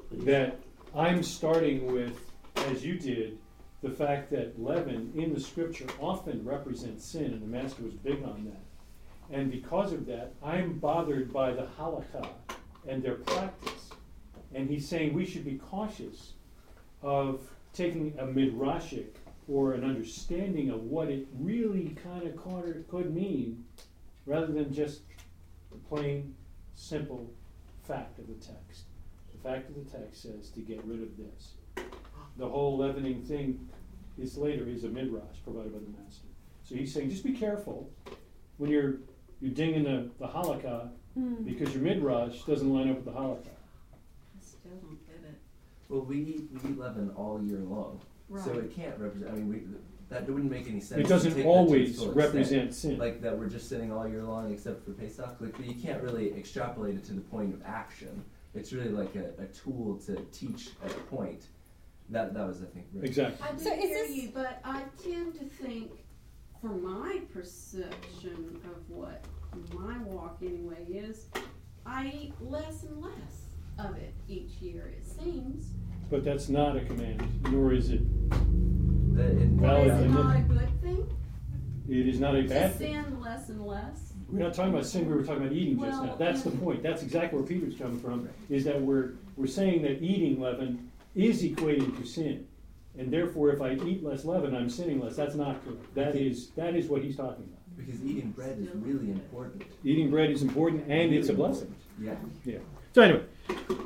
Please. 0.09 0.25
that 0.25 0.59
I'm 0.95 1.23
starting 1.23 1.91
with, 1.91 2.31
as 2.55 2.85
you 2.85 2.99
did, 2.99 3.37
the 3.81 3.89
fact 3.89 4.29
that 4.31 4.61
leaven 4.61 5.11
in 5.15 5.33
the 5.33 5.39
scripture 5.39 5.87
often 5.99 6.45
represents 6.45 7.05
sin, 7.05 7.25
and 7.25 7.41
the 7.41 7.47
master 7.47 7.83
was 7.83 7.93
big 7.93 8.23
on 8.23 8.45
that. 8.45 9.35
And 9.35 9.49
because 9.49 9.93
of 9.93 10.05
that, 10.07 10.33
I'm 10.43 10.73
bothered 10.77 11.31
by 11.33 11.51
the 11.53 11.67
halakha 11.79 12.27
and 12.87 13.01
their 13.01 13.15
practice. 13.15 13.89
And 14.53 14.69
he's 14.69 14.87
saying 14.87 15.13
we 15.13 15.25
should 15.25 15.45
be 15.45 15.57
cautious 15.57 16.33
of 17.01 17.41
taking 17.73 18.13
a 18.19 18.23
midrashic 18.23 19.07
or 19.47 19.73
an 19.73 19.83
understanding 19.83 20.69
of 20.69 20.83
what 20.83 21.09
it 21.09 21.27
really 21.39 21.95
kind 22.03 22.27
of 22.27 22.37
could 22.89 23.13
mean, 23.15 23.65
rather 24.25 24.47
than 24.47 24.71
just 24.73 25.01
the 25.71 25.77
plain, 25.77 26.35
simple 26.75 27.31
fact 27.83 28.19
of 28.19 28.27
the 28.27 28.33
text. 28.35 28.83
The 29.31 29.49
fact 29.49 29.69
of 29.69 29.75
the 29.75 29.89
text 29.89 30.21
says 30.21 30.49
to 30.51 30.59
get 30.59 30.83
rid 30.85 31.01
of 31.01 31.17
this. 31.17 31.53
The 32.37 32.47
whole 32.47 32.77
leavening 32.77 33.21
thing 33.23 33.67
is 34.17 34.37
later 34.37 34.67
is 34.67 34.83
a 34.83 34.89
midrash 34.89 35.37
provided 35.43 35.73
by 35.73 35.79
the 35.79 36.03
master. 36.03 36.27
So 36.63 36.75
he's 36.75 36.93
saying 36.93 37.09
just 37.09 37.23
be 37.23 37.33
careful 37.33 37.89
when 38.57 38.69
you're 38.69 38.95
you're 39.41 39.51
dinging 39.53 39.83
the, 39.83 40.09
the 40.19 40.27
halakha 40.27 40.89
Mm. 41.19 41.43
because 41.43 41.73
your 41.73 41.83
midrash 41.83 42.41
doesn't 42.43 42.73
line 42.73 42.89
up 42.89 42.95
with 42.95 43.03
the 43.03 43.11
halakha. 43.11 43.47
I 43.49 44.39
still 44.39 44.71
don't 44.81 44.97
get 45.05 45.29
it. 45.29 45.37
Well, 45.89 45.99
we 46.05 46.19
eat 46.19 46.49
we 46.63 46.69
eat 46.69 46.79
leaven 46.79 47.11
all 47.17 47.41
year 47.43 47.59
long, 47.59 47.99
so 48.41 48.53
it 48.53 48.73
can't 48.73 48.97
represent. 48.97 49.29
I 49.29 49.35
mean, 49.35 49.49
we, 49.49 49.61
that 50.07 50.25
wouldn't 50.29 50.49
make 50.49 50.69
any 50.69 50.79
sense. 50.79 51.01
It 51.01 51.03
to 51.03 51.09
doesn't 51.09 51.31
take 51.31 51.37
that 51.39 51.43
to 51.43 51.49
always 51.49 51.99
represent 52.05 52.67
extent. 52.69 52.73
sin. 52.75 52.97
Like 52.97 53.21
that, 53.23 53.37
we're 53.37 53.49
just 53.49 53.67
sitting 53.67 53.91
all 53.91 54.07
year 54.07 54.23
long 54.23 54.53
except 54.53 54.85
for 54.85 54.91
Pesach. 54.91 55.35
Like 55.41 55.53
you 55.59 55.75
can't 55.75 56.01
really 56.01 56.33
extrapolate 56.33 56.95
it 56.95 57.03
to 57.07 57.13
the 57.13 57.19
point 57.19 57.53
of 57.53 57.61
action. 57.65 58.23
It's 58.55 58.71
really 58.71 58.87
like 58.91 59.13
a, 59.17 59.31
a 59.41 59.47
tool 59.47 59.97
to 60.05 60.15
teach 60.31 60.69
a 60.85 60.87
point. 61.13 61.47
That 62.11 62.33
that 62.33 62.45
was, 62.47 62.61
I 62.61 62.65
think, 62.65 62.85
really 62.93 63.07
Exactly. 63.07 63.47
I 63.47 63.53
do 63.53 63.63
So 63.63 63.73
is 63.73 63.79
hear 63.83 63.89
this- 64.07 64.15
you, 64.15 64.31
but 64.33 64.59
I 64.65 64.83
tend 65.01 65.33
to 65.35 65.45
think, 65.45 65.91
for 66.59 66.67
my 66.69 67.21
perception 67.33 68.59
of 68.65 68.89
what 68.89 69.23
my 69.73 69.97
walk 70.03 70.37
anyway 70.41 70.85
is, 70.89 71.27
I 71.85 72.11
eat 72.13 72.33
less 72.41 72.83
and 72.83 73.01
less 73.01 73.45
of 73.79 73.95
it 73.97 74.13
each 74.27 74.51
year. 74.61 74.87
It 74.97 75.05
seems. 75.05 75.71
But 76.09 76.23
that's 76.25 76.49
not 76.49 76.75
a 76.75 76.81
command, 76.81 77.23
nor 77.49 77.71
is 77.73 77.89
it. 77.91 78.01
That 79.15 79.31
in, 79.31 79.57
But 79.57 79.87
is 79.87 80.01
it 80.01 80.09
not 80.09 80.35
a 80.35 80.41
good 80.41 80.81
thing 80.81 81.07
It 81.89 82.07
is 82.07 82.19
not 82.19 82.35
a 82.35 82.43
to 82.43 82.47
bad 82.49 82.73
thing. 82.75 83.03
sin 83.03 83.19
less 83.21 83.49
and 83.49 83.65
less? 83.65 84.13
We're 84.29 84.39
not 84.39 84.53
talking 84.53 84.73
about 84.73 84.85
sin. 84.85 85.09
We 85.09 85.15
were 85.15 85.23
talking 85.23 85.43
about 85.43 85.53
eating 85.53 85.77
just 85.79 85.91
now. 86.01 86.07
Well, 86.09 86.15
That's 86.17 86.43
the 86.43 86.51
point. 86.51 86.83
That's 86.83 87.03
exactly 87.03 87.39
where 87.39 87.47
Peter's 87.47 87.75
coming 87.75 87.99
from. 87.99 88.29
Is 88.49 88.63
that 88.65 88.81
we're 88.81 89.13
we're 89.37 89.47
saying 89.47 89.81
that 89.83 90.01
eating 90.01 90.39
leaven 90.39 90.90
is 91.15 91.43
equating 91.43 91.97
to 91.99 92.05
sin. 92.05 92.47
And 92.97 93.11
therefore, 93.11 93.51
if 93.51 93.61
I 93.61 93.73
eat 93.73 94.03
less 94.03 94.25
leaven, 94.25 94.55
I'm 94.55 94.69
sinning 94.69 94.99
less. 94.99 95.15
That's 95.15 95.35
not 95.35 95.63
correct. 95.63 95.95
That 95.95 96.15
is, 96.15 96.49
that 96.51 96.75
is 96.75 96.87
what 96.87 97.01
he's 97.01 97.15
talking 97.15 97.45
about. 97.45 97.77
Because 97.77 98.03
eating 98.03 98.31
bread 98.31 98.59
is 98.59 98.67
really 98.75 99.11
important. 99.11 99.63
Eating 99.83 100.11
bread 100.11 100.29
is 100.29 100.41
important 100.41 100.83
and 100.89 101.13
it's 101.13 101.29
a 101.29 101.33
blessing. 101.33 101.73
Yeah. 101.99 102.15
Yeah. 102.43 102.59
So 102.93 103.01
anyway, 103.01 103.23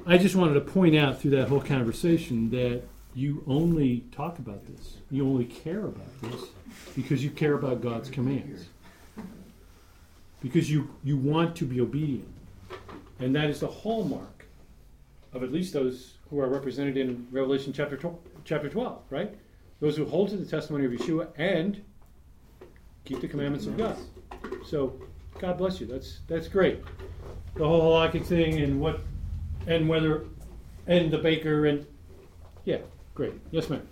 I 0.07 0.17
just 0.17 0.35
wanted 0.35 0.55
to 0.55 0.61
point 0.61 0.95
out 0.95 1.21
through 1.21 1.31
that 1.31 1.49
whole 1.49 1.61
conversation 1.61 2.49
that 2.49 2.81
you 3.13 3.43
only 3.47 4.03
talk 4.11 4.39
about 4.39 4.65
this, 4.65 4.97
you 5.09 5.25
only 5.25 5.45
care 5.45 5.85
about 5.85 6.21
this 6.21 6.49
because 6.95 7.23
you 7.23 7.29
care 7.29 7.53
about 7.53 7.81
God's 7.81 8.09
commands. 8.09 8.65
Because 10.41 10.69
you, 10.69 10.93
you 11.03 11.15
want 11.15 11.55
to 11.57 11.65
be 11.65 11.79
obedient. 11.79 12.27
And 13.19 13.33
that 13.35 13.49
is 13.49 13.61
the 13.61 13.67
hallmark 13.67 14.45
of 15.31 15.43
at 15.43 15.51
least 15.51 15.73
those 15.73 16.15
who 16.35 16.41
are 16.41 16.49
represented 16.49 16.97
in 16.97 17.25
Revelation 17.31 17.71
chapter 17.71 17.95
12, 17.95 18.17
chapter 18.43 18.67
12 18.67 19.03
right? 19.09 19.33
Those 19.79 19.95
who 19.95 20.05
hold 20.05 20.29
to 20.29 20.37
the 20.37 20.45
testimony 20.45 20.85
of 20.85 20.91
Yeshua 20.91 21.29
and 21.37 21.81
keep 23.05 23.21
the 23.21 23.27
commandments 23.27 23.67
of 23.67 23.77
God. 23.77 23.97
So, 24.65 24.99
God 25.39 25.57
bless 25.57 25.79
you. 25.79 25.87
That's 25.87 26.19
that's 26.27 26.47
great. 26.47 26.83
The 27.55 27.65
whole 27.65 27.81
halakhic 27.81 28.25
thing 28.25 28.61
and 28.61 28.79
what 28.79 29.01
and 29.67 29.87
whether 29.87 30.25
and 30.87 31.11
the 31.11 31.17
baker 31.17 31.67
and 31.67 31.85
yeah, 32.65 32.77
great. 33.13 33.33
Yes, 33.51 33.69
ma'am. 33.69 33.85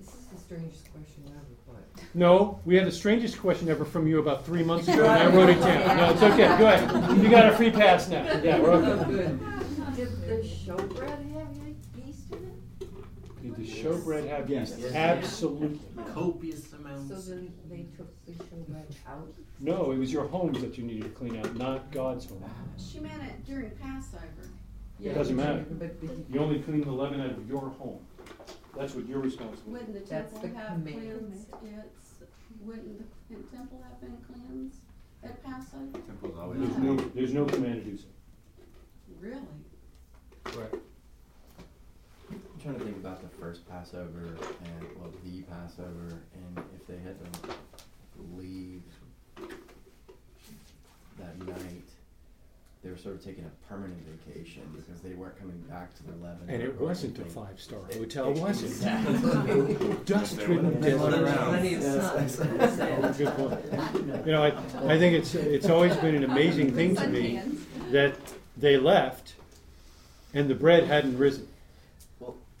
This 0.00 0.08
is 0.08 0.26
the 0.26 0.38
strangest 0.38 0.92
question 0.92 1.24
I've 1.26 1.34
ever, 1.34 1.78
but. 1.96 2.04
No, 2.14 2.60
we 2.64 2.76
had 2.76 2.86
the 2.86 2.92
strangest 2.92 3.38
question 3.38 3.68
ever 3.68 3.84
from 3.84 4.06
you 4.06 4.18
about 4.18 4.44
three 4.44 4.62
months 4.62 4.88
ago, 4.88 5.04
and 5.04 5.22
I 5.22 5.26
wrote 5.26 5.50
it 5.50 5.60
down. 5.60 5.96
No, 5.96 6.10
it's 6.10 6.22
okay. 6.22 6.58
Go 6.58 6.66
ahead. 6.66 7.22
You 7.22 7.28
got 7.28 7.52
a 7.52 7.56
free 7.56 7.70
pass 7.70 8.08
now. 8.08 8.22
Yeah, 8.42 8.60
we're 8.60 8.70
okay. 8.70 9.10
good. 9.10 9.40
Did 9.96 10.22
the 10.22 10.36
showbread 10.36 11.32
have 11.34 11.52
yeast 12.04 12.32
in 12.32 12.38
it? 12.38 13.42
Did 13.42 13.56
the 13.56 13.61
showbread 13.72 14.28
have 14.28 14.48
Yes. 14.50 14.76
yeast? 14.78 14.94
Absolutely. 14.94 15.80
Copious 16.12 16.72
amounts. 16.72 17.08
So 17.08 17.30
then 17.30 17.52
they 17.70 17.86
took 17.96 18.24
the 18.26 18.32
showbread 18.32 18.84
out? 19.06 19.32
No, 19.60 19.92
it 19.92 19.98
was 19.98 20.12
your 20.12 20.26
homes 20.26 20.60
that 20.60 20.76
you 20.78 20.84
needed 20.84 21.04
to 21.04 21.08
clean 21.10 21.36
out, 21.36 21.56
not 21.56 21.90
God's 21.92 22.26
home. 22.26 22.44
She 22.78 23.00
meant 23.00 23.22
it 23.22 23.44
during 23.46 23.70
Passover. 23.72 24.24
Yeah, 24.98 25.12
It 25.12 25.14
doesn't 25.14 25.36
matter. 25.36 25.64
But, 25.70 26.00
but 26.00 26.10
You 26.30 26.40
only 26.40 26.60
clean 26.60 26.82
the 26.82 26.92
leaven 26.92 27.20
out 27.20 27.30
of 27.30 27.48
your 27.48 27.68
home. 27.70 28.00
That's 28.76 28.94
what 28.94 29.06
you're 29.06 29.20
responsible 29.20 29.62
for. 29.64 29.70
Wouldn't 29.70 29.94
the 29.94 30.00
temple 30.00 30.38
the 30.40 30.48
have 30.48 30.68
command. 30.84 30.94
cleansed 31.00 31.48
its, 31.64 32.10
wouldn't 32.64 32.98
the 33.28 33.56
temple 33.56 33.82
have 33.88 34.00
been 34.00 34.16
cleansed 34.26 34.80
at 35.24 35.42
Passover? 35.44 35.92
Temple's 36.06 36.38
always. 36.38 36.60
There's 36.60 36.76
no, 36.78 36.96
there's 37.14 37.32
no 37.34 37.44
command 37.44 37.84
to 37.84 37.90
do 37.90 37.96
so. 37.98 38.04
Really? 39.20 39.40
Right. 40.56 40.80
I'm 42.64 42.76
trying 42.76 42.78
to 42.78 42.84
think 42.84 42.96
about 42.98 43.20
the 43.20 43.38
first 43.38 43.68
Passover 43.68 44.36
and 44.38 44.86
well 44.96 45.10
the 45.24 45.42
Passover 45.42 46.20
and 46.32 46.64
if 46.76 46.86
they 46.86 46.96
had 46.98 47.16
to 47.18 47.56
leave 48.36 48.82
that 51.18 51.44
night, 51.44 51.88
they 52.84 52.90
were 52.90 52.96
sort 52.96 53.16
of 53.16 53.24
taking 53.24 53.44
a 53.44 53.68
permanent 53.68 53.98
vacation 54.06 54.62
because 54.76 55.00
they 55.02 55.14
weren't 55.14 55.36
coming 55.40 55.58
back 55.68 55.92
to 55.96 56.04
the 56.04 56.12
Lebanon. 56.12 56.48
And 56.50 56.62
it 56.62 56.80
wasn't 56.80 57.18
a 57.18 57.24
five-star 57.24 57.80
hotel, 57.96 58.30
it- 58.30 58.38
was 58.38 58.62
it? 58.62 60.04
Dust-ridden 60.06 60.80
desert. 60.80 61.14
around. 61.14 61.48
Plenty 61.48 61.74
of 61.74 61.82
sun. 61.82 63.12
Good 63.18 63.34
point. 63.36 64.24
You 64.24 64.32
know, 64.32 64.44
I, 64.44 64.92
I 64.92 64.98
think 65.00 65.16
it's, 65.16 65.34
it's 65.34 65.68
always 65.68 65.96
been 65.96 66.14
an 66.14 66.24
amazing 66.24 66.72
thing 66.74 66.94
to 66.94 67.08
me 67.08 67.42
that 67.90 68.14
they 68.56 68.76
left 68.76 69.34
and 70.32 70.48
the 70.48 70.54
bread 70.54 70.84
hadn't 70.84 71.18
risen. 71.18 71.48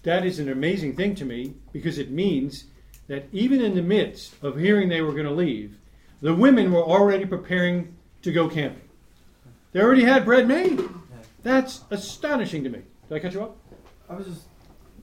That 0.02 0.24
is 0.24 0.38
an 0.38 0.48
amazing 0.48 0.96
thing 0.96 1.14
to 1.16 1.24
me 1.24 1.54
because 1.72 1.98
it 1.98 2.10
means 2.10 2.64
that 3.06 3.26
even 3.32 3.60
in 3.60 3.74
the 3.74 3.82
midst 3.82 4.34
of 4.42 4.58
hearing 4.58 4.88
they 4.88 5.00
were 5.00 5.12
going 5.12 5.26
to 5.26 5.32
leave, 5.32 5.76
the 6.20 6.34
women 6.34 6.72
were 6.72 6.82
already 6.82 7.26
preparing 7.26 7.94
to 8.22 8.32
go 8.32 8.48
camping. 8.48 8.88
They 9.72 9.80
already 9.80 10.04
had 10.04 10.24
bread 10.24 10.46
made. 10.46 10.80
That's 11.42 11.80
astonishing 11.90 12.62
to 12.64 12.70
me. 12.70 12.82
Did 13.08 13.16
I 13.16 13.18
cut 13.20 13.34
you 13.34 13.42
off? 13.42 13.50
I 14.08 14.14
was 14.14 14.26
just 14.26 14.42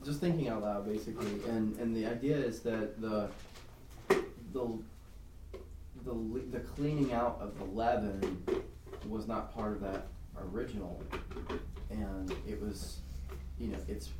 just 0.04 0.20
thinking 0.20 0.48
out 0.48 0.62
loud 0.62 0.86
basically, 0.86 1.26
and 1.48 1.76
and 1.78 1.94
the 1.94 2.06
idea 2.06 2.36
is 2.36 2.60
that 2.60 3.00
the 3.00 3.28
the 4.52 4.78
the 6.04 6.40
the 6.50 6.60
cleaning 6.60 7.12
out 7.12 7.38
of 7.40 7.58
the 7.58 7.64
leaven 7.64 8.42
was 9.08 9.26
not 9.26 9.54
part 9.54 9.72
of 9.72 9.80
that 9.80 10.06
original, 10.52 11.02
and 11.90 12.32
it 12.48 12.60
was, 12.60 13.00
you 13.58 13.68
know, 13.68 13.78
it's 13.88 14.10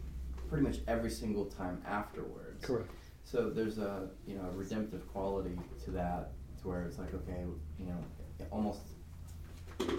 pretty 0.51 0.65
much 0.67 0.79
every 0.89 1.11
single 1.11 1.47
time 1.47 1.81
afterwards. 1.87 2.67
Correct. 2.67 2.91
So 3.25 3.49
there's 3.49 3.79
a 3.79 4.09
you 4.27 4.35
know 4.35 4.45
a 4.53 4.57
redemptive 4.57 5.07
quality 5.13 5.57
to 5.85 5.91
that, 5.93 6.33
to 6.61 6.69
where 6.69 6.83
it's 6.83 6.99
like 6.99 7.15
okay, 7.15 7.45
you 7.79 7.87
know, 7.87 7.99
almost 8.51 8.81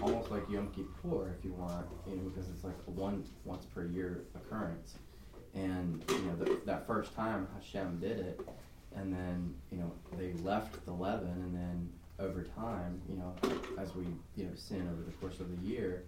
almost 0.02 0.30
like 0.30 0.48
Yom 0.48 0.70
Kippur 0.70 1.34
if 1.36 1.44
you 1.44 1.52
want, 1.54 1.86
you 2.06 2.16
know, 2.16 2.22
because 2.28 2.48
it's 2.50 2.62
like 2.62 2.76
a 2.86 2.90
one 2.90 3.24
once 3.44 3.64
per 3.64 3.86
year 3.86 4.24
occurrence, 4.36 4.94
and 5.54 6.04
you 6.08 6.18
know 6.18 6.36
the, 6.36 6.60
that 6.66 6.86
first 6.86 7.14
time 7.16 7.48
Hashem 7.54 7.98
did 7.98 8.18
it, 8.18 8.40
and 8.94 9.12
then 9.12 9.54
you 9.70 9.78
know 9.78 9.92
they 10.18 10.34
left 10.42 10.84
the 10.84 10.92
leaven, 10.92 11.28
and 11.28 11.54
then 11.54 11.88
over 12.18 12.42
time, 12.42 13.00
you 13.08 13.16
know, 13.16 13.34
as 13.78 13.94
we 13.94 14.04
you 14.36 14.44
know 14.44 14.54
sin 14.54 14.88
over 14.92 15.02
the 15.02 15.12
course 15.12 15.40
of 15.40 15.48
the 15.50 15.66
year, 15.66 16.04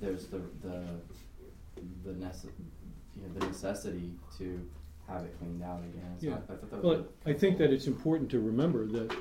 there's 0.00 0.26
the 0.26 0.42
the 0.62 0.84
the 2.04 2.12
nece- 2.12 2.48
you 3.16 3.22
know 3.22 3.28
the 3.38 3.46
necessity 3.46 4.12
to 4.38 4.60
have 5.08 5.24
it 5.24 5.36
cleaned 5.38 5.62
out 5.62 5.80
again. 5.80 6.14
So 6.18 6.26
Yeah. 6.28 6.32
I, 6.34 6.36
I 6.36 6.56
thought 6.56 6.70
that 6.70 6.82
was 6.82 6.98
Well, 6.98 7.06
I 7.26 7.32
think 7.32 7.58
that 7.58 7.70
it's 7.72 7.86
important 7.86 8.30
to 8.30 8.40
remember 8.40 8.86
that 8.86 9.14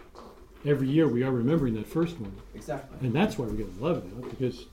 every 0.66 0.88
year 0.90 1.08
we 1.08 1.24
are 1.24 1.32
remembering 1.32 1.74
that 1.76 1.88
first 1.88 2.20
one. 2.20 2.34
exactly. 2.54 2.98
And 3.06 3.14
that's 3.16 3.38
why 3.38 3.46
we're 3.48 3.54
getting 3.54 3.82
leaven 3.82 4.12
out, 4.18 4.30
because 4.30 4.68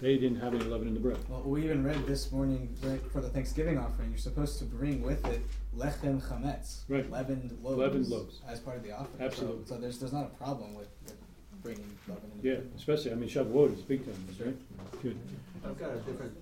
they 0.00 0.16
didn't 0.18 0.40
have 0.40 0.54
any 0.54 0.64
leaven 0.64 0.86
in 0.88 0.94
the 0.94 1.00
bread. 1.00 1.16
Well, 1.28 1.42
we 1.42 1.64
even 1.64 1.82
read 1.82 2.06
this 2.06 2.30
morning 2.30 2.76
right, 2.82 3.00
for 3.10 3.20
the 3.20 3.28
Thanksgiving 3.28 3.78
offering. 3.78 4.10
You're 4.10 4.18
supposed 4.18 4.58
to 4.60 4.64
bring 4.64 5.02
with 5.02 5.24
it 5.26 5.40
lechem 5.76 6.20
chametz, 6.22 6.82
Right. 6.88 7.10
leavened 7.10 7.58
loaves, 7.62 7.78
Leavened 7.80 8.08
loaves. 8.08 8.40
as 8.46 8.60
part 8.60 8.76
of 8.76 8.82
the 8.84 8.92
offering. 8.92 9.20
Absolutely. 9.22 9.64
So, 9.66 9.74
so 9.74 9.80
there's 9.80 9.98
there's 9.98 10.12
not 10.12 10.24
a 10.26 10.36
problem 10.36 10.74
with, 10.74 10.88
with 11.04 11.16
bringing 11.62 11.90
leaven. 12.06 12.30
In 12.34 12.40
the 12.42 12.48
Yeah, 12.48 12.54
bread. 12.56 12.70
especially, 12.76 13.12
I 13.12 13.14
mean, 13.16 13.28
Shavuot 13.28 13.74
is 13.74 13.80
big 13.82 14.04
time, 14.04 14.14
right? 14.44 15.02
Good. 15.02 15.18
I've 15.64 15.78
got 15.78 15.90
a 15.90 15.98
different, 16.00 16.36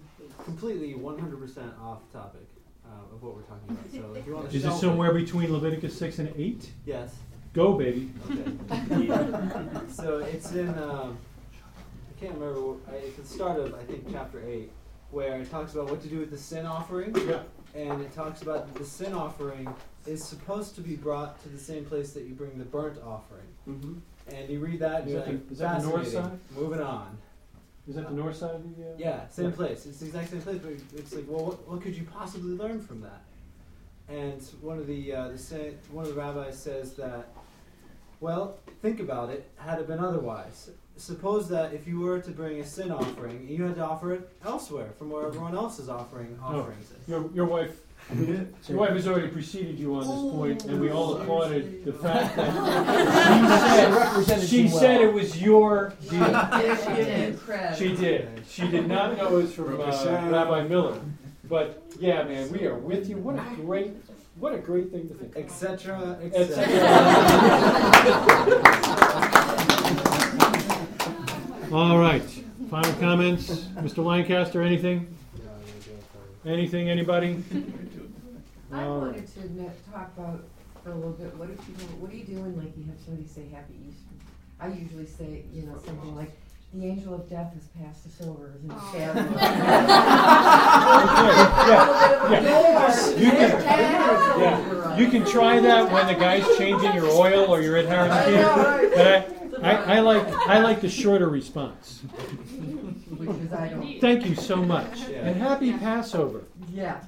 completely 0.45 0.95
100% 0.95 1.81
off 1.81 2.01
topic 2.13 2.47
uh, 2.85 3.15
of 3.15 3.23
what 3.23 3.35
we're 3.35 3.43
talking 3.43 3.71
about. 3.71 3.85
So 3.93 4.15
if 4.19 4.27
you 4.27 4.35
want 4.35 4.51
to 4.51 4.57
Is 4.57 4.65
it 4.65 4.69
shelf 4.69 4.81
somewhere 4.81 5.13
between 5.13 5.53
Leviticus 5.53 5.97
six 5.99 6.19
and 6.19 6.33
eight? 6.37 6.71
Yes. 6.85 7.15
Go, 7.53 7.75
baby. 7.75 8.11
Okay. 8.31 9.09
so 9.89 10.19
it's 10.19 10.53
in, 10.53 10.69
um, 10.79 11.17
I 12.17 12.21
can't 12.21 12.35
remember, 12.35 12.61
what- 12.61 12.79
I- 12.93 12.97
it's 12.97 13.17
the 13.17 13.25
start 13.27 13.61
of, 13.61 13.75
I 13.75 13.83
think, 13.85 14.11
chapter 14.11 14.43
8, 14.47 14.71
where 15.11 15.41
it 15.41 15.51
talks 15.51 15.73
about 15.75 15.89
what 15.91 16.03
to 16.03 16.09
do 16.09 16.19
with 16.19 16.31
the 16.31 16.39
sin 16.39 16.67
offering. 16.67 17.15
Yeah. 17.27 17.41
And 17.75 18.01
it 18.03 18.13
talks 18.13 18.43
about 18.43 18.67
that 18.73 18.79
the 18.79 18.85
sin 18.85 19.15
offering 19.15 19.69
is 20.07 20.23
supposed 20.23 20.75
to 20.77 20.81
be 20.81 20.97
brought 20.97 21.43
to 21.43 21.49
the 21.49 21.59
same 21.59 21.85
place 21.85 22.13
that 22.13 22.25
you 22.25 22.35
bring 22.35 22.59
the 22.59 22.65
burnt 22.65 22.99
offering. 23.05 23.47
Mm-hmm. 23.69 23.95
And 24.35 24.49
you 24.49 24.59
read 24.61 24.81
that 24.81 25.01
and 25.03 25.09
Is 25.09 25.13
you're 25.13 25.21
that 25.23 25.27
the- 25.27 25.33
like, 25.33 25.53
is 25.53 25.59
that 25.59 25.81
the 25.83 25.89
north 25.89 26.03
fascinating. 26.05 26.31
side? 26.31 26.57
Moving 26.57 26.81
on. 26.81 27.19
Is 27.89 27.97
that 27.97 28.09
the 28.09 28.15
north 28.15 28.37
side 28.37 28.55
of 28.55 28.63
the? 28.77 28.83
Uh, 28.83 28.95
Yeah, 28.97 29.29
same 29.29 29.53
place. 29.53 29.85
It's 29.87 29.99
the 29.99 30.07
exact 30.07 30.31
same 30.31 30.41
place, 30.41 30.59
but 30.63 30.73
it's 30.99 31.15
like, 31.15 31.25
well, 31.29 31.47
what, 31.47 31.69
what 31.69 31.83
could 31.83 31.95
you 31.97 32.05
possibly 32.05 32.53
learn 32.57 32.81
from 32.81 33.01
that? 33.03 33.23
And 34.09 34.43
one 34.61 34.79
of 34.79 34.87
the, 34.87 35.15
uh, 35.15 35.29
the 35.29 35.75
one 35.91 36.05
of 36.07 36.15
the 36.15 36.21
rabbis 36.21 36.59
says 36.59 36.95
that, 36.95 37.29
well, 38.21 38.59
think 38.83 39.01
about 39.01 39.31
it. 39.31 39.51
Had 39.57 39.79
it 39.81 39.87
been 39.87 39.99
otherwise, 39.99 40.71
suppose 40.97 41.49
that 41.49 41.73
if 41.75 41.87
you 41.87 42.01
were 42.01 42.21
to 42.21 42.31
bring 42.31 42.61
a 42.61 42.65
sin 42.65 42.91
offering, 42.91 43.47
you 43.49 43.65
had 43.65 43.77
to 43.77 43.85
offer 43.85 44.13
it 44.13 44.29
elsewhere 44.45 44.91
from 44.99 45.11
where 45.11 45.27
everyone 45.27 45.55
else 45.55 45.79
is 45.79 45.89
offering 45.89 46.39
No, 46.41 46.61
offerings. 46.61 46.93
your, 47.07 47.31
your 47.35 47.47
wife, 47.47 47.81
your 48.13 48.79
wife 48.79 48.91
has 48.91 49.09
already 49.09 49.29
preceded 49.29 49.79
you 49.79 49.95
on 49.95 50.01
this 50.01 50.33
point, 50.33 50.65
and 50.67 50.81
we 50.81 50.91
all 50.91 51.17
applauded 51.17 51.85
the 51.85 51.93
fact 51.93 52.37
that 52.37 54.17
she 54.19 54.25
said, 54.25 54.49
she 54.49 54.69
said 54.69 55.01
it 55.01 55.13
was 55.13 55.41
your 55.41 55.95
deal. 56.11 56.51
She 56.77 56.95
did. 56.95 57.39
She 57.77 57.97
did. 57.97 58.43
She 58.49 58.69
did 58.69 58.87
not 58.87 59.17
know 59.17 59.39
it 59.39 59.43
was 59.45 59.55
from 59.55 59.81
uh, 59.81 60.29
Rabbi 60.31 60.65
Miller. 60.69 61.01
But 61.49 61.83
yeah, 61.99 62.23
man, 62.25 62.51
we 62.53 62.67
are 62.67 62.75
with 62.75 63.09
you. 63.09 63.17
What 63.17 63.37
a 63.37 63.55
great, 63.57 63.93
what 64.37 64.55
a 64.55 64.59
great 64.59 64.91
thing 64.91 65.09
to 65.09 65.15
think. 65.15 65.37
Etc. 65.37 66.19
Etc. 66.23 66.65
All 71.73 71.99
right. 71.99 72.23
Final 72.71 72.93
comments, 72.95 73.51
Mr. 73.77 74.05
Lancaster. 74.05 74.63
Anything? 74.63 75.14
Anything? 76.47 76.91
Anybody? 76.91 77.43
I 78.73 78.85
All 78.85 78.99
right. 79.01 79.07
wanted 79.15 79.27
to 79.29 79.41
kn- 79.41 79.71
talk 79.93 80.11
about 80.17 80.45
for 80.83 80.91
a 80.91 80.95
little 80.95 81.13
bit, 81.13 81.35
what 81.37 81.49
if 81.51 81.59
you, 81.69 81.75
what 81.99 82.11
are 82.13 82.15
you 82.15 82.25
doing, 82.25 82.57
like 82.59 82.77
you 82.77 82.85
have 82.85 82.97
somebody 83.05 83.27
say 83.27 83.49
Happy 83.53 83.75
Easter? 83.89 84.01
I 84.61 84.69
usually 84.69 85.07
say, 85.07 85.45
you 85.53 85.63
know, 85.63 85.79
something 85.85 86.15
like, 86.15 86.31
The 86.75 86.85
angel 86.87 87.15
of 87.15 87.29
death 87.31 87.55
has 87.55 87.69
passed 87.69 88.05
us 88.07 88.21
over. 88.27 88.53
Isn't 88.59 88.71
it. 88.71 88.77
Yeah, 91.65 93.15
You 93.17 93.31
can, 93.31 93.51
yeah, 94.41 94.97
you 94.99 95.09
can 95.09 95.25
try 95.25 95.61
that 95.61 95.91
when 95.91 96.07
the 96.07 96.15
guy's 96.15 96.45
changing 96.59 96.95
your 96.95 97.07
oil 97.09 97.47
or 97.55 97.61
you're 97.63 97.77
at 97.77 97.87
Harris 97.87 98.25
Teeter. 98.27 98.91
But 98.97 99.44
I, 99.65 99.71
I, 99.71 99.97
I 99.97 100.01
like 100.01 100.27
I 100.49 100.59
like 100.59 100.81
the 100.81 100.89
shorter 100.89 101.29
response. 101.29 102.01
Which 103.17 103.29
is 103.31 103.53
I 103.53 103.69
don't. 103.69 104.01
Thank 104.01 104.27
you 104.27 104.35
so 104.35 104.57
much, 104.57 105.09
and 105.09 105.37
happy 105.37 105.73
Passover. 105.73 106.45
Yeah. 106.73 107.01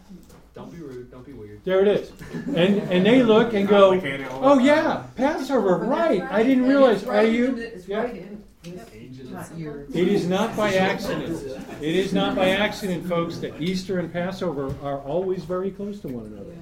Don't 0.54 0.72
be 0.72 0.78
rude. 0.78 1.10
Don't 1.10 1.26
be 1.26 1.34
weird. 1.34 1.62
There 1.64 1.82
it 1.82 1.88
is, 1.88 2.12
and 2.46 2.78
and 2.90 3.04
they 3.04 3.22
look 3.22 3.52
and 3.52 3.68
go, 3.68 4.00
oh 4.40 4.58
yeah, 4.58 5.04
Passover, 5.14 5.76
right? 5.76 6.22
I 6.22 6.42
didn't 6.42 6.66
realize. 6.66 7.04
Are 7.04 7.24
you? 7.24 7.56
It's 7.56 7.86
Yeah. 7.86 8.04
right 8.04 8.16
in 8.16 8.42
this 8.62 8.96
not. 9.36 9.50
It 9.94 10.08
is 10.08 10.26
not 10.26 10.56
by 10.56 10.74
accident. 10.74 11.42
It 11.80 11.94
is 11.94 12.12
not 12.12 12.34
by 12.34 12.50
accident, 12.50 13.06
folks, 13.06 13.38
that 13.38 13.60
Easter 13.60 13.98
and 13.98 14.12
Passover 14.12 14.74
are 14.82 14.98
always 15.00 15.44
very 15.44 15.70
close 15.70 16.00
to 16.00 16.08
one 16.08 16.26
another. 16.26 16.54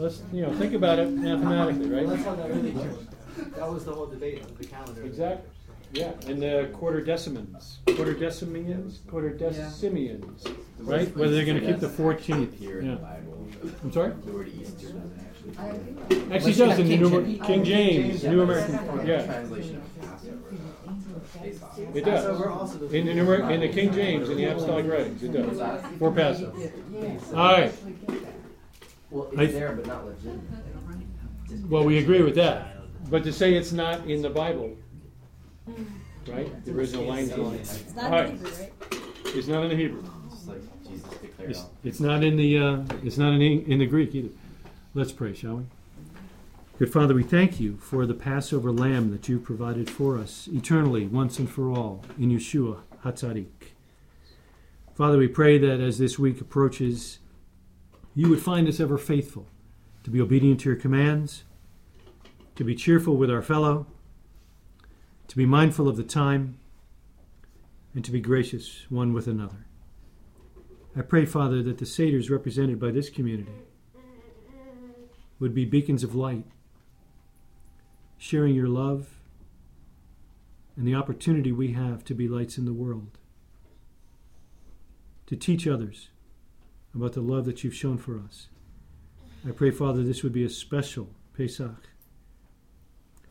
Let's 0.00 0.22
you 0.32 0.42
know 0.42 0.54
think 0.54 0.74
about 0.74 0.98
it 0.98 1.10
mathematically, 1.10 1.88
right? 1.90 2.96
Well, 3.40 3.50
that's 3.50 3.56
how 3.56 3.56
that 3.56 3.56
really 3.56 3.56
works. 3.56 3.56
That 3.56 3.70
was 3.72 3.84
the 3.84 3.92
whole 3.92 4.06
debate 4.06 4.40
of 4.42 4.58
the 4.58 4.64
calendar. 4.64 5.02
Exactly. 5.04 5.50
Yeah, 5.92 6.12
and 6.28 6.40
the 6.40 6.70
Quartodecimans, 6.72 7.78
quarter 7.96 8.14
decimians, 8.14 9.04
quarter 9.08 9.30
decimians, 9.32 10.46
right? 10.78 11.14
Whether 11.16 11.34
they're 11.34 11.44
going 11.44 11.60
to 11.60 11.66
keep 11.66 11.80
the 11.80 11.88
14th. 11.88 12.54
Here 12.54 12.78
in 12.78 12.86
the 12.86 12.92
Yeah. 12.92 12.98
Bible. 12.98 13.48
I'm 13.82 13.92
sorry? 13.92 14.12
The 14.24 14.32
word 14.32 14.48
Easter 14.56 14.86
doesn't 14.86 15.18
actually. 15.18 16.32
Actually, 16.32 16.52
it 16.52 16.58
does 16.58 16.78
in 16.78 16.86
the 16.88 16.96
King 16.96 17.00
New, 17.00 17.10
James. 17.10 17.46
King 17.46 17.64
James, 17.64 18.24
New 18.24 18.42
American. 18.42 18.72
The 18.98 19.04
Yeah, 19.04 19.24
Translation 19.26 19.76
of 19.76 20.00
Passover. 20.00 20.36
Pesach. 21.42 21.96
it 21.96 22.04
does. 22.04 22.74
In 22.94 23.06
the 23.06 23.14
New, 23.14 23.22
Amer- 23.22 23.50
in 23.50 23.60
the 23.60 23.68
King 23.68 23.92
James, 23.92 24.28
in 24.28 24.36
the 24.36 24.44
Apostolic 24.44 24.86
writings, 24.86 25.22
it 25.24 25.32
does. 25.32 25.58
For 25.98 26.12
Passover. 26.12 26.52
All 27.34 27.52
right. 27.52 27.72
Well, 29.10 29.28
I- 29.36 29.42
it's 29.42 29.54
there, 29.54 29.72
but 29.72 29.86
not 29.86 30.06
legitimate. 30.06 30.40
Well, 31.68 31.82
we 31.84 31.98
agree 31.98 32.22
with 32.22 32.36
that. 32.36 32.69
But 33.10 33.24
to 33.24 33.32
say 33.32 33.54
it's 33.54 33.72
not 33.72 34.06
in 34.06 34.22
the 34.22 34.30
Bible, 34.30 34.76
right? 36.28 36.64
The 36.64 36.72
original 36.72 37.06
language. 37.06 37.60
It's 37.60 37.94
not 37.96 38.10
right. 38.10 38.30
in 38.30 38.36
Hebrew, 38.36 38.50
right? 38.50 38.72
It's 39.36 39.48
not 39.48 39.62
in 39.64 39.70
the 39.70 39.76
Hebrew. 39.76 40.04
Just 40.30 40.48
like 40.48 40.84
Jesus 40.88 41.08
declared 41.18 41.50
It's, 41.50 41.64
it's 41.82 42.00
not 42.00 42.22
in 42.22 42.36
the 42.36 42.58
uh, 42.58 42.82
it's 43.02 43.18
not 43.18 43.32
in, 43.32 43.42
in 43.42 43.78
the 43.80 43.86
Greek 43.86 44.14
either. 44.14 44.28
Let's 44.94 45.10
pray, 45.10 45.34
shall 45.34 45.56
we? 45.56 45.64
Good 46.78 46.92
Father, 46.92 47.12
we 47.14 47.24
thank 47.24 47.60
you 47.60 47.76
for 47.76 48.06
the 48.06 48.14
Passover 48.14 48.72
lamb 48.72 49.10
that 49.10 49.28
you 49.28 49.38
provided 49.38 49.90
for 49.90 50.16
us 50.16 50.48
eternally, 50.50 51.06
once 51.06 51.38
and 51.38 51.50
for 51.50 51.70
all, 51.70 52.04
in 52.18 52.30
Yeshua 52.30 52.78
Hatzadik. 53.04 53.74
Father, 54.94 55.18
we 55.18 55.28
pray 55.28 55.58
that 55.58 55.80
as 55.80 55.98
this 55.98 56.18
week 56.18 56.40
approaches, 56.40 57.18
you 58.14 58.30
would 58.30 58.40
find 58.40 58.66
us 58.66 58.80
ever 58.80 58.96
faithful, 58.96 59.46
to 60.04 60.10
be 60.10 60.20
obedient 60.20 60.60
to 60.60 60.70
your 60.70 60.78
commands, 60.78 61.44
to 62.60 62.64
be 62.64 62.74
cheerful 62.74 63.16
with 63.16 63.30
our 63.30 63.40
fellow, 63.40 63.86
to 65.28 65.36
be 65.38 65.46
mindful 65.46 65.88
of 65.88 65.96
the 65.96 66.02
time, 66.02 66.58
and 67.94 68.04
to 68.04 68.12
be 68.12 68.20
gracious 68.20 68.84
one 68.90 69.14
with 69.14 69.26
another. 69.26 69.64
I 70.94 71.00
pray, 71.00 71.24
Father, 71.24 71.62
that 71.62 71.78
the 71.78 71.86
satyrs 71.86 72.28
represented 72.28 72.78
by 72.78 72.90
this 72.90 73.08
community 73.08 73.54
would 75.38 75.54
be 75.54 75.64
beacons 75.64 76.04
of 76.04 76.14
light, 76.14 76.44
sharing 78.18 78.54
your 78.54 78.68
love 78.68 79.08
and 80.76 80.86
the 80.86 80.94
opportunity 80.94 81.52
we 81.52 81.72
have 81.72 82.04
to 82.04 82.14
be 82.14 82.28
lights 82.28 82.58
in 82.58 82.66
the 82.66 82.74
world, 82.74 83.16
to 85.28 85.34
teach 85.34 85.66
others 85.66 86.10
about 86.94 87.14
the 87.14 87.22
love 87.22 87.46
that 87.46 87.64
you've 87.64 87.74
shown 87.74 87.96
for 87.96 88.18
us. 88.18 88.48
I 89.48 89.52
pray, 89.52 89.70
Father, 89.70 90.02
this 90.02 90.22
would 90.22 90.34
be 90.34 90.44
a 90.44 90.50
special 90.50 91.08
Pesach 91.34 91.89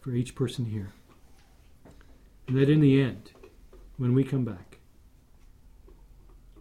for 0.10 0.16
each 0.16 0.34
person 0.34 0.66
here. 0.66 0.92
And 2.48 2.58
that 2.58 2.68
in 2.68 2.80
the 2.80 3.00
end, 3.00 3.30
when 3.98 4.16
we 4.16 4.24
come 4.24 4.44
back, 4.44 4.80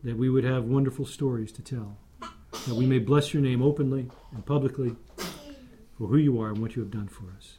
that 0.04 0.18
we 0.18 0.28
would 0.28 0.44
have 0.44 0.64
wonderful 0.64 1.06
stories 1.06 1.50
to 1.52 1.62
tell, 1.62 1.96
that 2.20 2.74
we 2.74 2.84
may 2.84 2.98
bless 2.98 3.32
your 3.32 3.42
name 3.42 3.62
openly 3.62 4.10
and 4.34 4.44
publicly 4.44 4.96
for 5.96 6.08
who 6.08 6.18
you 6.18 6.38
are 6.42 6.48
and 6.48 6.58
what 6.58 6.76
you 6.76 6.82
have 6.82 6.90
done 6.90 7.08
for 7.08 7.24
us. 7.38 7.56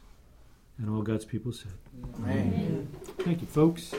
And 0.78 0.88
all 0.88 1.02
God's 1.02 1.24
people 1.24 1.52
said. 1.52 1.72
Amen. 2.24 2.88
Thank 3.18 3.40
you, 3.40 3.48
folks. 3.48 3.92